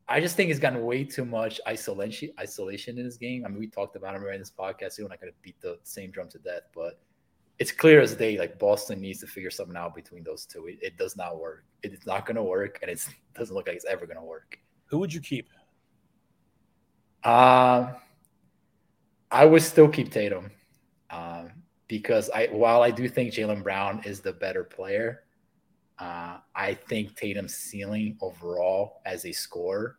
I 0.09 0.21
just 0.21 0.37
think 0.37 0.49
he's 0.49 0.61
gotten 0.61 0.85
way 0.85 1.05
too 1.05 1.25
much 1.25 1.61
isolation 1.67 2.31
isolation 2.39 2.99
in 2.99 3.05
his 3.05 3.17
game. 3.17 3.45
I 3.45 3.49
mean, 3.49 3.59
we 3.59 3.67
talked 3.67 3.97
about 3.97 4.15
him 4.15 4.23
right 4.23 4.35
in 4.35 4.41
this 4.41 4.53
podcast. 4.57 4.99
We're 4.99 5.09
not 5.09 5.21
going 5.21 5.33
to 5.33 5.39
beat 5.43 5.61
the 5.61 5.79
same 5.83 6.11
drum 6.11 6.29
to 6.29 6.39
death, 6.39 6.63
but 6.75 7.01
it's 7.59 7.73
clear 7.73 8.01
as 8.01 8.15
day. 8.15 8.39
Like 8.39 8.59
Boston 8.59 9.01
needs 9.01 9.21
to 9.21 9.27
figure 9.27 9.51
something 9.51 9.77
out 9.77 9.95
between 9.95 10.23
those 10.23 10.47
two. 10.47 10.67
It, 10.67 10.79
it 10.81 10.97
does 10.97 11.17
not 11.17 11.41
work. 11.41 11.65
It 11.83 11.93
is 11.93 12.07
not 12.07 12.25
going 12.25 12.37
to 12.37 12.43
work, 12.43 12.79
and 12.83 12.91
it 12.91 13.05
doesn't 13.35 13.55
look 13.55 13.67
like 13.67 13.77
it's 13.77 13.85
ever 13.87 14.07
going 14.07 14.19
to 14.19 14.25
work. 14.25 14.59
who 14.87 14.99
would 14.99 15.13
you 15.13 15.21
keep? 15.21 15.49
Um, 17.25 17.97
I 19.33 19.45
would 19.45 19.63
still 19.63 19.89
keep 19.89 20.13
Tatum, 20.13 20.51
um, 21.11 21.51
because 21.89 22.31
I 22.31 22.47
while 22.47 22.83
I 22.83 22.93
do 22.93 23.09
think 23.09 23.33
Jaylen 23.33 23.65
Brown 23.65 24.03
is 24.05 24.21
the 24.21 24.33
better 24.33 24.63
player, 24.63 25.25
uh, 25.99 26.39
I 26.55 26.75
think 26.75 27.17
Tatum's 27.17 27.55
ceiling 27.55 28.19
overall 28.21 29.01
as 29.07 29.25
a 29.25 29.33
scorer 29.33 29.99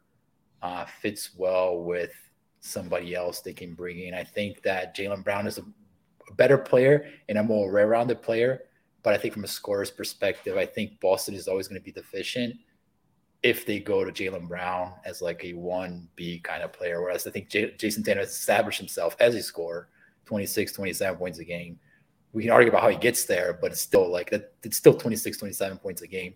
uh, 0.61 0.85
fits 0.85 1.31
well 1.35 1.83
with 1.83 2.11
somebody 2.59 3.15
else 3.15 3.41
they 3.41 3.53
can 3.53 3.73
bring 3.73 3.99
in. 3.99 4.13
I 4.13 4.23
think 4.23 4.61
that 4.63 4.95
Jaylen 4.95 5.23
Brown 5.23 5.47
is 5.47 5.57
a, 5.57 5.63
better 6.35 6.57
player 6.57 7.09
and 7.29 7.37
a 7.37 7.43
more 7.43 7.71
well-rounded 7.71 8.21
player, 8.21 8.63
but 9.01 9.13
I 9.13 9.17
think 9.17 9.33
from 9.33 9.45
a 9.45 9.47
scorer's 9.47 9.89
perspective, 9.89 10.57
I 10.57 10.65
think 10.65 10.99
Boston 10.99 11.35
is 11.35 11.47
always 11.47 11.69
going 11.69 11.79
to 11.79 11.85
be 11.85 11.93
deficient 11.93 12.55
if 13.43 13.65
they 13.65 13.79
go 13.79 14.03
to 14.03 14.11
Jaylen 14.11 14.47
Brown 14.47 14.91
as 15.05 15.21
like 15.21 15.45
a 15.45 15.53
one 15.53 16.09
B 16.17 16.39
kind 16.39 16.63
of 16.63 16.73
player. 16.73 17.01
Whereas 17.01 17.25
I 17.25 17.31
think 17.31 17.49
J- 17.49 17.71
Jayson 17.77 18.03
Tatum 18.03 18.19
has 18.19 18.31
established 18.31 18.79
himself 18.79 19.15
as 19.21 19.35
a 19.35 19.41
scorer, 19.41 19.87
26, 20.25 20.73
27 20.73 21.17
points 21.17 21.39
a 21.39 21.45
game. 21.45 21.79
We 22.37 22.43
can 22.43 22.51
argue 22.51 22.69
about 22.69 22.83
how 22.83 22.89
he 22.89 22.97
gets 22.97 23.25
there, 23.25 23.57
but 23.59 23.71
it's 23.71 23.81
still 23.81 24.07
like 24.11 24.29
that. 24.29 24.53
It's 24.61 24.77
still 24.77 24.93
26, 24.93 25.39
27 25.39 25.79
points 25.79 26.03
a 26.03 26.07
game 26.07 26.35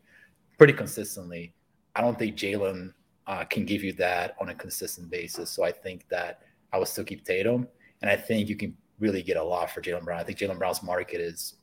pretty 0.58 0.74
consistently. 0.74 1.54
I 1.96 2.02
don't 2.02 2.18
think 2.18 2.36
Jaylen 2.36 2.92
uh, 3.28 3.46
can 3.46 3.66
give 3.66 3.84
you 3.84 3.94
that 3.94 4.36
on 4.42 4.50
a 4.50 4.56
consistent 4.56 5.12
basis. 5.12 5.52
So 5.52 5.64
I 5.64 5.72
think 5.72 6.08
that 6.10 6.42
I 6.74 6.80
would 6.80 6.88
still 6.88 7.04
keep 7.04 7.24
Tatum. 7.24 7.68
And 8.02 8.10
I 8.10 8.16
think 8.16 8.50
you 8.50 8.56
can 8.56 8.76
really 8.98 9.22
get 9.22 9.38
a 9.38 9.44
lot 9.44 9.70
for 9.70 9.80
Jaylen 9.80 10.04
Brown. 10.04 10.20
I 10.20 10.24
think 10.24 10.40
Jaylen 10.40 10.58
Brown's 10.58 10.82
market 10.82 11.22
is 11.22 11.58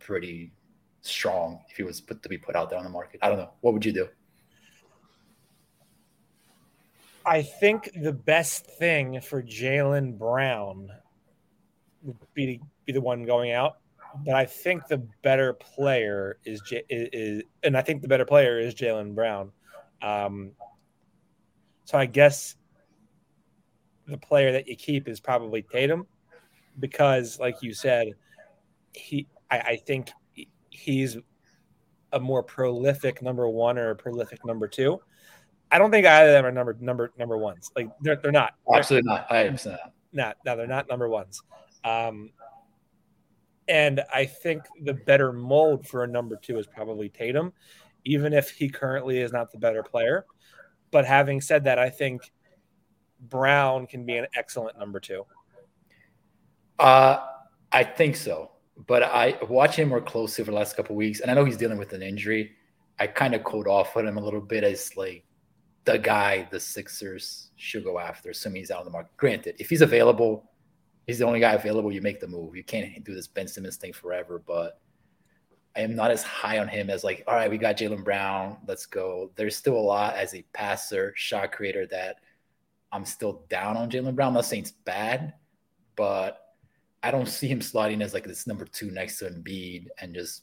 pretty 0.00 0.50
strong 1.02 1.60
if 1.70 1.76
he 1.76 1.84
was 1.84 2.00
put 2.00 2.20
to 2.24 2.28
be 2.28 2.36
put 2.36 2.56
out 2.56 2.70
there 2.70 2.80
on 2.80 2.84
the 2.84 2.90
market. 2.90 3.20
I 3.22 3.28
don't 3.28 3.38
know. 3.38 3.52
What 3.60 3.74
would 3.74 3.84
you 3.84 3.92
do? 3.92 4.08
I 7.24 7.42
think 7.42 7.92
the 7.94 8.12
best 8.12 8.66
thing 8.66 9.20
for 9.20 9.40
Jaylen 9.40 10.18
Brown 10.18 10.90
would 12.02 12.16
be 12.34 12.60
be 12.88 12.92
the 12.92 13.00
one 13.00 13.24
going 13.24 13.52
out, 13.52 13.76
but 14.24 14.34
I 14.34 14.46
think 14.46 14.86
the 14.86 15.06
better 15.22 15.52
player 15.52 16.38
is, 16.44 16.60
J- 16.62 16.84
is, 16.88 17.08
is 17.12 17.42
and 17.62 17.76
I 17.76 17.82
think 17.82 18.00
the 18.00 18.08
better 18.08 18.24
player 18.24 18.58
is 18.58 18.74
Jaylen 18.74 19.14
Brown. 19.14 19.52
Um, 20.00 20.52
so 21.84 21.98
I 21.98 22.06
guess 22.06 22.56
the 24.06 24.16
player 24.16 24.52
that 24.52 24.66
you 24.66 24.74
keep 24.74 25.06
is 25.06 25.20
probably 25.20 25.62
Tatum, 25.62 26.06
because, 26.80 27.38
like 27.38 27.62
you 27.62 27.74
said, 27.74 28.08
he 28.94 29.26
I, 29.50 29.58
I 29.58 29.76
think 29.76 30.10
he's 30.70 31.18
a 32.12 32.20
more 32.20 32.42
prolific 32.42 33.20
number 33.20 33.48
one 33.48 33.76
or 33.76 33.90
a 33.90 33.96
prolific 33.96 34.44
number 34.46 34.66
two. 34.66 34.98
I 35.70 35.76
don't 35.76 35.90
think 35.90 36.06
either 36.06 36.30
of 36.30 36.32
them 36.32 36.46
are 36.46 36.52
number 36.52 36.76
number 36.80 37.12
number 37.18 37.36
ones. 37.36 37.70
Like 37.76 37.90
they're 38.00 38.16
they're 38.16 38.32
not. 38.32 38.54
Absolutely 38.72 39.10
not. 39.10 39.26
I 39.30 39.46
understand 39.46 39.76
that. 39.76 39.92
Not 40.12 40.36
no, 40.46 40.56
they're 40.56 40.66
not 40.66 40.88
number 40.88 41.08
ones. 41.08 41.42
Um, 41.84 42.30
and 43.68 44.02
I 44.12 44.24
think 44.24 44.62
the 44.82 44.94
better 44.94 45.32
mold 45.32 45.86
for 45.86 46.04
a 46.04 46.06
number 46.06 46.36
two 46.36 46.58
is 46.58 46.66
probably 46.66 47.08
Tatum, 47.08 47.52
even 48.04 48.32
if 48.32 48.50
he 48.50 48.68
currently 48.68 49.18
is 49.20 49.32
not 49.32 49.52
the 49.52 49.58
better 49.58 49.82
player. 49.82 50.26
But 50.90 51.04
having 51.04 51.40
said 51.40 51.64
that, 51.64 51.78
I 51.78 51.90
think 51.90 52.32
Brown 53.20 53.86
can 53.86 54.06
be 54.06 54.16
an 54.16 54.26
excellent 54.34 54.78
number 54.78 55.00
two. 55.00 55.24
Uh, 56.78 57.18
I 57.72 57.84
think 57.84 58.16
so. 58.16 58.52
But 58.86 59.02
I 59.02 59.36
watch 59.48 59.76
him 59.76 59.88
more 59.88 60.00
closely 60.00 60.42
over 60.42 60.52
the 60.52 60.56
last 60.56 60.76
couple 60.76 60.94
weeks, 60.94 61.20
and 61.20 61.30
I 61.30 61.34
know 61.34 61.44
he's 61.44 61.56
dealing 61.56 61.78
with 61.78 61.92
an 61.92 62.02
injury. 62.02 62.52
I 63.00 63.08
kind 63.08 63.34
of 63.34 63.44
quote 63.44 63.66
off 63.66 63.96
on 63.96 64.06
him 64.06 64.16
a 64.16 64.20
little 64.20 64.40
bit 64.40 64.64
as 64.64 64.96
like 64.96 65.24
the 65.84 65.98
guy 65.98 66.46
the 66.50 66.60
Sixers 66.60 67.50
should 67.56 67.82
go 67.82 67.98
after, 67.98 68.30
assuming 68.30 68.60
he's 68.60 68.70
out 68.70 68.80
on 68.80 68.84
the 68.84 68.90
market. 68.90 69.16
Granted, 69.16 69.56
if 69.58 69.68
he's 69.68 69.82
available, 69.82 70.48
he's 71.08 71.18
the 71.18 71.24
only 71.24 71.40
guy 71.40 71.54
available. 71.54 71.90
You 71.90 72.02
make 72.02 72.20
the 72.20 72.28
move. 72.28 72.54
You 72.54 72.62
can't 72.62 73.02
do 73.02 73.14
this 73.14 73.26
Ben 73.26 73.48
Simmons 73.48 73.76
thing 73.76 73.94
forever. 73.94 74.40
But 74.46 74.78
I 75.74 75.80
am 75.80 75.96
not 75.96 76.10
as 76.10 76.22
high 76.22 76.58
on 76.58 76.68
him 76.68 76.90
as 76.90 77.02
like, 77.02 77.24
all 77.26 77.34
right, 77.34 77.50
we 77.50 77.56
got 77.58 77.78
Jaylen 77.78 78.04
Brown. 78.04 78.58
Let's 78.68 78.86
go. 78.86 79.32
There's 79.34 79.56
still 79.56 79.76
a 79.76 79.80
lot 79.80 80.14
as 80.14 80.34
a 80.34 80.44
passer, 80.52 81.14
shot 81.16 81.50
creator 81.50 81.86
that 81.86 82.16
I'm 82.92 83.06
still 83.06 83.44
down 83.48 83.76
on 83.76 83.90
Jaylen 83.90 84.14
Brown. 84.14 84.28
I'm 84.28 84.34
not 84.34 84.44
saying 84.44 84.62
it's 84.62 84.70
bad, 84.70 85.32
but 85.96 86.40
I 87.02 87.10
don't 87.10 87.26
see 87.26 87.48
him 87.48 87.62
sliding 87.62 88.02
as 88.02 88.12
like 88.12 88.24
this 88.24 88.46
number 88.46 88.66
two 88.66 88.90
next 88.90 89.18
to 89.18 89.30
Embiid 89.30 89.86
and 90.00 90.14
just 90.14 90.42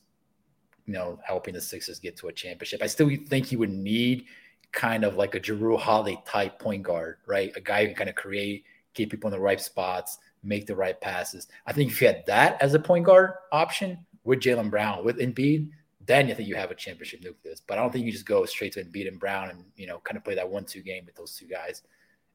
you 0.88 0.93
know 0.93 1.19
helping 1.23 1.54
the 1.54 1.62
Sixers 1.62 1.99
get 1.99 2.17
to 2.17 2.28
a 2.28 2.34
championship. 2.34 2.82
I 2.82 2.88
still 2.88 3.10
think 3.28 3.45
he 3.45 3.56
would 3.56 3.71
need 3.71 4.25
kind 4.71 5.04
of 5.04 5.15
like 5.15 5.36
a 5.36 5.39
Jrue 5.39 5.80
Holiday 5.80 6.19
type 6.25 6.60
point 6.60 6.82
guard, 6.82 7.17
right? 7.28 7.51
A 7.56 7.62
guy 7.62 7.82
who 7.82 7.88
can 7.88 7.95
kind 7.95 8.10
of 8.10 8.15
create, 8.15 8.65
get 8.95 9.10
people 9.12 9.28
in 9.28 9.32
the 9.32 9.39
right 9.39 9.62
spots, 9.62 10.17
make 10.45 10.67
the 10.67 10.75
right 10.75 10.99
passes. 10.99 11.47
I 11.65 11.73
think 11.73 11.91
if 11.91 12.01
you 12.01 12.08
had 12.08 12.25
that 12.27 12.62
as 12.62 12.73
a 12.73 12.79
point 12.79 13.05
guard 13.05 13.31
option 13.51 14.05
with 14.23 14.39
Jaylen 14.39 14.69
Brown, 14.69 15.03
with 15.03 15.19
Embiid, 15.19 15.69
then 16.05 16.27
you 16.27 16.36
think 16.36 16.47
you 16.47 16.55
have 16.55 16.71
a 16.71 16.75
championship 16.75 17.23
nucleus. 17.23 17.62
But 17.65 17.77
I 17.77 17.81
don't 17.81 17.91
think 17.91 18.05
you 18.05 18.12
just 18.12 18.25
go 18.25 18.45
straight 18.45 18.73
to 18.73 18.84
Embiid 18.84 19.08
and 19.08 19.19
Brown 19.19 19.49
and 19.49 19.65
you 19.75 19.88
know 19.88 19.99
kind 19.99 20.17
of 20.17 20.23
play 20.23 20.36
that 20.36 20.49
one-two 20.49 20.81
game 20.81 21.05
with 21.05 21.15
those 21.15 21.36
two 21.36 21.47
guys 21.47 21.81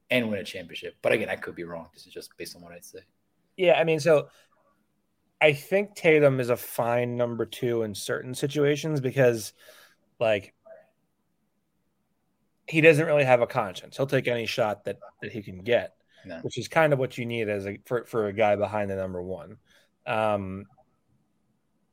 and 0.09 0.29
win 0.29 0.39
a 0.39 0.43
championship. 0.43 0.95
But 1.01 1.13
again, 1.13 1.29
I 1.29 1.35
could 1.35 1.55
be 1.55 1.63
wrong. 1.63 1.87
This 1.93 2.05
is 2.05 2.13
just 2.13 2.35
based 2.37 2.55
on 2.55 2.61
what 2.61 2.73
I'd 2.73 2.85
say. 2.85 2.99
Yeah, 3.57 3.79
I 3.79 3.83
mean, 3.83 3.99
so 3.99 4.27
I 5.39 5.53
think 5.53 5.95
Tatum 5.95 6.39
is 6.39 6.49
a 6.49 6.57
fine 6.57 7.15
number 7.15 7.45
two 7.45 7.83
in 7.83 7.95
certain 7.95 8.35
situations 8.35 8.99
because, 8.99 9.53
like, 10.19 10.53
he 12.67 12.81
doesn't 12.81 13.05
really 13.05 13.23
have 13.23 13.41
a 13.41 13.47
conscience. 13.47 13.97
He'll 13.97 14.05
take 14.05 14.27
any 14.27 14.45
shot 14.45 14.85
that 14.85 14.99
that 15.21 15.31
he 15.31 15.41
can 15.41 15.63
get, 15.63 15.95
No. 16.25 16.39
which 16.41 16.57
is 16.57 16.67
kind 16.67 16.93
of 16.93 16.99
what 16.99 17.17
you 17.17 17.25
need 17.25 17.49
as 17.49 17.65
a 17.65 17.79
for, 17.85 18.05
for 18.05 18.27
a 18.27 18.33
guy 18.33 18.55
behind 18.55 18.89
the 18.89 18.95
number 18.95 19.21
one. 19.21 19.57
Um, 20.05 20.65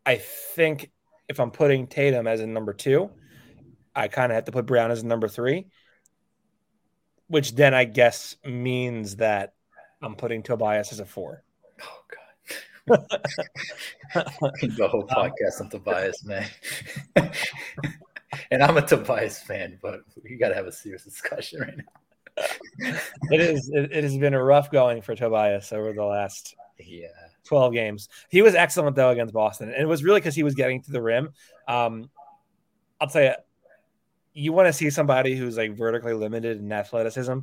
I 0.04 0.16
think 0.16 0.90
if 1.28 1.40
I'm 1.40 1.50
putting 1.50 1.86
Tatum 1.86 2.26
as 2.26 2.40
a 2.40 2.46
number 2.46 2.72
two, 2.72 3.10
I 3.94 4.08
kind 4.08 4.32
of 4.32 4.36
have 4.36 4.44
to 4.44 4.52
put 4.52 4.66
Brown 4.66 4.90
as 4.90 5.02
a 5.02 5.06
number 5.06 5.28
three, 5.28 5.66
which 7.26 7.54
then 7.54 7.74
I 7.74 7.84
guess 7.84 8.36
means 8.44 9.16
that 9.16 9.54
I'm 10.02 10.14
putting 10.14 10.42
Tobias 10.42 10.92
as 10.92 11.00
a 11.00 11.04
four. 11.04 11.42
Oh 11.82 12.02
god. 12.08 13.06
the 14.62 14.88
whole 14.88 15.06
podcast 15.06 15.60
on 15.60 15.68
Tobias, 15.68 16.24
man. 16.24 16.48
and 18.50 18.62
I'm 18.62 18.76
a 18.76 18.86
Tobias 18.86 19.40
fan, 19.40 19.78
but 19.82 20.02
we 20.22 20.36
got 20.36 20.48
to 20.48 20.54
have 20.54 20.66
a 20.66 20.72
serious 20.72 21.04
discussion 21.04 21.60
right 21.60 21.76
now. 21.76 21.84
It 23.30 23.40
is. 23.40 23.70
It, 23.70 23.92
it 23.92 24.04
has 24.04 24.16
been 24.16 24.34
a 24.34 24.42
rough 24.42 24.70
going 24.70 25.02
for 25.02 25.14
Tobias 25.14 25.72
over 25.72 25.92
the 25.92 26.04
last 26.04 26.54
yeah. 26.78 27.08
12 27.44 27.72
games. 27.72 28.08
He 28.28 28.42
was 28.42 28.54
excellent 28.54 28.96
though 28.96 29.10
against 29.10 29.34
Boston, 29.34 29.70
and 29.70 29.82
it 29.82 29.86
was 29.86 30.04
really 30.04 30.20
because 30.20 30.34
he 30.34 30.42
was 30.42 30.54
getting 30.54 30.82
to 30.82 30.92
the 30.92 31.02
rim. 31.02 31.30
Um, 31.66 32.10
I'll 33.00 33.08
tell 33.08 33.22
you, 33.22 33.32
you 34.34 34.52
want 34.52 34.66
to 34.66 34.72
see 34.72 34.90
somebody 34.90 35.36
who's 35.36 35.56
like 35.56 35.76
vertically 35.76 36.14
limited 36.14 36.58
in 36.58 36.70
athleticism. 36.70 37.38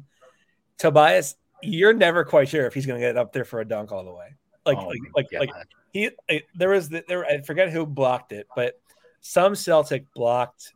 Tobias, 0.78 1.36
you're 1.62 1.94
never 1.94 2.24
quite 2.24 2.48
sure 2.48 2.66
if 2.66 2.74
he's 2.74 2.86
going 2.86 3.00
to 3.00 3.06
get 3.06 3.18
up 3.18 3.34
there 3.34 3.46
for 3.46 3.60
a 3.60 3.66
dunk 3.68 3.92
all 3.92 4.04
the 4.04 4.14
way. 4.14 4.36
Like, 4.66 4.78
Oh 4.78 4.88
like, 4.88 5.00
like, 5.16 5.28
like 5.34 5.50
he. 5.92 6.10
like, 6.30 6.48
There 6.56 6.70
was 6.70 6.90
the, 6.90 7.04
there. 7.08 7.26
I 7.26 7.42
forget 7.42 7.72
who 7.72 7.86
blocked 7.86 8.32
it, 8.32 8.48
but 8.56 8.80
some 9.22 9.56
Celtic 9.56 10.06
blocked. 10.14 10.74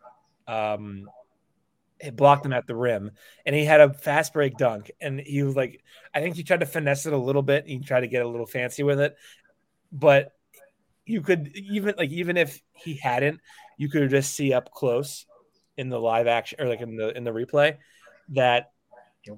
Um, 0.48 1.10
it 2.00 2.16
blocked 2.16 2.46
him 2.46 2.54
at 2.54 2.68
the 2.68 2.76
rim, 2.76 3.12
and 3.46 3.56
he 3.56 3.66
had 3.66 3.82
a 3.82 3.94
fast 3.94 4.34
break 4.34 4.58
dunk, 4.58 4.92
and 5.02 5.20
he 5.20 5.44
was 5.44 5.56
like, 5.56 5.84
I 6.14 6.22
think 6.22 6.36
he 6.36 6.44
tried 6.44 6.62
to 6.62 6.66
finesse 6.66 7.06
it 7.06 7.14
a 7.14 7.18
little 7.18 7.42
bit. 7.42 7.68
He 7.68 7.80
tried 7.80 8.02
to 8.02 8.08
get 8.08 8.24
a 8.24 8.28
little 8.28 8.46
fancy 8.46 8.84
with 8.84 9.00
it, 9.00 9.16
but 9.92 10.32
you 11.06 11.22
could 11.22 11.50
even 11.56 11.96
like 11.98 12.12
even 12.12 12.38
if 12.38 12.62
he 12.74 12.96
hadn't, 12.96 13.40
you 13.78 13.90
could 13.90 14.10
just 14.10 14.36
see 14.36 14.54
up 14.54 14.72
close 14.72 15.26
in 15.78 15.90
the 15.90 16.00
live 16.00 16.28
action 16.28 16.62
or 16.62 16.68
like 16.68 16.82
in 16.82 16.96
the 16.96 17.16
in 17.16 17.24
the 17.24 17.32
replay 17.32 17.78
that 18.30 18.72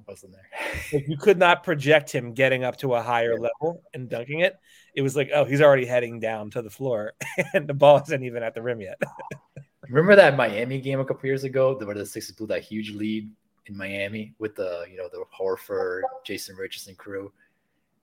wasn't 0.06 0.32
there. 0.32 0.48
like, 0.92 1.08
you 1.08 1.16
could 1.16 1.38
not 1.38 1.64
project 1.64 2.10
him 2.10 2.32
getting 2.32 2.64
up 2.64 2.76
to 2.78 2.94
a 2.94 3.02
higher 3.02 3.38
level 3.38 3.82
and 3.92 4.08
dunking 4.08 4.40
it. 4.40 4.56
It 4.94 5.02
was 5.02 5.16
like, 5.16 5.30
oh, 5.34 5.44
he's 5.44 5.60
already 5.60 5.86
heading 5.86 6.20
down 6.20 6.50
to 6.50 6.62
the 6.62 6.70
floor, 6.70 7.12
and 7.54 7.66
the 7.66 7.74
ball 7.74 8.00
isn't 8.02 8.22
even 8.22 8.42
at 8.42 8.54
the 8.54 8.62
rim 8.62 8.80
yet. 8.80 9.00
Remember 9.88 10.14
that 10.16 10.36
Miami 10.36 10.80
game 10.80 11.00
a 11.00 11.04
couple 11.04 11.26
years 11.26 11.44
ago, 11.44 11.76
where 11.82 11.94
the 11.94 12.06
Sixers 12.06 12.36
blew 12.36 12.46
that 12.48 12.62
huge 12.62 12.90
lead 12.92 13.30
in 13.66 13.76
Miami 13.76 14.34
with 14.38 14.54
the 14.56 14.84
you 14.90 14.96
know 14.96 15.08
the 15.12 15.24
Horford, 15.36 16.02
Jason 16.24 16.56
Richardson 16.56 16.94
crew, 16.94 17.32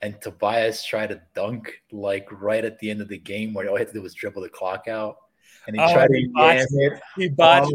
and 0.01 0.19
Tobias 0.21 0.83
tried 0.85 1.07
to 1.09 1.21
dunk 1.33 1.81
like 1.91 2.27
right 2.31 2.63
at 2.65 2.79
the 2.79 2.89
end 2.89 3.01
of 3.01 3.07
the 3.07 3.17
game, 3.17 3.53
where 3.53 3.67
all 3.69 3.75
he 3.75 3.79
had 3.79 3.87
to 3.89 3.93
do 3.93 4.01
was 4.01 4.13
dribble 4.13 4.41
the 4.41 4.49
clock 4.49 4.87
out, 4.87 5.17
and 5.67 5.75
he 5.75 5.81
Oh, 5.81 5.93
tried 5.93 6.09
he 6.11 6.25
to 6.27 6.31
botched 6.33 6.67
it 6.71 7.01
He 7.15 7.29
botched. 7.29 7.71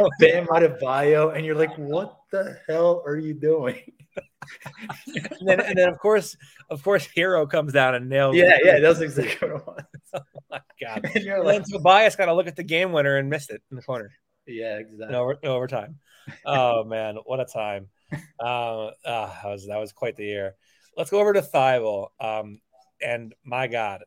on 0.00 0.10
Bam 0.20 0.46
Adebayo, 0.46 1.34
and 1.36 1.44
you're 1.46 1.54
like, 1.54 1.74
what 1.76 2.18
the 2.32 2.58
hell 2.68 3.02
are 3.06 3.16
you 3.16 3.34
doing? 3.34 3.78
and 5.06 5.28
then, 5.48 5.60
and 5.60 5.78
then 5.78 5.88
of 5.88 5.98
course, 5.98 6.36
of 6.70 6.82
course, 6.82 7.06
Herro 7.16 7.48
comes 7.48 7.72
down 7.72 7.94
and 7.94 8.08
nails. 8.08 8.34
Yeah, 8.36 8.54
it. 8.56 8.60
yeah, 8.64 8.78
that's 8.80 9.00
exactly 9.00 9.48
what 9.50 9.60
it 9.60 9.66
was. 9.66 9.84
Oh 10.14 10.40
my 10.50 10.60
God. 10.80 11.10
And 11.14 11.24
you're 11.24 11.44
like, 11.44 11.64
Tobias 11.64 12.16
got 12.16 12.26
to 12.26 12.34
look 12.34 12.46
at 12.46 12.56
the 12.56 12.62
game 12.62 12.92
winner 12.92 13.16
and 13.16 13.28
missed 13.28 13.50
it 13.50 13.62
in 13.70 13.76
the 13.76 13.82
corner. 13.82 14.12
yeah, 14.46 14.78
exactly. 14.78 15.08
in, 15.08 15.14
over, 15.14 15.36
overtime. 15.44 15.98
Oh 16.44 16.84
man, 16.84 17.16
what 17.24 17.40
a 17.40 17.44
time! 17.44 17.88
Um, 18.40 18.92
ah, 19.04 19.38
that 19.42 19.50
was 19.50 19.66
that 19.66 19.78
was 19.78 19.92
quite 19.92 20.16
the 20.16 20.24
year. 20.24 20.54
Let's 20.96 21.10
go 21.10 21.20
over 21.20 21.32
to 21.34 21.42
Thybulle. 21.42 22.08
Um, 22.20 22.60
and 23.02 23.34
my 23.44 23.66
God, 23.66 24.02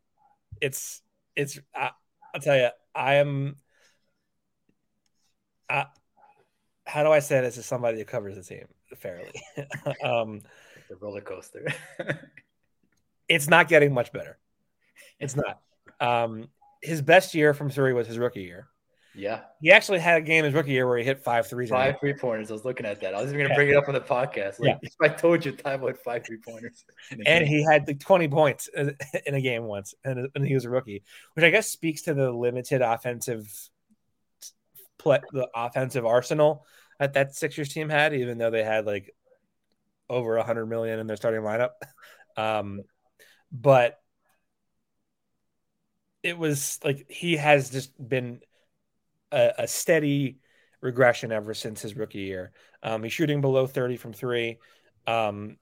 it's 0.60 1.02
it's. 1.36 1.60
I, 1.76 1.92
I'll 2.34 2.42
tell 2.42 2.58
you, 2.58 2.70
I 2.96 3.16
am. 3.16 3.58
I, 5.70 5.86
how 6.86 7.04
do 7.04 7.12
I 7.12 7.20
say 7.20 7.42
this 7.42 7.58
as 7.58 7.66
somebody 7.66 7.98
who 7.98 8.06
covers 8.06 8.36
the 8.36 8.44
team 8.44 8.66
fairly? 8.96 9.32
um, 10.04 10.42
the 10.90 10.96
roller 11.00 11.22
coaster. 11.22 11.68
it's 13.28 13.48
not 13.48 13.68
getting 13.68 13.94
much 13.94 14.12
better. 14.12 14.38
It's 15.20 15.36
not. 15.36 15.62
Um, 16.02 16.50
his 16.82 17.02
best 17.02 17.34
year 17.36 17.54
from 17.54 17.70
three 17.70 17.94
was 17.94 18.08
his 18.08 18.18
rookie 18.18 18.42
year. 18.42 18.68
yeah, 19.14 19.42
He 19.62 19.72
actually 19.72 20.00
had 20.00 20.18
a 20.18 20.22
game 20.22 20.44
his 20.46 20.54
rookie 20.54 20.72
year 20.72 20.88
where 20.88 20.98
he 20.98 21.04
hit 21.04 21.20
five 21.24 21.46
threes. 21.48 21.70
five 21.70 22.00
three 22.00 22.14
pointers. 22.16 22.50
I 22.50 22.54
was 22.54 22.66
looking 22.66 22.86
at 22.86 23.02
that. 23.02 23.14
I 23.14 23.22
was 23.22 23.32
even 23.32 23.42
gonna 23.42 23.50
Yeah. 23.50 23.56
bring 23.56 23.70
it 23.70 23.76
up 23.76 23.88
on 23.88 23.94
the 23.94 24.02
podcast. 24.02 24.60
Like, 24.60 24.78
Yeah. 24.82 24.90
I 25.02 25.10
told 25.10 25.46
you 25.46 25.54
Thybulle 25.54 25.88
had 25.88 26.00
five 26.00 26.26
three 26.26 26.38
pointers, 26.44 26.84
and 27.26 27.46
he 27.48 27.62
had 27.64 27.88
like 27.88 28.00
20 28.00 28.28
points 28.30 28.68
in 28.76 28.96
in 29.28 29.36
a 29.36 29.42
game 29.42 29.64
once 29.66 29.94
and, 30.04 30.28
and 30.34 30.48
he 30.48 30.54
was 30.56 30.66
a 30.66 30.70
rookie 30.70 31.04
which 31.34 31.44
i 31.46 31.50
guess 31.52 31.68
speaks 31.70 32.04
to 32.04 32.14
the 32.14 32.32
limited 32.32 32.82
offensive 32.82 33.46
play 34.98 35.20
the 35.34 35.48
offensive 35.56 36.06
arsenal 36.06 36.66
that 37.00 37.14
that 37.14 37.36
sixers 37.36 37.70
team 37.74 37.90
had 37.90 38.14
even 38.14 38.38
though 38.38 38.50
they 38.52 38.64
had 38.64 38.86
like 38.86 39.14
over 40.10 40.36
100 40.38 40.66
million 40.66 41.00
in 41.00 41.08
their 41.08 41.18
starting 41.18 41.42
lineup 41.42 41.70
um 42.38 42.82
but 43.52 44.00
it 46.24 46.38
was 46.38 46.80
like 46.84 47.06
he 47.10 47.38
has 47.38 47.70
just 47.70 47.92
been 48.08 48.42
a, 49.32 49.52
a 49.60 49.68
steady 49.68 50.38
regression 50.82 51.32
ever 51.32 51.54
since 51.54 51.82
his 51.82 51.96
rookie 51.96 52.20
year 52.20 52.52
um 52.84 53.04
he's 53.04 53.14
shooting 53.14 53.42
below 53.42 53.68
30 53.68 53.98
from 53.98 54.14
three 54.14 54.58
um 55.08 55.58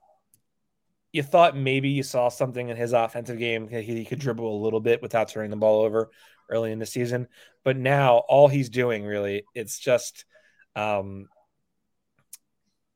you 1.11 1.23
thought 1.23 1.57
maybe 1.57 1.89
you 1.89 2.03
saw 2.03 2.29
something 2.29 2.69
in 2.69 2.77
his 2.77 2.93
offensive 2.93 3.39
game. 3.39 3.67
He, 3.67 3.81
he 3.81 4.05
could 4.05 4.19
dribble 4.19 4.59
a 4.59 4.63
little 4.63 4.79
bit 4.79 5.01
without 5.01 5.29
turning 5.29 5.49
the 5.49 5.57
ball 5.57 5.81
over 5.81 6.11
early 6.49 6.71
in 6.71 6.79
the 6.79 6.85
season, 6.85 7.27
but 7.63 7.77
now 7.77 8.17
all 8.17 8.47
he's 8.47 8.69
doing 8.69 9.05
really 9.05 9.43
it's 9.53 9.79
just 9.79 10.25
um, 10.75 11.27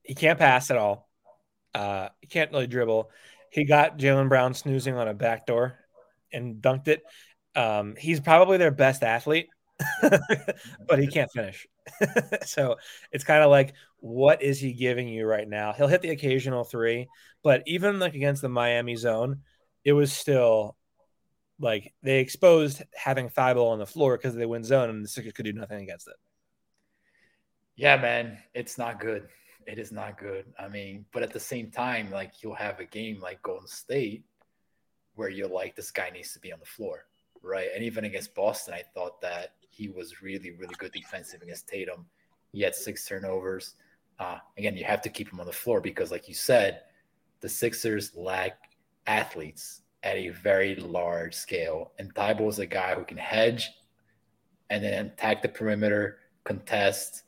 he 0.04 0.16
can't 0.16 0.40
pass 0.40 0.70
at 0.72 0.78
all. 0.78 1.10
Uh, 1.74 2.10
he 2.22 2.28
can't 2.28 2.52
really 2.52 2.68
dribble. 2.68 3.10
he 3.52 3.64
got 3.64 3.98
Jaylen 3.98 4.30
Brown 4.30 4.54
snoozing 4.54 4.96
on 4.96 5.08
a 5.08 5.14
backdoor 5.14 5.76
and 6.32 6.62
dunked 6.62 6.88
it. 6.88 7.04
Um, 7.56 7.96
he's 7.98 8.20
probably 8.20 8.58
their 8.58 8.72
best 8.72 9.04
athlete, 9.04 9.48
but 10.02 11.00
he 11.00 11.08
can't 11.08 11.32
finish. 11.32 11.68
so 12.46 12.78
it's 13.12 13.24
kind 13.24 13.44
of 13.44 13.50
like, 13.50 13.74
what 14.00 14.42
is 14.42 14.60
he 14.60 14.74
giving 14.74 15.08
you 15.08 15.26
right 15.26 15.48
now? 15.48 15.74
He'll 15.74 15.88
hit 15.88 16.02
the 16.02 16.10
occasional 16.10 16.64
three, 16.64 17.08
but 17.44 17.64
even 17.66 18.00
like 18.00 18.16
against 18.16 18.42
the 18.42 18.50
Miami 18.50 18.96
zone, 18.96 19.42
it 19.84 19.94
was 19.94 20.12
still 20.12 20.76
like 21.60 21.94
they 22.02 22.20
exposed 22.20 22.82
having 22.96 23.30
Thybulle 23.30 23.72
on 23.72 23.80
the 23.80 23.86
floor 23.86 24.18
because 24.18 24.36
they 24.36 24.46
win 24.46 24.64
zone, 24.64 24.90
and 24.90 25.04
the 25.04 25.10
Sixers 25.10 25.34
could 25.34 25.46
do 25.46 25.54
nothing 25.54 25.82
against 25.82 26.08
it. 26.08 26.16
Yeah, 27.76 27.98
man, 27.98 28.38
it's 28.54 28.78
not 28.78 29.00
good. 29.00 29.28
It 29.66 29.80
is 29.80 29.92
not 29.92 30.18
good. 30.20 30.46
I 30.60 30.68
mean, 30.68 31.06
but 31.12 31.24
at 31.24 31.32
the 31.32 31.40
same 31.40 31.72
time, 31.72 32.12
like 32.12 32.44
you'll 32.44 32.56
have 32.56 32.80
a 32.80 32.86
game 32.86 33.20
like 33.20 33.42
Golden 33.42 33.68
State 33.68 34.26
where 35.16 35.30
you're 35.30 35.48
like, 35.48 35.76
this 35.76 35.92
guy 35.92 36.10
needs 36.10 36.34
to 36.34 36.40
be 36.40 36.52
on 36.52 36.60
the 36.60 36.66
floor, 36.66 37.06
right? 37.44 37.68
And 37.76 37.84
even 37.84 38.06
against 38.06 38.34
Boston, 38.34 38.74
I 38.74 38.84
thought 38.94 39.22
that 39.22 39.54
he 39.70 39.90
was 39.90 40.22
really, 40.22 40.52
really 40.52 40.76
good 40.78 40.92
defensive 40.92 41.42
against 41.42 41.68
Tatum. 41.68 42.06
He 42.52 42.62
had 42.62 42.76
six 42.76 43.08
turnovers. 43.08 43.76
Uh, 44.20 44.38
again, 44.58 44.78
you 44.78 44.84
have 44.86 45.02
to 45.02 45.10
keep 45.10 45.32
him 45.32 45.40
on 45.40 45.46
the 45.46 45.52
floor 45.52 45.82
because, 45.82 46.12
like 46.12 46.28
you 46.28 46.36
said, 46.36 46.82
the 47.42 47.50
Sixers 47.50 48.16
lack 48.16 48.58
athletes 49.08 49.82
at 50.04 50.16
a 50.16 50.30
very 50.30 50.76
large 50.76 51.34
scale. 51.34 51.92
And 52.00 52.14
Thybulle 52.14 52.50
is 52.50 52.60
a 52.60 52.66
guy 52.66 52.96
who 52.96 53.04
can 53.04 53.18
hedge 53.18 53.70
and 54.70 54.84
then 54.84 55.08
attack 55.08 55.42
the 55.42 55.50
perimeter, 55.50 56.20
contest. 56.44 57.24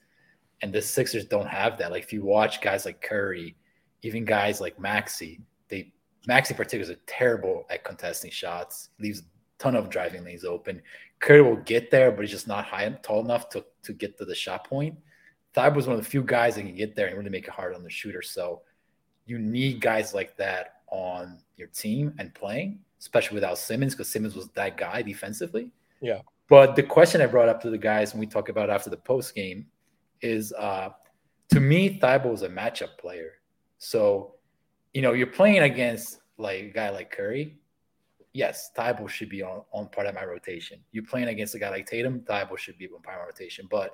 And 0.61 0.71
the 0.71 0.81
Sixers 0.81 1.25
don't 1.25 1.47
have 1.47 1.77
that. 1.77 1.91
Like 1.91 2.03
if 2.03 2.13
you 2.13 2.23
watch 2.23 2.61
guys 2.61 2.85
like 2.85 3.01
Curry, 3.01 3.55
even 4.03 4.23
guys 4.23 4.61
like 4.61 4.79
Maxey, 4.79 5.41
they 5.67 5.91
Maxey 6.27 6.53
in 6.53 6.57
particular 6.57 6.93
is 6.93 6.99
terrible 7.07 7.65
at 7.69 7.83
contesting 7.83 8.31
shots, 8.31 8.89
leaves 8.99 9.19
a 9.19 9.23
ton 9.57 9.75
of 9.75 9.89
driving 9.89 10.23
lanes 10.23 10.45
open. 10.45 10.81
Curry 11.19 11.41
will 11.41 11.57
get 11.57 11.91
there, 11.91 12.11
but 12.11 12.21
he's 12.21 12.31
just 12.31 12.47
not 12.47 12.65
high 12.65 12.89
tall 13.01 13.23
enough 13.23 13.49
to, 13.49 13.65
to 13.83 13.93
get 13.93 14.17
to 14.17 14.25
the 14.25 14.35
shot 14.35 14.67
point. 14.67 14.97
Thybulle 15.55 15.75
was 15.75 15.87
one 15.87 15.97
of 15.97 16.03
the 16.03 16.09
few 16.09 16.21
guys 16.21 16.55
that 16.55 16.61
can 16.61 16.75
get 16.75 16.95
there 16.95 17.07
and 17.07 17.17
really 17.17 17.29
make 17.29 17.47
it 17.47 17.53
hard 17.53 17.73
on 17.73 17.83
the 17.83 17.89
shooter. 17.89 18.21
So 18.21 18.61
you 19.25 19.39
need 19.39 19.79
guys 19.79 20.13
like 20.13 20.35
that 20.37 20.81
on 20.87 21.39
your 21.55 21.69
team 21.69 22.13
and 22.19 22.33
playing, 22.33 22.79
especially 22.99 23.35
without 23.35 23.57
Simmons, 23.57 23.93
because 23.93 24.09
Simmons 24.09 24.35
was 24.35 24.49
that 24.49 24.77
guy 24.77 25.01
defensively. 25.01 25.71
Yeah. 26.01 26.19
But 26.47 26.75
the 26.75 26.83
question 26.83 27.21
I 27.21 27.25
brought 27.25 27.49
up 27.49 27.61
to 27.61 27.69
the 27.69 27.77
guys 27.77 28.13
when 28.13 28.19
we 28.19 28.27
talk 28.27 28.49
about 28.49 28.69
after 28.69 28.89
the 28.89 28.97
post 28.97 29.33
game 29.33 29.65
is 30.21 30.53
uh 30.53 30.89
to 31.49 31.59
me, 31.59 31.99
Thybulle 31.99 32.33
is 32.33 32.41
a 32.41 32.49
matchup 32.49 32.97
player. 32.97 33.33
So, 33.77 34.35
you 34.93 35.01
know, 35.01 35.13
you're 35.13 35.27
playing 35.27 35.59
against 35.59 36.19
like 36.37 36.63
a 36.63 36.69
guy 36.69 36.89
like 36.89 37.11
Curry. 37.11 37.57
Yes, 38.35 38.71
Thybulle 38.77 39.07
should 39.07 39.29
be 39.29 39.41
on, 39.41 39.61
on 39.71 39.87
part 39.87 40.07
of 40.07 40.13
my 40.13 40.25
rotation. 40.25 40.79
You're 40.91 41.05
playing 41.05 41.29
against 41.29 41.55
a 41.55 41.59
guy 41.59 41.69
like 41.69 41.85
Tatum, 41.85 42.19
Thybulle 42.19 42.57
should 42.57 42.77
be 42.77 42.85
on 42.87 43.01
part 43.01 43.15
of 43.15 43.21
my 43.21 43.27
rotation. 43.27 43.65
But 43.71 43.93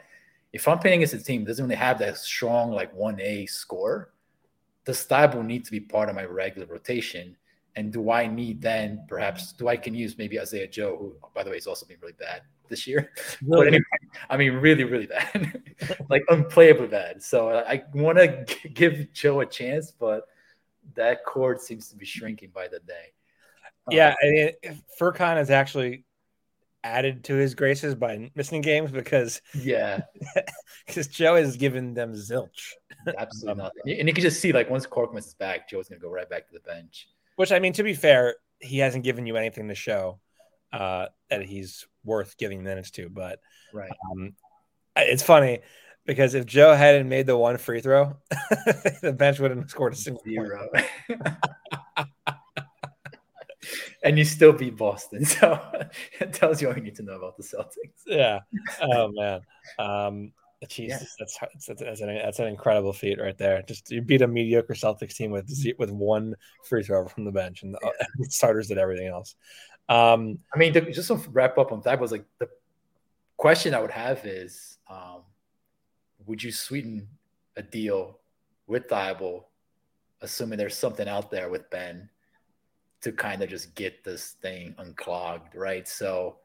if 0.51 0.67
I'm 0.67 0.79
playing 0.79 1.03
against 1.03 1.13
a 1.13 1.23
team 1.23 1.43
that 1.43 1.49
doesn't 1.51 1.63
really 1.63 1.75
have 1.75 1.99
that 1.99 2.17
strong 2.17 2.71
like 2.71 2.91
1A 2.97 3.47
score, 3.47 4.09
the 4.85 4.93
Thybulle 4.93 5.45
need 5.45 5.63
to 5.65 5.71
be 5.71 5.79
part 5.79 6.09
of 6.09 6.15
my 6.15 6.25
regular 6.25 6.65
rotation. 6.65 7.37
And 7.75 7.93
do 7.93 8.09
I 8.09 8.25
need 8.25 8.63
then 8.63 9.05
perhaps 9.07 9.53
do 9.53 9.67
I 9.67 9.77
can 9.77 9.93
use 9.93 10.17
maybe 10.17 10.41
Isaiah 10.41 10.67
Joe, 10.67 10.97
who 10.97 11.29
by 11.35 11.43
the 11.43 11.51
way 11.51 11.57
is 11.57 11.67
also 11.67 11.85
been 11.85 11.97
really 12.01 12.15
bad 12.19 12.41
this 12.67 12.87
year. 12.87 13.11
Really? 13.43 13.65
But 13.65 13.67
anyway, 13.67 13.83
I 14.27 14.37
mean 14.37 14.53
really, 14.53 14.85
really 14.85 15.05
bad. 15.05 15.61
like 16.09 16.23
unplayably 16.31 16.89
bad. 16.89 17.21
So 17.21 17.49
I 17.49 17.83
want 17.93 18.17
to 18.17 18.69
give 18.73 19.13
Joe 19.13 19.41
a 19.41 19.45
chance, 19.45 19.91
but 19.91 20.23
that 20.95 21.25
cord 21.25 21.61
seems 21.61 21.89
to 21.89 21.95
be 21.95 22.07
shrinking 22.07 22.49
by 22.55 22.67
the 22.67 22.79
day. 22.79 23.13
Yeah, 23.89 24.09
um, 24.09 24.15
I 24.21 24.29
mean, 24.29 24.81
Furkan 24.99 25.37
has 25.37 25.49
actually 25.49 26.05
added 26.83 27.23
to 27.25 27.35
his 27.35 27.53
graces 27.55 27.95
by 27.95 28.31
missing 28.35 28.61
games 28.61 28.91
because 28.91 29.41
yeah, 29.53 30.01
because 30.85 31.07
Joe 31.07 31.35
has 31.35 31.57
given 31.57 31.93
them 31.93 32.13
zilch. 32.13 32.73
Absolutely 33.17 33.51
um, 33.51 33.57
nothing. 33.57 33.99
And 33.99 34.07
you 34.07 34.13
can 34.13 34.21
just 34.21 34.41
see 34.41 34.51
like 34.51 34.69
once 34.69 34.85
Korkmaz 34.85 35.27
is 35.27 35.33
back, 35.33 35.69
Joe's 35.69 35.89
gonna 35.89 35.99
go 35.99 36.09
right 36.09 36.29
back 36.29 36.47
to 36.47 36.53
the 36.53 36.59
bench. 36.59 37.07
Which 37.35 37.51
I 37.51 37.59
mean, 37.59 37.73
to 37.73 37.83
be 37.83 37.93
fair, 37.93 38.35
he 38.59 38.79
hasn't 38.79 39.03
given 39.03 39.25
you 39.25 39.37
anything 39.37 39.67
to 39.69 39.75
show 39.75 40.19
uh, 40.71 41.07
that 41.29 41.43
he's 41.43 41.87
worth 42.03 42.37
giving 42.37 42.63
minutes 42.63 42.91
to. 42.91 43.09
But 43.09 43.39
right, 43.73 43.91
um, 44.11 44.33
it's 44.95 45.23
funny 45.23 45.59
because 46.05 46.33
if 46.33 46.45
Joe 46.45 46.73
hadn't 46.75 47.09
made 47.09 47.27
the 47.27 47.37
one 47.37 47.57
free 47.57 47.81
throw, 47.81 48.17
the 49.01 49.15
bench 49.17 49.39
wouldn't 49.39 49.61
have 49.61 49.69
scored 49.69 49.93
a 49.93 49.95
single 49.95 50.23
zero. 50.23 50.69
and 54.03 54.17
you 54.17 54.25
still 54.25 54.53
beat 54.53 54.77
Boston. 54.77 55.25
So 55.31 55.59
it 56.19 56.33
tells 56.33 56.61
you 56.61 56.69
all 56.69 56.75
you 56.75 56.81
need 56.81 56.95
to 56.95 57.03
know 57.03 57.15
about 57.15 57.37
the 57.37 57.43
Celtics. 57.43 58.03
Yeah. 58.05 58.39
Oh 58.81 59.11
man. 59.13 59.41
Um, 59.79 60.33
Jesus, 60.67 61.15
yeah. 61.19 61.25
that's, 61.25 61.67
that's 61.67 61.81
that's 61.81 62.01
an, 62.01 62.15
that's 62.15 62.39
an 62.39 62.47
incredible 62.47 62.93
feat 62.93 63.19
right 63.19 63.37
there. 63.37 63.63
Just 63.63 63.89
you 63.89 64.01
beat 64.01 64.21
a 64.21 64.27
mediocre 64.27 64.73
Celtics 64.73 65.15
team 65.15 65.31
with 65.31 65.49
with 65.79 65.89
one 65.89 66.35
free 66.65 66.83
throw 66.83 67.07
from 67.07 67.25
the 67.25 67.31
bench, 67.31 67.63
and 67.63 67.73
the, 67.73 67.79
yeah. 67.81 68.05
the 68.17 68.25
starters 68.29 68.67
did 68.67 68.77
everything 68.77 69.07
else. 69.07 69.35
Um, 69.89 70.37
I 70.53 70.59
mean, 70.59 70.71
the, 70.71 70.81
just 70.81 71.07
to 71.07 71.15
wrap 71.31 71.57
up 71.57 71.71
on 71.71 71.81
that 71.85 71.99
was 71.99 72.11
like 72.11 72.25
the 72.39 72.47
question 73.37 73.73
I 73.73 73.81
would 73.81 73.91
have 73.91 74.23
is, 74.23 74.77
um, 74.87 75.23
would 76.27 76.43
you 76.43 76.51
sweeten 76.51 77.07
a 77.57 77.63
deal 77.63 78.19
with 78.67 78.87
Thybulle, 78.87 79.45
assuming 80.21 80.59
there's 80.59 80.77
something 80.77 81.07
out 81.07 81.31
there 81.31 81.49
with 81.49 81.71
Ben? 81.71 82.07
To 83.01 83.11
kind 83.11 83.41
of 83.41 83.49
just 83.49 83.73
get 83.75 84.03
this 84.03 84.33
thing 84.41 84.75
unclogged, 84.77 85.55
right? 85.55 85.87
So 85.87 86.37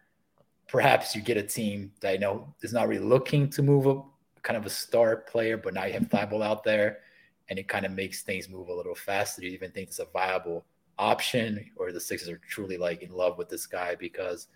perhaps 0.68 1.14
you 1.14 1.22
get 1.22 1.36
a 1.36 1.42
team 1.42 1.92
that 2.00 2.12
I 2.12 2.16
know 2.16 2.54
is 2.62 2.72
not 2.72 2.88
really 2.88 3.04
looking 3.04 3.50
to 3.50 3.62
move 3.62 3.86
up 3.86 4.06
kind 4.42 4.56
of 4.56 4.64
a 4.64 4.70
star 4.70 5.16
player, 5.16 5.56
but 5.56 5.74
now 5.74 5.84
you 5.84 5.92
have 5.92 6.04
Thybulle 6.04 6.44
out 6.44 6.64
there 6.64 7.00
and 7.48 7.58
it 7.58 7.68
kind 7.68 7.84
of 7.84 7.92
makes 7.92 8.22
things 8.22 8.48
move 8.48 8.68
a 8.68 8.74
little 8.74 8.94
faster. 8.94 9.40
Do 9.40 9.48
you 9.48 9.52
even 9.54 9.70
think 9.70 9.88
it's 9.88 9.98
a 9.98 10.06
viable 10.12 10.64
option 10.98 11.70
or 11.76 11.92
the 11.92 12.00
Sixers 12.00 12.28
are 12.28 12.40
truly 12.48 12.76
like 12.76 13.02
in 13.02 13.10
love 13.10 13.38
with 13.38 13.48
this 13.48 13.66
guy? 13.66 13.94
Because 13.94 14.48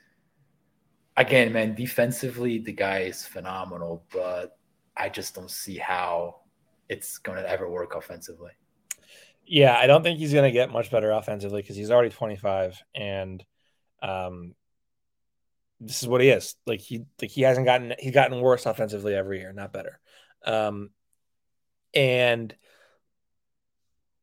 again, 1.16 1.52
man, 1.52 1.74
defensively, 1.74 2.58
the 2.58 2.72
guy 2.72 3.00
is 3.00 3.26
phenomenal, 3.26 4.04
but 4.12 4.58
I 4.96 5.08
just 5.08 5.34
don't 5.34 5.50
see 5.50 5.76
how 5.76 6.36
it's 6.88 7.18
going 7.18 7.38
to 7.38 7.48
ever 7.48 7.68
work 7.68 7.94
offensively. 7.94 8.52
Yeah, 9.52 9.76
I 9.76 9.88
don't 9.88 10.04
think 10.04 10.20
he's 10.20 10.32
going 10.32 10.44
to 10.44 10.52
get 10.52 10.70
much 10.70 10.92
better 10.92 11.10
offensively 11.10 11.60
because 11.60 11.74
he's 11.74 11.90
already 11.90 12.10
25, 12.10 12.80
and 12.94 13.44
um, 14.00 14.54
this 15.80 16.00
is 16.00 16.08
what 16.08 16.20
he 16.20 16.28
is. 16.28 16.54
Like 16.68 16.78
he 16.78 17.06
like 17.20 17.32
he 17.32 17.42
hasn't 17.42 17.66
gotten 17.66 17.94
he's 17.98 18.14
gotten 18.14 18.40
worse 18.40 18.64
offensively 18.64 19.12
every 19.12 19.40
year, 19.40 19.52
not 19.52 19.72
better. 19.72 19.98
Um, 20.46 20.90
and 21.92 22.54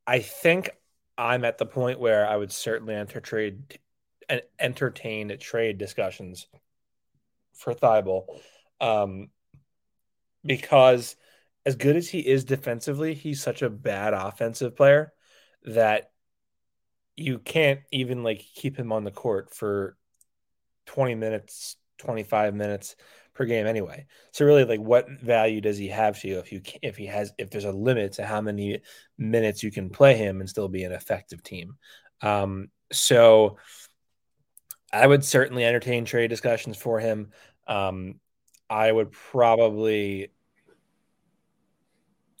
I 0.06 0.20
think 0.20 0.70
I'm 1.18 1.44
at 1.44 1.58
the 1.58 1.66
point 1.66 2.00
where 2.00 2.26
I 2.26 2.34
would 2.34 2.50
certainly 2.50 2.94
enter 2.94 3.20
trade 3.20 3.78
and 4.30 4.40
entertain 4.58 5.36
trade 5.38 5.76
discussions 5.76 6.46
for 7.52 7.74
Thybulle, 7.74 8.24
um, 8.80 9.28
because 10.42 11.16
as 11.66 11.76
good 11.76 11.96
as 11.96 12.08
he 12.08 12.20
is 12.20 12.44
defensively, 12.44 13.12
he's 13.12 13.42
such 13.42 13.60
a 13.60 13.68
bad 13.68 14.14
offensive 14.14 14.74
player 14.74 15.12
that 15.64 16.10
you 17.16 17.38
can't 17.38 17.80
even 17.90 18.22
like 18.22 18.44
keep 18.54 18.76
him 18.76 18.92
on 18.92 19.04
the 19.04 19.10
court 19.10 19.52
for 19.52 19.96
20 20.86 21.14
minutes, 21.16 21.76
25 21.98 22.54
minutes 22.54 22.96
per 23.34 23.44
game 23.44 23.66
anyway. 23.66 24.06
So 24.32 24.44
really 24.44 24.64
like 24.64 24.80
what 24.80 25.08
value 25.22 25.60
does 25.60 25.78
he 25.78 25.88
have 25.88 26.20
to 26.20 26.28
you 26.28 26.38
if 26.38 26.52
you 26.52 26.60
if 26.82 26.96
he 26.96 27.06
has 27.06 27.32
if 27.38 27.50
there's 27.50 27.64
a 27.64 27.72
limit 27.72 28.14
to 28.14 28.26
how 28.26 28.40
many 28.40 28.80
minutes 29.16 29.62
you 29.62 29.70
can 29.70 29.90
play 29.90 30.16
him 30.16 30.40
and 30.40 30.48
still 30.48 30.68
be 30.68 30.84
an 30.84 30.92
effective 30.92 31.42
team. 31.42 31.76
Um 32.20 32.68
so 32.90 33.58
I 34.92 35.06
would 35.06 35.24
certainly 35.24 35.64
entertain 35.64 36.04
trade 36.04 36.28
discussions 36.28 36.76
for 36.76 36.98
him. 37.00 37.30
Um 37.66 38.20
I 38.68 38.90
would 38.90 39.12
probably 39.12 40.30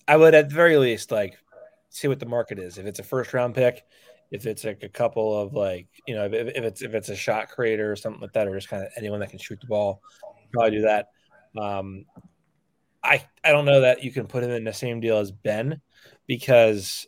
I 0.06 0.16
would 0.16 0.34
at 0.34 0.48
the 0.48 0.54
very 0.54 0.78
least 0.78 1.10
like 1.10 1.38
see 1.90 2.08
what 2.08 2.20
the 2.20 2.26
market 2.26 2.58
is. 2.58 2.78
If 2.78 2.86
it's 2.86 2.98
a 2.98 3.04
first 3.04 3.32
round 3.34 3.54
pick, 3.54 3.84
if 4.30 4.46
it's 4.46 4.64
like 4.64 4.82
a 4.82 4.88
couple 4.88 5.40
of 5.40 5.54
like 5.54 5.88
you 6.06 6.14
know 6.14 6.26
if, 6.26 6.32
if 6.32 6.64
it's 6.64 6.82
if 6.82 6.94
it's 6.94 7.08
a 7.08 7.16
shot 7.16 7.48
creator 7.48 7.90
or 7.90 7.96
something 7.96 8.20
like 8.20 8.32
that, 8.32 8.46
or 8.46 8.54
just 8.54 8.68
kind 8.68 8.82
of 8.82 8.90
anyone 8.96 9.20
that 9.20 9.30
can 9.30 9.38
shoot 9.38 9.60
the 9.60 9.66
ball, 9.66 10.02
probably 10.52 10.72
do 10.72 10.82
that. 10.82 11.08
Um, 11.56 12.04
I 13.02 13.24
I 13.42 13.52
don't 13.52 13.64
know 13.64 13.82
that 13.82 14.04
you 14.04 14.12
can 14.12 14.26
put 14.26 14.44
him 14.44 14.50
in 14.50 14.64
the 14.64 14.72
same 14.72 15.00
deal 15.00 15.18
as 15.18 15.30
Ben 15.30 15.80
because 16.26 17.06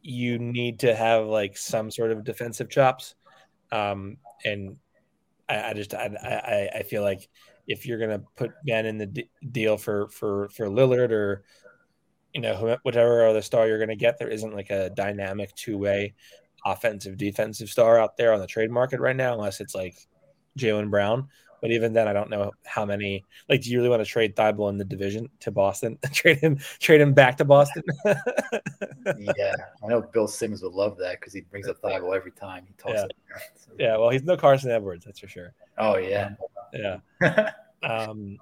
you 0.00 0.38
need 0.38 0.80
to 0.80 0.94
have 0.94 1.26
like 1.26 1.56
some 1.56 1.90
sort 1.90 2.10
of 2.10 2.24
defensive 2.24 2.70
chops, 2.70 3.14
um, 3.70 4.16
and 4.44 4.76
I, 5.48 5.70
I 5.70 5.72
just 5.74 5.94
I, 5.94 6.06
I 6.72 6.78
I 6.78 6.82
feel 6.84 7.02
like 7.02 7.28
if 7.66 7.84
you're 7.84 7.98
gonna 7.98 8.22
put 8.34 8.52
Ben 8.66 8.86
in 8.86 8.96
the 8.96 9.06
d- 9.06 9.30
deal 9.52 9.76
for 9.76 10.08
for 10.08 10.48
for 10.50 10.66
Lillard 10.66 11.10
or 11.10 11.44
you 12.38 12.42
know, 12.42 12.76
whatever 12.82 13.26
other 13.26 13.42
star 13.42 13.66
you're 13.66 13.78
going 13.78 13.88
to 13.88 13.96
get, 13.96 14.16
there 14.16 14.28
isn't 14.28 14.54
like 14.54 14.70
a 14.70 14.90
dynamic 14.90 15.52
two 15.56 15.76
way 15.76 16.14
offensive 16.64 17.16
defensive 17.16 17.68
star 17.68 17.98
out 17.98 18.16
there 18.16 18.32
on 18.32 18.38
the 18.38 18.46
trade 18.46 18.70
market 18.70 19.00
right 19.00 19.16
now, 19.16 19.32
unless 19.32 19.60
it's 19.60 19.74
like 19.74 19.96
Jaylen 20.56 20.88
Brown. 20.88 21.26
But 21.60 21.72
even 21.72 21.92
then, 21.92 22.06
I 22.06 22.12
don't 22.12 22.30
know 22.30 22.52
how 22.64 22.84
many. 22.84 23.24
Like, 23.48 23.62
do 23.62 23.70
you 23.70 23.78
really 23.78 23.88
want 23.88 24.04
to 24.04 24.08
trade 24.08 24.36
Thybulle 24.36 24.70
in 24.70 24.78
the 24.78 24.84
division 24.84 25.28
to 25.40 25.50
Boston? 25.50 25.98
trade 26.12 26.38
him, 26.38 26.58
trade 26.78 27.00
him 27.00 27.12
back 27.12 27.36
to 27.38 27.44
Boston. 27.44 27.82
yeah, 29.36 29.54
I 29.82 29.88
know 29.88 30.02
Bill 30.02 30.28
Simmons 30.28 30.62
would 30.62 30.74
love 30.74 30.96
that 30.98 31.18
because 31.18 31.32
he 31.32 31.40
brings 31.40 31.66
up 31.66 31.82
Thybulle 31.82 32.14
every 32.14 32.30
time 32.30 32.66
he 32.68 32.74
talks. 32.74 32.94
Yeah. 32.94 33.06
So- 33.56 33.72
yeah, 33.80 33.96
well, 33.96 34.10
he's 34.10 34.22
no 34.22 34.36
Carson 34.36 34.70
Edwards, 34.70 35.04
that's 35.04 35.18
for 35.18 35.26
sure. 35.26 35.54
Oh 35.76 35.96
yeah. 35.96 36.34
Yeah. 36.72 37.50
Um, 37.80 38.38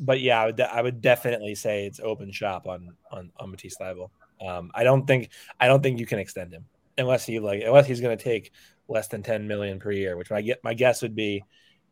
but 0.00 0.20
yeah, 0.20 0.42
I 0.42 0.46
would, 0.46 0.60
I 0.60 0.82
would 0.82 1.00
definitely 1.00 1.54
say 1.54 1.86
it's 1.86 2.00
open 2.00 2.32
shop 2.32 2.66
on 2.66 2.96
on 3.12 3.30
on 3.38 3.50
Matisse 3.50 3.76
Thybulle. 3.80 4.10
Um, 4.44 4.70
I 4.74 4.82
don't 4.82 5.06
think 5.06 5.30
I 5.60 5.68
don't 5.68 5.82
think 5.82 6.00
you 6.00 6.06
can 6.06 6.18
extend 6.18 6.52
him 6.52 6.64
unless 6.98 7.26
he 7.26 7.38
like 7.38 7.62
unless 7.62 7.86
he's 7.86 8.00
going 8.00 8.16
to 8.16 8.24
take 8.24 8.52
less 8.88 9.08
than 9.08 9.22
ten 9.22 9.46
million 9.46 9.78
per 9.78 9.92
year, 9.92 10.16
which 10.16 10.30
my 10.30 10.40
get 10.40 10.64
my 10.64 10.74
guess 10.74 11.02
would 11.02 11.14
be 11.14 11.44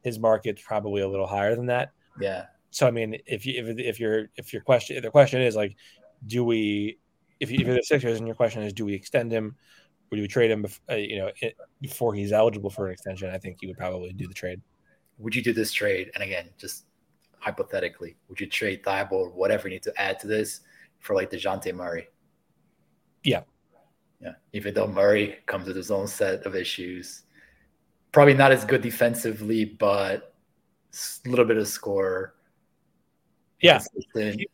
his 0.03 0.19
market's 0.19 0.63
probably 0.63 1.03
a 1.03 1.09
little 1.09 1.27
higher 1.27 1.55
than 1.55 1.67
that. 1.67 1.93
yeah. 2.21 2.47
So 2.71 2.87
I 2.87 2.91
mean, 2.91 3.19
if 3.27 3.47
you 3.47 3.63
if 3.63 3.79
if 3.79 4.01
your 4.01 4.29
if 4.37 4.53
your 4.53 4.63
question 4.63 4.97
if 4.97 5.03
the 5.03 5.11
question 5.11 5.41
is 5.41 5.55
like, 5.55 5.77
do 6.27 6.45
we 6.45 6.99
if, 7.41 7.51
you, 7.51 7.59
if 7.61 7.67
you're 7.67 7.77
the 7.77 7.83
Sixers 7.83 8.19
and 8.19 8.27
your 8.27 8.37
question 8.37 8.63
is 8.63 8.73
do 8.73 8.85
we 8.85 8.95
extend 8.95 9.31
him 9.31 9.57
or 10.11 10.17
do 10.17 10.23
we 10.23 10.29
trade 10.29 10.51
him 10.51 10.67
uh, 10.91 10.95
you 10.95 11.19
know 11.19 11.31
it, 11.41 11.57
before 11.81 12.15
he's 12.15 12.33
eligible 12.33 12.71
for 12.71 12.87
an 12.87 12.93
extension? 12.93 13.31
I 13.31 13.39
think 13.39 13.59
you 13.61 13.69
would 13.69 13.79
probably 13.79 14.13
do 14.13 14.27
the 14.27 14.35
trade. 14.35 14.61
Would 15.19 15.35
you 15.35 15.43
do 15.43 15.53
this 15.53 15.73
trade? 15.73 16.11
And 16.15 16.23
again, 16.23 16.51
just 16.59 16.85
hypothetically, 17.41 18.17
would 18.29 18.41
you 18.41 18.47
trade 18.47 18.83
Thybulle 18.83 19.13
or 19.13 19.31
whatever 19.31 19.69
you 19.69 19.75
need 19.75 19.83
to 19.85 20.01
add 20.01 20.19
to 20.21 20.27
this 20.27 20.61
for 20.99 21.15
like 21.15 21.31
Dejounte 21.31 21.73
Murray? 21.75 22.09
Yeah. 23.25 23.43
Yeah. 24.21 24.33
Even 24.53 24.75
though 24.75 24.87
Murray 24.89 25.39
comes 25.47 25.67
with 25.69 25.77
his 25.77 25.91
own 25.91 26.07
set 26.07 26.45
of 26.47 26.57
issues, 26.57 27.23
probably 28.13 28.35
not 28.35 28.51
as 28.53 28.65
good 28.65 28.83
defensively, 28.83 29.65
but 29.65 30.35
a 31.25 31.29
little 31.29 31.45
bit 31.45 31.57
of 31.57 31.69
score. 31.69 32.35
Yeah. 33.61 33.81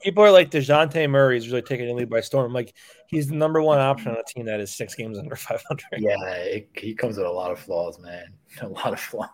People 0.03 0.24
are 0.24 0.30
like 0.30 0.51
Dejounte 0.51 1.09
Murray 1.11 1.37
is 1.37 1.49
really 1.49 1.62
taking 1.62 1.87
the 1.87 1.93
lead 1.95 2.09
by 2.09 2.20
storm. 2.20 2.53
Like 2.53 2.74
he's 3.07 3.28
the 3.28 3.35
number 3.35 3.61
one 3.62 3.78
option 3.78 4.11
on 4.12 4.16
a 4.18 4.22
team 4.24 4.47
that 4.47 4.61
is 4.61 4.74
six 4.74 4.95
games 4.95 5.18
under 5.18 5.37
500. 5.37 5.85
Yeah, 5.99 6.14
it, 6.37 6.70
he 6.74 6.95
comes 6.95 7.16
with 7.18 7.26
a 7.26 7.30
lot 7.30 7.51
of 7.51 7.59
flaws, 7.59 7.99
man. 7.99 8.32
A 8.62 8.68
lot 8.68 8.93
of 8.93 9.01
flaws. 9.01 9.28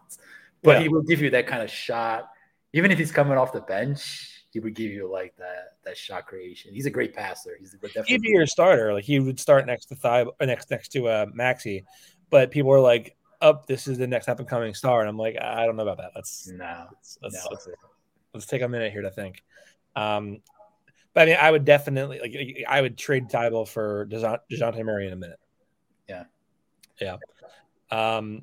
But 0.63 0.77
Yeah. 0.77 0.83
he 0.83 0.89
will 0.89 1.03
give 1.03 1.21
you 1.21 1.31
that 1.31 1.47
kind 1.47 1.63
of 1.63 1.71
shot. 1.71 2.31
Even 2.73 2.91
if 2.91 2.99
he's 2.99 3.13
coming 3.13 3.37
off 3.37 3.53
the 3.53 3.61
bench, 3.61 4.45
he 4.51 4.61
would 4.61 4.75
give 4.75 4.91
you 4.91 5.11
like 5.11 5.37
that 5.37 5.75
that 5.85 5.97
shot 5.97 6.27
creation. 6.27 6.73
He's 6.75 6.87
a 6.87 6.91
great 6.91 7.15
passer. 7.15 7.57
He's 7.59 7.75
good 7.75 7.91
He'd 7.91 7.95
be 7.95 8.01
definitely. 8.03 8.31
your 8.33 8.47
starter. 8.47 8.93
Like 8.93 9.05
he 9.05 9.21
would 9.21 9.41
start 9.41 9.67
next 9.67 9.87
to 9.87 9.97
Thigh, 9.97 10.23
or 10.23 10.47
next 10.47 10.71
next 10.71 10.89
to 10.93 11.09
uh, 11.09 11.27
Maxey, 11.33 11.85
but 12.31 12.51
people 12.51 12.73
are 12.73 12.81
like, 12.81 13.17
"Up, 13.41 13.67
this 13.67 13.87
is 13.87 13.99
the 13.99 14.07
next 14.07 14.29
up 14.29 14.39
and 14.39 14.49
coming 14.49 14.75
star," 14.75 15.01
and 15.01 15.09
I'm 15.09 15.19
like, 15.19 15.37
I 15.41 15.67
don't 15.67 15.77
know 15.77 15.83
about 15.83 15.99
that. 15.99 16.13
Let's 16.15 16.49
No, 16.49 16.87
let's 16.93 17.19
let's, 17.23 17.35
no. 17.35 17.41
let's, 17.51 17.69
let's 18.35 18.47
take 18.47 18.63
a 18.63 18.69
minute 18.69 18.93
here 18.93 19.03
to 19.03 19.11
think. 19.11 19.43
Um, 19.97 20.39
but 21.13 21.23
I 21.23 21.27
mean, 21.27 21.37
I 21.41 21.51
would 21.51 21.65
definitely 21.65 22.21
like 22.21 22.65
I 22.69 22.81
would 22.81 22.97
trade 22.97 23.29
Thybulle 23.29 23.69
for 23.69 24.07
Dejounte 24.07 24.85
Murray 24.85 25.07
in 25.07 25.13
a 25.13 25.17
minute. 25.17 25.41
Yeah. 26.09 26.25
yeah. 27.01 27.17
Um, 27.91 28.43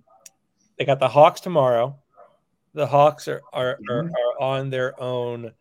they 0.77 0.85
got 0.85 0.99
the 0.99 1.07
Hawks 1.07 1.41
tomorrow. 1.41 1.97
The 2.73 2.85
Hawks 2.87 3.27
are 3.27 3.41
are, 3.53 3.79
are, 3.89 4.03
Mhm. 4.03 4.11
are 4.11 4.41
on 4.41 4.69
their 4.69 4.99
own 5.01 5.51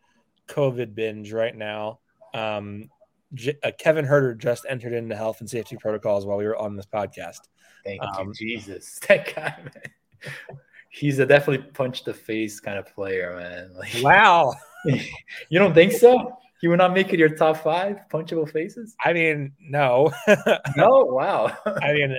COVID 0.48 0.94
binge 0.94 1.32
right 1.32 1.54
now. 1.56 2.00
Um, 2.34 2.90
J- 3.34 3.58
uh, 3.62 3.72
Kevin 3.78 4.04
Huerter 4.06 4.36
just 4.38 4.66
entered 4.68 4.92
into 4.92 5.16
health 5.16 5.40
and 5.40 5.50
safety 5.50 5.76
protocols 5.76 6.24
while 6.26 6.36
we 6.36 6.44
were 6.46 6.56
on 6.56 6.76
this 6.76 6.86
podcast. 6.86 7.40
Thank 7.84 8.02
Um, 8.02 8.28
you, 8.28 8.34
Jesus. 8.34 8.98
That 9.08 9.34
guy, 9.34 9.54
man. 9.62 10.58
He's 10.90 11.18
a 11.18 11.26
definitely 11.26 11.66
punch 11.72 12.04
the 12.04 12.14
face 12.14 12.60
kind 12.60 12.78
of 12.78 12.86
player, 12.94 13.36
man. 13.36 13.74
Like, 13.74 13.92
Wow. 14.02 14.54
you 14.84 15.58
don't 15.58 15.74
think 15.74 15.92
so? 15.92 16.38
He 16.60 16.68
would 16.68 16.78
not 16.78 16.94
make 16.94 17.12
it 17.12 17.18
your 17.18 17.28
top 17.28 17.58
five 17.58 17.98
punchable 18.10 18.50
faces? 18.50 18.94
I 19.04 19.12
mean, 19.12 19.52
no. 19.60 20.12
No, 20.76 21.04
wow. 21.04 21.54
I 21.66 21.92
mean, 21.92 22.16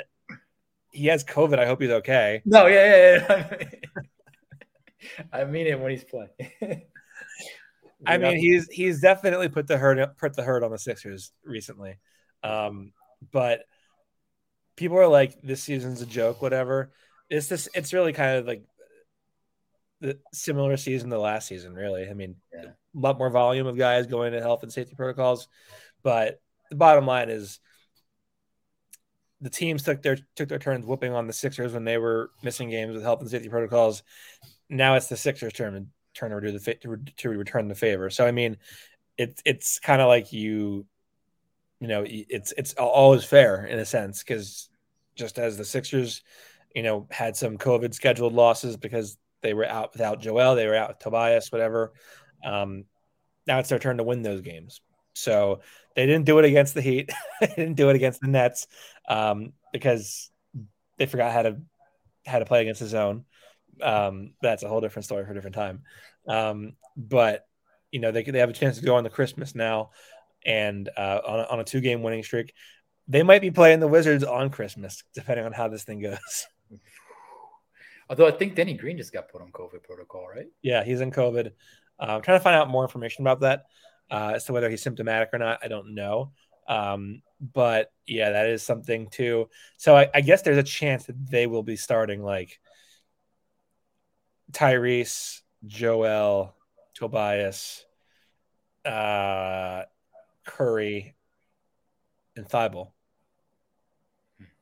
he 0.92 1.08
has 1.08 1.24
COVID. 1.24 1.58
I 1.58 1.66
hope 1.66 1.82
he's 1.82 1.90
okay. 1.90 2.42
No, 2.46 2.68
yeah, 2.68 3.18
yeah, 3.30 3.48
yeah. 3.60 3.80
I 5.32 5.46
mean 5.46 5.68
it 5.68 5.80
when 5.80 5.92
he's 5.92 6.04
playing. 6.04 6.30
I 8.06 8.18
mean, 8.18 8.38
he's 8.38 8.68
he's 8.70 9.02
definitely 9.02 9.50
put 9.50 9.68
the 9.68 9.78
hurt 9.78 10.18
put 10.18 10.36
the 10.36 10.44
hurt 10.44 10.64
on 10.64 10.72
the 10.72 10.78
Sixers 10.78 11.32
recently. 11.44 11.98
Um, 12.44 12.94
but 13.32 13.62
people 14.76 14.98
are 14.98 15.08
like, 15.08 15.42
this 15.42 15.64
season's 15.64 16.02
a 16.02 16.06
joke, 16.06 16.42
whatever. 16.42 16.92
It's 17.30 17.48
this. 17.48 17.68
It's 17.74 17.94
really 17.94 18.14
kind 18.14 18.38
of 18.38 18.46
like 18.46 18.64
the 20.00 20.20
similar 20.32 20.78
season 20.78 21.10
to 21.10 21.20
last 21.20 21.48
season. 21.48 21.74
Really, 21.74 22.08
I 22.08 22.14
mean, 22.14 22.36
Yeah. 22.54 22.66
a 22.66 23.00
lot 23.00 23.18
more 23.18 23.32
volume 23.32 23.66
of 23.68 23.78
guys 23.78 24.06
going 24.06 24.34
to 24.34 24.42
health 24.42 24.64
and 24.64 24.72
safety 24.72 24.96
protocols, 24.96 25.48
but 26.04 26.40
the 26.70 26.76
bottom 26.76 27.06
line 27.08 27.30
is 27.30 27.60
the 29.42 29.50
teams 29.50 29.84
took 29.84 30.02
their 30.02 30.18
took 30.36 30.50
their 30.50 30.60
turns 30.60 30.86
whooping 30.86 31.14
on 31.14 31.28
the 31.28 31.34
Sixers 31.34 31.74
when 31.74 31.84
they 31.84 31.98
were 31.98 32.30
missing 32.44 32.70
games 32.70 32.94
with 32.94 33.04
health 33.04 33.22
and 33.22 33.30
safety 33.30 33.50
protocols. 33.50 34.04
Now 34.70 34.96
it's 34.96 35.08
the 35.08 35.18
Sixers' 35.18 35.54
turn 35.54 35.74
to 35.74 35.86
turn 36.14 36.32
the 36.32 37.10
to 37.18 37.30
return 37.30 37.68
the 37.68 37.76
favor. 37.76 38.10
So 38.10 38.26
I 38.26 38.32
mean, 38.32 38.58
it's 39.18 39.42
it's 39.46 39.80
kind 39.80 40.02
of 40.02 40.08
like 40.08 40.34
you, 40.34 40.86
you 41.80 41.88
know, 41.88 42.04
it's 42.08 42.54
it's 42.58 42.74
always 42.74 43.24
fair 43.24 43.66
in 43.66 43.80
a 43.80 43.86
sense 43.86 44.24
because 44.24 44.70
just 45.16 45.40
as 45.40 45.58
the 45.58 45.66
Sixers, 45.66 46.22
you 46.76 46.84
know, 46.84 47.08
had 47.12 47.36
some 47.36 47.58
COVID 47.58 47.94
scheduled 47.94 48.34
losses 48.34 48.78
because 48.78 49.18
they 49.42 49.54
were 49.54 49.66
out 49.66 49.94
without 49.94 50.22
Joel, 50.22 50.56
they 50.56 50.68
were 50.68 50.76
out 50.76 50.90
with 50.90 51.00
Tobias, 51.00 51.52
whatever. 51.52 51.94
Um, 52.44 52.86
now 53.46 53.60
it's 53.60 53.70
their 53.70 53.80
turn 53.80 53.98
to 53.98 54.04
win 54.04 54.22
those 54.22 54.42
games. 54.42 54.82
So 55.14 55.62
they 55.96 56.06
didn't 56.06 56.26
do 56.26 56.38
it 56.38 56.46
against 56.46 56.76
the 56.76 56.82
Heat. 56.82 57.12
they 57.42 57.48
didn't 57.48 57.76
do 57.76 57.90
it 57.90 57.96
against 57.96 58.22
the 58.22 58.28
Nets 58.28 58.68
um, 59.10 59.54
because 59.74 60.30
they 60.98 61.06
forgot 61.06 61.32
how 61.32 61.42
to 61.44 61.58
how 62.26 62.40
to 62.40 62.46
play 62.46 62.62
against 62.62 62.82
the 62.82 62.88
zone. 62.88 63.26
Um, 63.82 64.34
that's 64.42 64.64
a 64.64 64.68
whole 64.68 64.82
different 64.82 65.06
story 65.06 65.26
for 65.26 65.32
a 65.32 65.34
different 65.34 65.56
time. 65.56 65.84
Um, 66.28 66.74
but 66.96 67.48
you 67.92 68.00
know 68.00 68.12
they 68.12 68.24
they 68.24 68.40
have 68.40 68.50
a 68.50 68.54
chance 68.54 68.78
to 68.78 68.86
go 68.86 68.96
on 68.96 69.04
the 69.04 69.10
Christmas 69.10 69.56
now, 69.56 69.92
and 70.46 70.90
uh, 70.98 71.20
on 71.26 71.40
a, 71.40 71.44
on 71.44 71.60
a 71.60 71.64
two 71.64 71.82
game 71.82 72.04
winning 72.04 72.24
streak. 72.24 72.54
They 73.10 73.24
might 73.24 73.42
be 73.42 73.52
playing 73.52 73.80
the 73.80 73.88
Wizards 73.88 74.26
on 74.26 74.50
Christmas, 74.50 75.04
depending 75.14 75.46
on 75.46 75.54
how 75.54 75.70
this 75.70 75.84
thing 75.84 76.02
goes. 76.02 76.48
Although 78.10 78.28
I 78.28 78.32
think 78.32 78.56
Danny 78.56 78.74
Green 78.74 78.98
just 78.98 79.14
got 79.14 79.30
put 79.30 79.42
on 79.42 79.52
COVID 79.52 79.84
protocol, 79.84 80.28
right? 80.28 80.48
Yeah, 80.62 80.84
he's 80.84 81.02
in 81.02 81.12
COVID. 81.12 81.52
Uh, 82.00 82.06
I'm 82.06 82.22
trying 82.22 82.40
to 82.40 82.44
find 82.44 82.56
out 82.56 82.70
more 82.70 82.84
information 82.84 83.24
about 83.24 83.42
that 83.42 83.66
uh, 84.12 84.34
as 84.36 84.46
to 84.46 84.54
whether 84.54 84.70
he's 84.70 84.82
symptomatic 84.82 85.30
or 85.34 85.40
not. 85.40 85.60
I 85.64 85.68
don't 85.68 85.96
know. 85.96 86.32
Um, 86.68 87.22
but 87.40 87.92
yeah, 88.06 88.32
that 88.32 88.48
is 88.48 88.64
something 88.64 89.10
too. 89.10 89.50
So 89.78 89.96
I, 89.96 90.10
I 90.14 90.22
guess 90.22 90.42
there's 90.42 90.58
a 90.58 90.64
chance 90.64 91.06
that 91.06 91.30
they 91.30 91.48
will 91.48 91.64
be 91.64 91.76
starting 91.76 92.24
like 92.24 92.60
Tyrese, 94.52 95.42
Joel, 95.66 96.56
Tobias, 96.94 97.86
uh, 98.86 99.84
Curry, 100.46 101.16
and 102.36 102.48
Thybulle, 102.48 102.92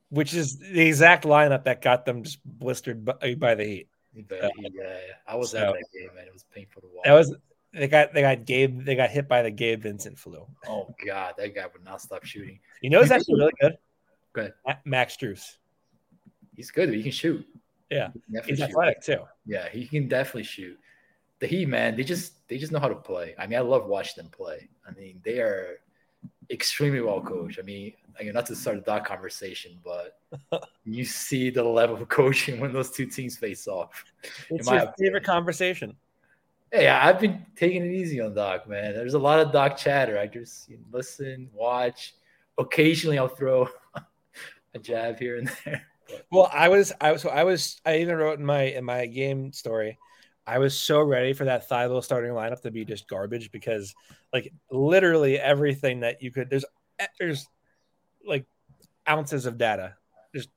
which 0.10 0.34
is 0.34 0.58
the 0.60 0.82
exact 0.88 1.26
lineup 1.26 1.66
that 1.66 1.82
got 1.82 2.06
them 2.06 2.24
just 2.24 2.40
blistered 2.46 3.06
by, 3.06 3.36
by 3.36 3.56
the 3.56 3.64
Heat. 3.64 3.90
But 4.28 4.44
Uh, 4.46 4.50
yeah, 4.60 4.98
I 5.28 5.36
was 5.36 5.52
so- 5.52 5.58
at 5.58 5.74
that 5.74 5.84
game, 5.94 6.10
man. 6.16 6.26
It 6.28 6.34
was 6.34 6.46
painful 6.54 6.82
to 6.84 6.88
watch. 6.88 7.04
That 7.06 7.14
was 7.14 7.36
they 7.74 7.90
got 7.90 8.14
they 8.14 8.22
got 8.22 8.46
Gabe 8.46 8.86
they 8.86 8.96
got 8.96 9.10
hit 9.10 9.28
by 9.28 9.42
the 9.42 9.52
Gabe 9.52 9.82
Vincent 9.84 10.18
flu. 10.18 10.48
oh 10.68 10.96
god, 11.06 11.36
that 11.38 11.54
guy 11.54 11.66
would 11.68 11.84
not 11.84 12.02
stop 12.02 12.24
shooting. 12.24 12.60
You 12.82 12.90
know, 12.90 13.02
it's 13.02 13.12
actually 13.12 13.40
really 13.40 13.52
good. 13.60 13.78
Go 14.32 14.42
ahead. 14.42 14.54
Ma- 14.66 14.76
Max 14.86 15.18
Strus. 15.18 15.58
He's 16.56 16.72
good. 16.72 16.88
He 16.94 17.04
can 17.04 17.12
shoot. 17.12 17.46
Yeah, 17.90 18.10
He 18.28 18.40
he's 18.50 18.58
shoot. 18.60 18.70
athletic 18.70 19.02
too. 19.02 19.20
Yeah, 19.46 19.70
he 19.70 19.88
can 19.88 20.08
definitely 20.08 20.44
shoot. 20.44 20.80
The 21.40 21.48
Heat, 21.48 21.68
man, 21.68 21.96
they 21.96 22.04
just 22.04 22.48
they 22.48 22.58
just 22.58 22.72
know 22.72 22.80
how 22.80 22.88
to 22.88 22.96
play. 22.96 23.36
I 23.38 23.46
mean, 23.48 23.58
I 23.60 23.62
love 23.62 23.86
watching 23.86 24.24
them 24.24 24.32
play. 24.32 24.70
I 24.88 24.92
mean, 24.94 25.22
they 25.24 25.40
are 25.40 25.80
extremely 26.50 27.02
well 27.02 27.22
coached. 27.22 27.60
I 27.60 27.64
mean, 27.64 27.94
again, 28.20 28.34
not 28.34 28.46
to 28.48 28.56
start 28.56 28.84
that 28.86 29.06
conversation, 29.06 29.78
but 29.84 30.20
you 30.86 31.04
see 31.06 31.50
the 31.50 31.64
level 31.64 31.96
of 31.98 32.08
coaching 32.08 32.60
when 32.60 32.72
those 32.74 32.92
two 32.92 33.06
teams 33.06 33.38
face 33.38 33.68
off. 33.68 34.04
It's 34.50 34.66
my 34.66 34.76
your 34.76 34.84
opinion. 34.84 34.94
favorite 34.98 35.24
conversation. 35.26 35.96
Hey, 36.72 36.88
I've 36.88 37.20
been 37.20 37.46
taking 37.56 37.86
it 37.86 37.92
easy 37.92 38.20
on 38.22 38.34
Doc, 38.34 38.68
man. 38.68 38.94
There's 38.96 39.14
a 39.14 39.20
lot 39.20 39.40
of 39.40 39.52
Doc 39.52 39.78
chatter. 39.78 40.18
I 40.18 40.28
just 40.28 40.70
listen, 40.92 41.50
watch. 41.54 42.16
Occasionally, 42.58 43.18
I'll 43.20 43.28
throw 43.28 43.70
a 44.74 44.80
jab 44.80 45.20
here 45.20 45.38
and 45.38 45.52
there. 45.64 45.86
Well, 46.32 46.50
I 46.52 46.70
was 46.70 46.94
I 47.00 47.12
was 47.12 47.22
so 47.22 47.30
I 47.30 47.44
was 47.44 47.80
I 47.86 47.98
even 48.00 48.16
wrote 48.18 48.40
in 48.40 48.46
my 48.46 48.64
in 48.64 48.84
my 48.84 49.06
game 49.06 49.52
story 49.54 49.98
I 50.48 50.60
was 50.60 50.78
so 50.78 51.02
ready 51.02 51.34
for 51.34 51.46
that 51.46 51.68
Thybulle 51.68 52.04
starting 52.04 52.32
lineup 52.32 52.62
to 52.62 52.72
be 52.72 52.86
just 52.86 53.08
garbage 53.08 53.52
because, 53.52 53.96
like, 54.32 54.54
literally 54.70 55.40
everything 55.40 56.02
that 56.02 56.22
you 56.22 56.32
could 56.32 56.50
there's 56.50 56.66
eh, 57.00 57.08
there's 57.20 57.48
like 58.26 58.46
ounces 59.10 59.46
of 59.46 59.58
data, 59.58 59.96
just 60.36 60.50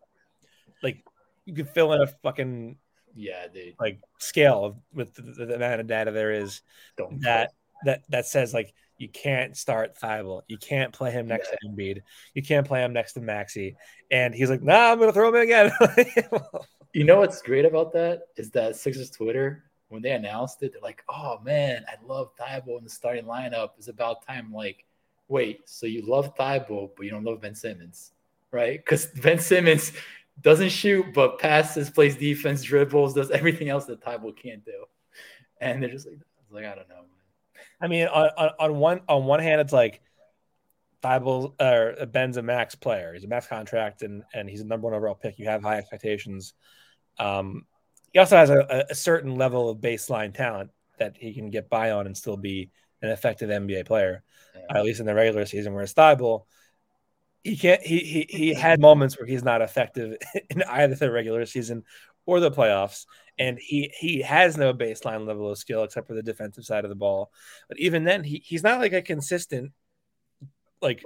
like 0.82 1.03
you 1.46 1.55
could 1.55 1.68
fill 1.68 1.92
in 1.94 2.03
a 2.03 2.07
fucking 2.07 2.76
Yeah, 3.14 3.49
dude. 3.49 3.74
like 3.80 4.01
scale 4.18 4.64
of 4.64 4.76
with 4.92 5.14
the, 5.14 5.22
the 5.22 5.55
amount 5.55 5.80
of 5.80 5.86
data 5.86 6.11
there 6.11 6.32
is 6.32 6.62
Don't 6.96 7.20
that 7.22 7.53
that 7.85 8.03
that 8.09 8.26
says 8.26 8.55
like 8.55 8.72
you 8.97 9.09
can't 9.09 9.57
start 9.57 9.97
Thybulle, 9.97 10.43
you 10.49 10.59
can't 10.59 10.93
play 10.93 11.11
him 11.11 11.29
next 11.29 11.51
to 11.51 11.59
Embiid, 11.68 12.03
you 12.35 12.43
can't 12.43 12.66
play 12.66 12.83
him 12.83 12.93
next 12.93 13.12
to 13.12 13.20
Maxey, 13.20 13.76
and 14.11 14.35
he's 14.35 14.51
like, 14.51 14.62
nah, 14.62 14.91
I'm 14.93 14.99
gonna 14.99 15.12
throw 15.12 15.29
him 15.29 15.37
in 15.37 15.43
again. 15.43 15.70
You 16.95 17.05
know 17.05 17.18
what's 17.18 17.43
great 17.43 17.66
about 17.66 17.93
that 17.93 18.22
is 18.37 18.51
that 18.53 18.76
Sixers 18.76 19.11
Twitter, 19.11 19.64
when 19.89 20.01
they 20.01 20.12
announced 20.12 20.62
it, 20.62 20.72
they're 20.72 20.81
like, 20.81 21.05
"Oh 21.09 21.39
man, 21.45 21.85
I 21.87 21.95
love 22.05 22.31
Thybulle 22.37 22.79
in 22.79 22.85
the 22.85 22.91
starting 22.91 23.24
lineup. 23.24 23.70
It's 23.76 23.89
about 23.89 24.26
time." 24.26 24.53
Like, 24.53 24.85
wait, 25.29 25.68
so 25.68 25.87
you 25.87 26.03
love 26.07 26.35
Thybulle, 26.35 26.91
but 26.97 27.05
you 27.05 27.11
don't 27.11 27.24
love 27.24 27.43
Ben 27.43 27.55
Simmons, 27.55 28.12
right? 28.51 28.79
Because 28.79 29.07
Ben 29.22 29.39
Simmons 29.39 29.93
doesn't 30.41 30.70
shoot, 30.70 31.12
but 31.12 31.39
passes, 31.39 31.91
plays 31.91 32.16
defense, 32.16 32.62
dribbles, 32.62 33.14
does 33.14 33.31
everything 33.31 33.68
else 33.68 33.85
that 33.87 34.01
Thybulle 34.01 34.37
can't 34.37 34.64
do. 34.64 34.85
And 35.61 35.83
they're 35.83 35.91
just 35.91 36.07
like, 36.07 36.18
like 36.51 36.64
I 36.64 36.74
don't 36.74 36.89
know. 36.89 37.05
I 37.81 37.87
mean, 37.89 38.07
on, 38.09 38.31
on, 38.37 38.51
on 38.59 38.76
one 38.79 39.01
on 39.09 39.24
one 39.24 39.41
hand, 39.41 39.61
it's 39.61 39.72
like 39.72 40.01
Thybulle 41.03 41.55
or 41.61 42.07
Ben's 42.07 42.37
a 42.37 42.43
max 42.43 42.74
player. 42.74 43.12
He's 43.14 43.24
a 43.24 43.29
max 43.29 43.47
contract, 43.47 44.03
and 44.03 44.24
and 44.35 44.49
he's 44.49 44.61
a 44.61 44.64
number 44.66 44.87
one 44.87 44.95
overall 44.95 45.14
pick. 45.14 45.39
You 45.39 45.47
have 45.47 45.62
high 45.62 45.79
expectations. 45.79 46.55
Um, 47.18 47.66
he 48.12 48.18
also 48.18 48.37
has 48.37 48.51
a, 48.51 48.87
a 48.91 48.95
certain 48.95 49.37
level 49.37 49.68
of 49.68 49.79
baseline 49.79 50.35
talent 50.35 50.70
that 50.99 51.16
he 51.16 51.33
can 51.35 51.51
get 51.51 51.68
by 51.68 51.93
on 51.93 52.07
and 52.07 52.16
still 52.16 52.37
be 52.37 52.70
an 53.03 53.11
effective 53.11 53.51
NBA 53.51 53.87
player, 53.87 54.24
Yeah. 54.55 54.79
at 54.79 54.85
least 54.85 54.99
in 55.01 55.07
the 55.07 55.14
regular 55.14 55.47
season. 55.47 55.72
Whereas 55.72 55.95
Thybulle, 55.95 56.47
he 57.45 57.57
can't. 57.57 57.81
He 57.83 57.99
he 58.01 58.26
he 58.29 58.55
had 58.55 58.81
moments 58.81 59.16
where 59.18 59.26
he's 59.26 59.45
not 59.45 59.62
effective 59.62 60.16
in 60.51 60.62
either 60.64 60.97
the 60.97 61.11
regular 61.12 61.47
season 61.47 61.85
or 62.26 62.41
the 62.41 62.51
playoffs, 62.51 63.07
and 63.39 63.59
he 63.59 63.93
he 63.99 64.20
has 64.22 64.57
no 64.57 64.72
baseline 64.74 65.26
level 65.26 65.51
of 65.51 65.59
skill 65.59 65.82
except 65.84 66.07
for 66.07 66.14
the 66.14 66.22
defensive 66.22 66.64
side 66.64 66.84
of 66.84 66.91
the 66.91 66.97
ball. 66.97 67.32
But 67.68 67.78
even 67.78 68.05
then, 68.05 68.24
he 68.24 68.43
he's 68.45 68.62
not 68.62 68.80
like 68.80 68.93
a 68.93 69.03
consistent 69.03 69.72
like 70.80 71.05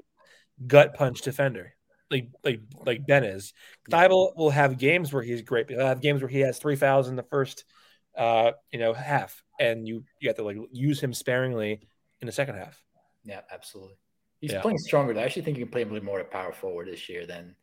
gut 0.67 0.95
punch 0.95 1.23
defender. 1.23 1.75
Like 2.11 2.29
like 2.45 2.61
like 2.85 3.07
Ben 3.07 3.25
is. 3.25 3.53
Thybulle 3.91 4.37
will 4.37 4.51
have 4.51 4.79
games 4.79 5.13
where 5.13 5.23
he's 5.23 5.43
great. 5.43 5.67
But 5.67 5.77
he'll 5.77 5.87
have 5.87 6.01
games 6.03 6.21
where 6.21 6.29
he 6.29 6.41
has 6.41 6.59
three 6.59 6.77
fouls 6.77 7.09
in 7.09 7.17
the 7.17 7.23
first 7.23 7.65
uh 8.17 8.53
you 8.71 8.79
know 8.79 8.93
half, 8.93 9.43
and 9.59 9.89
you 9.89 10.05
you 10.21 10.29
have 10.29 10.37
to 10.37 10.45
like 10.45 10.59
use 10.73 11.01
him 11.03 11.15
sparingly 11.15 11.89
in 12.21 12.27
the 12.27 12.33
second 12.33 12.57
half. 12.57 12.83
Yeah, 13.25 13.41
absolutely. 13.51 13.97
He's 14.41 14.53
Yeah. 14.53 14.61
playing 14.61 14.79
stronger. 14.79 15.19
I 15.19 15.23
actually 15.23 15.43
think 15.43 15.57
he 15.57 15.63
can 15.63 15.71
play 15.73 15.83
a 15.83 15.87
little 15.87 16.05
more 16.05 16.21
at 16.21 16.31
power 16.31 16.53
forward 16.53 16.89
this 16.89 17.09
year 17.09 17.27
than 17.27 17.57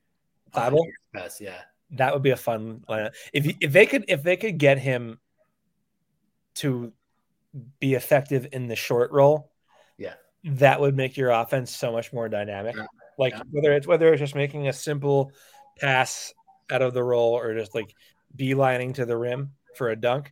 Thybulle? 0.53 0.87
past. 1.13 1.41
Yeah, 1.41 1.61
That 1.91 2.13
would 2.13 2.23
be 2.23 2.29
a 2.31 2.37
fun 2.37 2.83
lineup. 2.87 3.13
If 3.33 3.55
if 3.59 3.71
they 3.71 3.85
could 3.85 4.05
if 4.07 4.23
they 4.23 4.37
could 4.37 4.57
get 4.57 4.77
him 4.77 5.19
to 6.55 6.93
be 7.79 7.95
effective 7.95 8.47
in 8.51 8.67
the 8.67 8.75
short 8.75 9.11
role, 9.11 9.51
Yeah. 9.97 10.13
that 10.43 10.79
would 10.79 10.95
make 10.95 11.17
your 11.17 11.31
offense 11.31 11.75
so 11.75 11.91
much 11.91 12.13
more 12.13 12.29
dynamic. 12.29 12.75
Yeah. 12.75 12.85
Like 13.17 13.33
Yeah. 13.33 13.41
whether 13.51 13.73
it's 13.73 13.87
whether 13.87 14.13
it's 14.13 14.19
just 14.19 14.35
making 14.35 14.67
a 14.67 14.73
simple 14.73 15.31
pass 15.77 16.33
out 16.69 16.81
of 16.81 16.93
the 16.93 17.03
role 17.03 17.33
or 17.33 17.55
just 17.55 17.73
like 17.73 17.93
beelining 18.37 18.93
to 18.95 19.05
the 19.05 19.17
rim 19.17 19.53
for 19.75 19.89
a 19.89 19.95
dunk, 19.95 20.31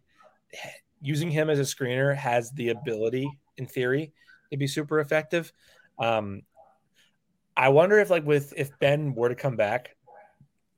using 1.01 1.31
him 1.31 1.49
as 1.49 1.59
a 1.59 1.63
screener 1.63 2.15
has 2.15 2.51
the 2.51 2.69
ability, 2.69 3.29
in 3.57 3.65
theory, 3.65 4.13
to 4.51 4.57
be 4.57 4.67
super 4.67 4.99
effective. 4.99 5.51
Um, 5.97 6.43
I 7.55 7.69
wonder 7.69 7.97
if 7.99 8.11
like 8.11 8.25
with 8.25 8.53
if 8.55 8.69
Ben 8.79 9.15
were 9.15 9.29
to 9.29 9.35
come 9.35 9.55
back, 9.55 9.95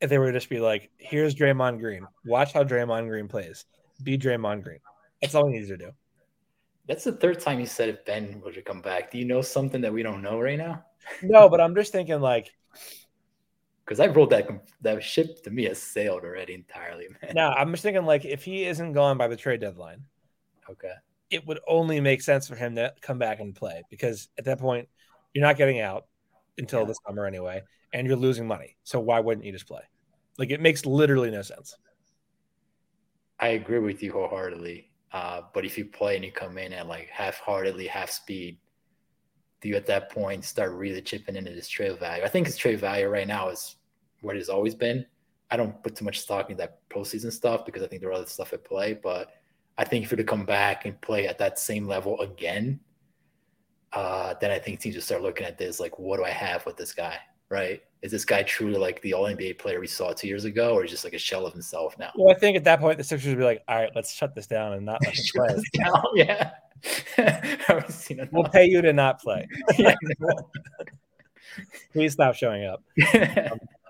if 0.01 0.09
they 0.09 0.17
were 0.17 0.27
to 0.31 0.37
just 0.37 0.49
be 0.49 0.59
like, 0.59 0.89
here's 0.97 1.35
Draymond 1.35 1.79
Green. 1.79 2.05
Watch 2.25 2.53
how 2.53 2.63
Draymond 2.63 3.07
Green 3.07 3.27
plays. 3.27 3.65
Be 4.03 4.17
Draymond 4.17 4.63
Green. 4.63 4.79
That's 5.21 5.35
all 5.35 5.47
he 5.47 5.53
needs 5.53 5.67
to 5.69 5.77
do. 5.77 5.91
that's 6.87 7.03
the 7.03 7.11
third 7.11 7.39
time 7.39 7.59
you 7.59 7.65
said 7.65 7.89
if 7.89 8.05
Ben 8.05 8.41
were 8.43 8.51
to 8.53 8.61
come 8.61 8.81
back. 8.81 9.11
Do 9.11 9.17
you 9.17 9.25
know 9.25 9.41
something 9.41 9.81
that 9.81 9.93
we 9.93 10.01
don't 10.03 10.21
know 10.21 10.39
right 10.39 10.57
now? 10.57 10.85
No, 11.21 11.49
but 11.49 11.59
I'm 11.61 11.75
just 11.75 11.91
thinking 11.91 12.19
like, 12.21 12.51
Because 13.85 13.99
I 13.99 14.07
rolled 14.07 14.29
that 14.31 14.47
that 14.81 15.03
ship 15.03 15.43
to 15.43 15.49
me 15.51 15.65
has 15.65 15.81
sailed 15.81 16.23
already 16.23 16.53
entirely, 16.53 17.07
man. 17.21 17.33
now 17.35 17.51
I'm 17.53 17.71
just 17.71 17.83
thinking 17.83 18.05
like 18.05 18.23
if 18.25 18.43
he 18.43 18.65
isn't 18.65 18.93
gone 18.93 19.17
by 19.17 19.27
the 19.27 19.35
trade 19.35 19.59
deadline, 19.61 20.03
Okay. 20.69 20.93
it 21.31 21.45
would 21.47 21.59
only 21.67 21.99
make 21.99 22.21
sense 22.21 22.47
for 22.47 22.55
him 22.55 22.75
to 22.75 22.93
come 23.01 23.17
back 23.17 23.39
and 23.39 23.55
play 23.55 23.83
because 23.89 24.29
at 24.37 24.45
that 24.45 24.59
point 24.59 24.87
you're 25.33 25.45
not 25.45 25.57
getting 25.57 25.79
out 25.79 26.05
until 26.59 26.81
Yeah. 26.81 26.85
the 26.85 26.95
summer 27.07 27.25
anyway, 27.25 27.61
and 27.93 28.05
you're 28.05 28.15
losing 28.15 28.47
money. 28.47 28.75
So 28.83 28.99
why 28.99 29.19
wouldn't 29.19 29.45
you 29.45 29.51
just 29.51 29.67
play? 29.67 29.81
Like 30.37 30.51
it 30.51 30.61
makes 30.61 30.85
literally 30.85 31.31
no 31.31 31.41
sense. 31.41 31.75
I 33.39 33.49
agree 33.49 33.79
with 33.79 34.03
you 34.03 34.11
wholeheartedly. 34.11 34.91
Uh, 35.11 35.41
but 35.53 35.65
if 35.65 35.77
you 35.77 35.85
play 35.85 36.15
and 36.15 36.23
you 36.23 36.31
come 36.31 36.57
in 36.57 36.71
at 36.73 36.87
like 36.87 37.07
half-heartedly, 37.09 37.87
half 37.87 38.11
speed, 38.11 38.59
do 39.61 39.69
you 39.69 39.75
at 39.75 39.87
that 39.87 40.11
point 40.11 40.45
start 40.45 40.71
really 40.73 41.01
chipping 41.01 41.35
into 41.35 41.51
this 41.51 41.67
trade 41.67 41.97
value? 41.99 42.23
I 42.23 42.29
think 42.29 42.47
his 42.47 42.57
trade 42.57 42.79
value 42.79 43.07
right 43.07 43.27
now 43.27 43.49
is 43.49 43.77
what 44.21 44.35
it's 44.35 44.49
always 44.49 44.75
been. 44.75 45.05
I 45.51 45.57
don't 45.57 45.81
put 45.81 45.95
too 45.95 46.05
much 46.05 46.19
stock 46.19 46.51
in 46.51 46.57
that 46.57 46.87
postseason 46.89 47.31
stuff 47.31 47.65
because 47.65 47.81
I 47.81 47.87
think 47.87 48.01
there 48.01 48.11
are 48.11 48.13
other 48.13 48.27
stuff 48.27 48.53
at 48.53 48.63
play. 48.63 48.93
But 48.93 49.31
I 49.77 49.83
think 49.83 50.05
if 50.05 50.11
you're 50.11 50.17
to 50.17 50.23
come 50.23 50.45
back 50.45 50.85
and 50.85 50.99
play 51.01 51.27
at 51.27 51.39
that 51.39 51.57
same 51.57 51.87
level 51.87 52.19
again, 52.21 52.79
uh, 53.93 54.35
then 54.39 54.51
I 54.51 54.59
think 54.59 54.79
teams 54.79 54.95
will 54.95 55.01
start 55.01 55.21
looking 55.21 55.45
at 55.45 55.57
this 55.57 55.79
like, 55.79 55.97
what 55.97 56.17
do 56.17 56.25
I 56.25 56.29
have 56.29 56.65
with 56.65 56.77
this 56.77 56.93
guy? 56.93 57.17
Right? 57.49 57.81
Is 58.01 58.11
this 58.11 58.25
guy 58.25 58.43
truly 58.43 58.77
like 58.77 59.01
the 59.01 59.13
All 59.13 59.25
NBA 59.25 59.57
player 59.57 59.79
we 59.79 59.87
saw 59.87 60.13
two 60.13 60.27
years 60.27 60.45
ago, 60.45 60.73
or 60.73 60.85
just 60.85 61.03
like 61.03 61.13
a 61.13 61.19
shell 61.19 61.45
of 61.45 61.53
himself 61.53 61.97
now? 61.97 62.11
Well, 62.15 62.33
I 62.33 62.39
think 62.39 62.55
at 62.55 62.63
that 62.65 62.79
point 62.79 62.97
the 62.97 63.03
Sixers 63.03 63.29
would 63.29 63.39
be 63.39 63.43
like, 63.43 63.63
all 63.67 63.75
right, 63.75 63.91
let's 63.95 64.13
shut 64.13 64.35
this 64.35 64.47
down 64.47 64.73
and 64.73 64.85
not 64.85 65.01
let 65.03 65.15
him 65.15 65.23
play. 65.35 65.61
yeah. 66.15 66.51
Seen 67.89 68.19
it. 68.19 68.29
We'll 68.31 68.43
pay 68.45 68.65
you 68.65 68.81
to 68.81 68.93
not 68.93 69.19
play. 69.19 69.47
Yeah. 69.77 69.95
Please 71.91 72.13
stop 72.13 72.35
showing 72.35 72.65
up. 72.65 72.83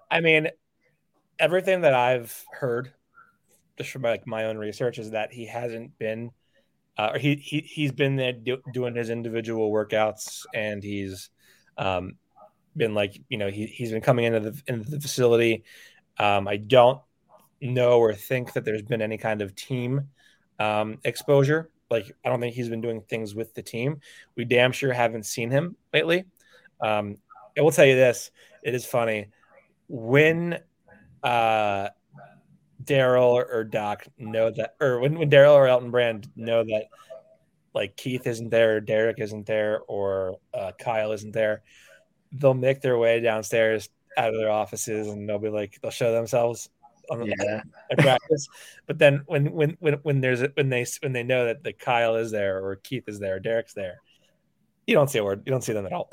I 0.09 0.21
mean, 0.21 0.47
everything 1.37 1.81
that 1.81 1.93
I've 1.93 2.43
heard, 2.51 2.91
just 3.77 3.91
from 3.91 4.01
like 4.01 4.25
my 4.25 4.45
own 4.45 4.57
research, 4.57 4.97
is 4.97 5.11
that 5.11 5.31
he 5.31 5.45
hasn't 5.45 5.99
been, 5.99 6.31
uh, 6.99 7.17
he 7.17 7.35
he 7.35 7.61
he's 7.61 7.93
been 7.93 8.17
there 8.17 8.33
do, 8.33 8.57
doing 8.73 8.93
his 8.93 9.09
individual 9.09 9.71
workouts, 9.71 10.45
and 10.53 10.83
he's 10.83 11.29
um, 11.77 12.17
been 12.75 12.93
like, 12.93 13.21
you 13.29 13.37
know, 13.37 13.49
he 13.49 13.67
he's 13.67 13.91
been 13.91 14.01
coming 14.01 14.25
into 14.25 14.41
the 14.41 14.61
into 14.67 14.91
the 14.91 14.99
facility. 14.99 15.63
Um, 16.17 16.45
I 16.45 16.57
don't 16.57 16.99
know 17.61 17.99
or 17.99 18.13
think 18.13 18.51
that 18.51 18.65
there's 18.65 18.81
been 18.81 19.01
any 19.01 19.17
kind 19.17 19.41
of 19.41 19.55
team 19.55 20.09
um, 20.59 20.97
exposure. 21.05 21.69
Like, 21.89 22.11
I 22.25 22.27
don't 22.27 22.41
think 22.41 22.53
he's 22.53 22.67
been 22.67 22.81
doing 22.81 22.99
things 22.99 23.33
with 23.33 23.53
the 23.53 23.63
team. 23.63 24.01
We 24.35 24.43
damn 24.43 24.73
sure 24.73 24.91
haven't 24.91 25.25
seen 25.25 25.49
him 25.51 25.77
lately. 25.93 26.25
Um, 26.81 27.15
I 27.57 27.61
will 27.61 27.71
tell 27.71 27.85
you 27.85 27.95
this: 27.95 28.29
it 28.61 28.75
is 28.75 28.85
funny 28.85 29.27
when 29.87 30.59
uh 31.23 31.87
Daryl 32.89 33.33
or, 33.33 33.45
or 33.45 33.63
Doc 33.63 34.05
know 34.17 34.49
that, 34.49 34.75
or 34.81 34.99
when, 34.99 35.17
when 35.17 35.29
Daryl 35.29 35.53
or 35.53 35.67
Elton 35.67 35.91
Brand 35.91 36.27
know 36.35 36.63
that 36.63 36.85
like 37.75 37.95
Keith 37.95 38.25
isn't 38.25 38.49
there, 38.49 38.77
or 38.77 38.81
Derek 38.81 39.19
isn't 39.19 39.45
there, 39.45 39.81
or 39.87 40.37
uh, 40.53 40.71
Kyle 40.79 41.11
isn't 41.11 41.31
there, 41.31 41.61
they'll 42.31 42.55
make 42.55 42.81
their 42.81 42.97
way 42.97 43.19
downstairs 43.19 43.89
out 44.17 44.33
of 44.33 44.39
their 44.39 44.51
offices 44.51 45.07
and 45.07 45.29
they'll 45.29 45.39
be 45.39 45.49
like, 45.49 45.79
they'll 45.81 45.91
show 45.91 46.11
themselves 46.11 46.69
on 47.11 47.19
the 47.19 47.35
yeah. 47.39 47.61
at 47.91 47.97
practice. 47.99 48.47
But 48.87 48.97
then 48.97 49.21
when 49.27 49.51
when 49.51 49.77
when 49.79 49.93
when 50.01 50.19
there's 50.19 50.41
when 50.55 50.69
they 50.69 50.83
when 51.01 51.13
they 51.13 51.21
know 51.21 51.45
that 51.45 51.63
the 51.63 51.73
Kyle 51.73 52.15
is 52.15 52.31
there 52.31 52.65
or 52.65 52.75
Keith 52.77 53.07
is 53.07 53.19
there, 53.19 53.35
or 53.35 53.39
Derek's 53.39 53.75
there, 53.75 54.01
you 54.87 54.95
don't 54.95 55.11
see 55.11 55.19
a 55.19 55.23
word. 55.23 55.43
You 55.45 55.51
don't 55.51 55.63
see 55.63 55.73
them 55.73 55.85
at 55.85 55.93
all. 55.93 56.09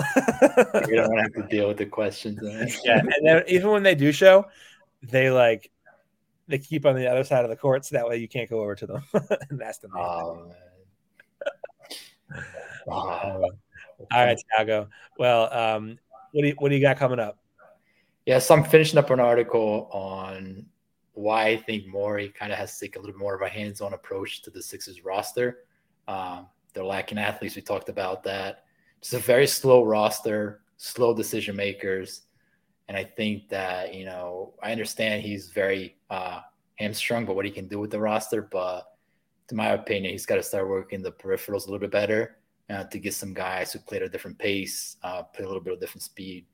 You 0.87 0.97
don't 0.97 1.17
have 1.17 1.33
to 1.33 1.47
deal 1.51 1.69
with 1.69 1.79
the 1.79 1.87
questions. 1.87 2.39
yeah, 2.85 2.99
and 2.99 3.27
then 3.27 3.45
even 3.49 3.71
when 3.71 3.83
they 3.83 3.95
do 3.95 4.13
show, 4.13 4.45
they 5.03 5.31
like 5.31 5.71
they 6.49 6.59
keep 6.59 6.87
on 6.87 6.95
the 6.95 7.07
other 7.07 7.25
side 7.25 7.45
of 7.45 7.51
the 7.51 7.57
court, 7.57 7.85
so 7.85 7.97
that 7.97 8.07
way 8.07 8.17
you 8.19 8.29
can't 8.29 8.49
go 8.49 8.61
over 8.61 8.75
to 8.75 8.87
them 8.87 9.03
and 9.51 9.63
ask 9.63 9.81
them. 9.81 9.93
Oh, 9.97 10.53
man. 12.31 12.45
Oh, 12.89 12.93
all 12.93 13.51
right, 14.13 14.39
Thiago. 14.59 14.89
Well, 15.19 15.53
um, 15.53 15.99
what 16.33 16.43
do 16.43 16.49
you 16.49 16.55
what 16.59 16.69
do 16.69 16.77
you 16.77 16.83
got 16.83 16.97
coming 16.97 17.19
up? 17.19 17.39
Yeah, 18.27 18.39
so 18.39 18.55
I'm 18.55 18.65
finishing 18.65 18.99
up 18.99 19.11
an 19.11 19.21
article 19.21 19.89
on 19.93 20.67
why 21.13 21.49
I 21.49 21.57
think 21.57 21.87
Morey 21.87 22.29
kind 22.29 22.53
of 22.53 22.59
has 22.59 22.79
to 22.79 22.85
take 22.85 22.97
a 22.97 23.01
little 23.01 23.19
more 23.19 23.35
of 23.35 23.43
a 23.43 23.49
hands-on 23.49 23.95
approach 23.95 24.43
to 24.43 24.51
the 24.51 24.63
Sixers 24.63 25.05
roster. 25.05 25.65
Um, 26.09 26.47
they're 26.75 26.85
lacking 26.85 27.19
athletes. 27.19 27.57
We 27.57 27.63
talked 27.63 27.89
about 27.89 28.23
that. 28.25 28.65
It's 28.99 29.15
a 29.15 29.19
very 29.19 29.47
slow 29.47 29.85
roster, 29.85 30.61
slow 30.77 31.15
decision 31.15 31.57
makers, 31.57 32.23
and 32.89 32.97
I 32.97 33.05
think 33.05 33.49
that 33.49 33.95
you 33.95 34.05
know 34.05 34.55
I 34.63 34.73
understand 34.73 35.23
he's 35.23 35.49
very 35.49 35.97
uh, 36.11 36.41
hamstrung, 36.77 37.27
but 37.27 37.37
what 37.37 37.45
he 37.45 37.51
can 37.51 37.69
do 37.69 37.81
with 37.81 37.91
the 37.91 38.01
roster, 38.01 38.43
but 38.43 38.93
to 39.49 39.55
my 39.55 39.69
opinion, 39.69 40.13
he's 40.13 40.27
got 40.27 40.37
to 40.37 40.43
start 40.43 40.69
working 40.69 41.03
the 41.03 41.13
peripherals 41.13 41.67
a 41.67 41.71
little 41.71 41.79
bit 41.79 41.91
better 41.91 42.39
uh, 42.71 42.85
to 42.85 42.99
get 42.99 43.15
some 43.15 43.33
guys 43.33 43.73
who 43.73 43.79
play 43.79 43.99
at 43.99 44.03
a 44.03 44.09
different 44.09 44.39
pace, 44.39 44.97
uh, 45.03 45.23
play 45.23 45.45
a 45.45 45.49
little 45.49 45.63
bit 45.63 45.73
of 45.73 45.81
different 45.81 46.03
speed. 46.03 46.47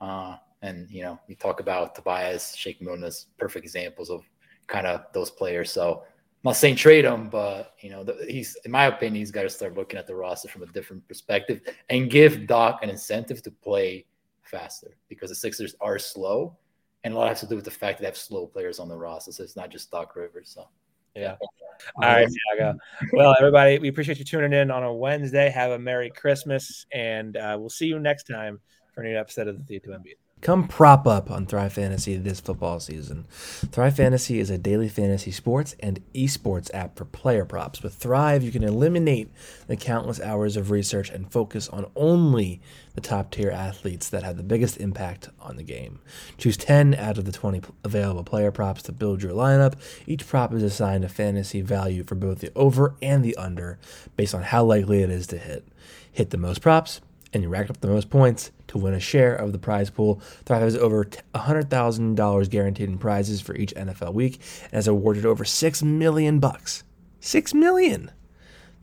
Uh, 0.00 0.36
and 0.62 0.88
you 0.90 1.02
know, 1.02 1.18
we 1.28 1.34
talk 1.34 1.60
about 1.60 1.94
Tobias, 1.94 2.54
Shake 2.54 2.80
Milton 2.80 3.04
as 3.04 3.26
perfect 3.38 3.64
examples 3.64 4.10
of 4.10 4.22
kind 4.66 4.86
of 4.86 5.04
those 5.12 5.30
players. 5.30 5.70
So 5.72 6.02
I'm 6.04 6.50
not 6.50 6.56
saying 6.56 6.76
trade 6.76 7.04
him, 7.04 7.28
but 7.28 7.74
you 7.80 7.90
know, 7.90 8.04
the, 8.04 8.24
he's 8.28 8.56
in 8.64 8.70
my 8.70 8.86
opinion, 8.86 9.16
he's 9.16 9.30
got 9.30 9.42
to 9.42 9.50
start 9.50 9.76
looking 9.76 9.98
at 9.98 10.06
the 10.06 10.14
roster 10.14 10.48
from 10.48 10.62
a 10.62 10.66
different 10.66 11.06
perspective 11.08 11.60
and 11.90 12.10
give 12.10 12.46
Doc 12.46 12.80
an 12.82 12.90
incentive 12.90 13.42
to 13.42 13.50
play 13.50 14.06
faster 14.46 14.96
because 15.08 15.30
the 15.30 15.36
Sixers 15.36 15.74
are 15.80 15.98
slow, 15.98 16.56
and 17.04 17.14
a 17.14 17.16
lot 17.16 17.28
has 17.28 17.40
to 17.40 17.46
do 17.46 17.56
with 17.56 17.64
the 17.64 17.70
fact 17.70 17.98
that 17.98 18.02
they 18.02 18.08
have 18.08 18.16
slow 18.16 18.46
players 18.46 18.78
on 18.78 18.88
the 18.88 18.96
roster. 18.96 19.32
So 19.32 19.42
it's 19.42 19.56
not 19.56 19.70
just 19.70 19.90
Doc 19.90 20.14
Rivers. 20.16 20.50
So 20.54 20.68
yeah. 21.14 21.36
All 21.96 22.08
right, 22.08 22.28
Thiago. 22.28 22.76
Well, 23.12 23.34
everybody, 23.38 23.78
we 23.78 23.88
appreciate 23.88 24.18
you 24.18 24.24
tuning 24.24 24.52
in 24.52 24.70
on 24.70 24.82
a 24.82 24.92
Wednesday. 24.92 25.50
Have 25.50 25.72
a 25.72 25.78
Merry 25.78 26.10
Christmas, 26.10 26.86
and 26.92 27.36
uh, 27.36 27.56
we'll 27.58 27.70
see 27.70 27.86
you 27.86 27.98
next 27.98 28.24
time 28.24 28.60
for 28.94 29.02
a 29.02 29.04
new 29.04 29.18
episode 29.18 29.48
of 29.48 29.58
the 29.58 29.64
Theater 29.64 29.90
MB. 29.90 30.14
Come 30.46 30.68
prop 30.68 31.08
up 31.08 31.28
on 31.28 31.44
Thrive 31.44 31.72
Fantasy 31.72 32.16
this 32.16 32.38
football 32.38 32.78
season. 32.78 33.26
Thrive 33.72 33.96
Fantasy 33.96 34.38
is 34.38 34.48
a 34.48 34.56
daily 34.56 34.88
fantasy 34.88 35.32
sports 35.32 35.74
and 35.80 36.00
esports 36.14 36.72
app 36.72 36.96
for 36.96 37.04
player 37.04 37.44
props. 37.44 37.82
With 37.82 37.94
Thrive, 37.94 38.44
you 38.44 38.52
can 38.52 38.62
eliminate 38.62 39.28
the 39.66 39.76
countless 39.76 40.20
hours 40.20 40.56
of 40.56 40.70
research 40.70 41.10
and 41.10 41.32
focus 41.32 41.68
on 41.70 41.90
only 41.96 42.60
the 42.94 43.00
top 43.00 43.32
tier 43.32 43.50
athletes 43.50 44.08
that 44.10 44.22
have 44.22 44.36
the 44.36 44.44
biggest 44.44 44.76
impact 44.76 45.30
on 45.40 45.56
the 45.56 45.64
game. 45.64 45.98
Choose 46.38 46.56
10 46.56 46.94
out 46.94 47.18
of 47.18 47.24
the 47.24 47.32
20 47.32 47.62
available 47.82 48.22
player 48.22 48.52
props 48.52 48.82
to 48.82 48.92
build 48.92 49.24
your 49.24 49.32
lineup. 49.32 49.74
Each 50.06 50.24
prop 50.24 50.54
is 50.54 50.62
assigned 50.62 51.04
a 51.04 51.08
fantasy 51.08 51.60
value 51.60 52.04
for 52.04 52.14
both 52.14 52.38
the 52.38 52.52
over 52.54 52.94
and 53.02 53.24
the 53.24 53.34
under 53.34 53.80
based 54.14 54.32
on 54.32 54.42
how 54.42 54.62
likely 54.62 55.02
it 55.02 55.10
is 55.10 55.26
to 55.26 55.38
hit. 55.38 55.66
Hit 56.12 56.30
the 56.30 56.38
most 56.38 56.60
props, 56.60 57.00
and 57.36 57.44
you 57.44 57.50
rack 57.50 57.70
up 57.70 57.80
the 57.80 57.88
most 57.88 58.10
points 58.10 58.50
to 58.66 58.78
win 58.78 58.94
a 58.94 59.00
share 59.00 59.36
of 59.36 59.52
the 59.52 59.58
prize 59.58 59.90
pool. 59.90 60.20
Thrive 60.44 60.62
has 60.62 60.74
over 60.74 61.04
$100,000 61.04 62.50
guaranteed 62.50 62.88
in 62.88 62.98
prizes 62.98 63.40
for 63.42 63.54
each 63.54 63.74
NFL 63.74 64.14
week 64.14 64.40
and 64.64 64.72
has 64.72 64.88
awarded 64.88 65.26
over 65.26 65.44
6 65.44 65.82
million 65.82 66.40
bucks. 66.40 66.82
6 67.20 67.54
million. 67.54 68.10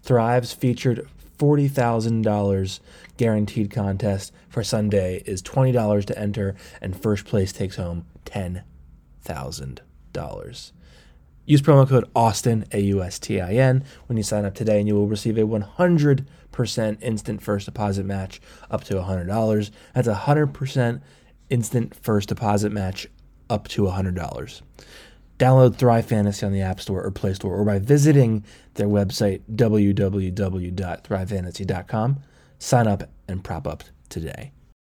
Thrive's 0.04 0.54
featured 0.54 1.08
$40,000 1.40 2.80
guaranteed 3.18 3.72
contest 3.72 4.32
for 4.50 4.64
Sunday 4.64 5.24
is 5.26 5.42
$20 5.42 6.06
to 6.06 6.18
enter 6.18 6.56
and 6.80 6.96
first 6.96 7.26
place 7.26 7.52
takes 7.52 7.78
home 7.78 8.06
$10,000. 8.26 10.72
Use 11.46 11.62
promo 11.62 11.90
code 11.90 12.10
AUSTIN, 12.16 12.66
A 12.72 12.80
U 12.80 13.04
S 13.04 13.20
T 13.20 13.42
I 13.42 13.56
N, 13.56 13.84
when 14.08 14.16
you 14.16 14.24
sign 14.24 14.46
up 14.46 14.56
today, 14.56 14.80
and 14.80 14.88
you 14.88 14.96
will 14.96 15.08
receive 15.08 15.38
a 15.38 15.42
100% 15.42 16.26
instant 17.02 17.42
first 17.42 17.66
deposit 17.66 18.06
match 18.06 18.40
up 18.70 18.84
to 18.86 18.94
$100. 18.96 19.72
That's 19.94 20.08
a 20.08 20.16
100% 20.16 21.02
instant 21.50 21.96
first 21.96 22.30
deposit 22.30 22.72
match 22.72 23.08
up 23.50 23.68
to 23.70 23.82
$100. 23.84 24.62
Download 25.40 25.76
Thrive 25.76 26.06
Fantasy 26.06 26.46
on 26.46 26.54
the 26.54 26.62
App 26.62 26.80
Store 26.80 27.04
or 27.04 27.12
Play 27.12 27.34
Store 27.34 27.56
or 27.56 27.66
by 27.66 27.80
visiting 27.80 28.46
their 28.76 28.88
website, 28.88 29.42
www.thrivefantasy.com. 29.54 32.20
Sign 32.60 32.88
up 32.88 33.10
and 33.28 33.44
prop 33.44 33.68
up 33.68 33.84
today. 34.10 34.54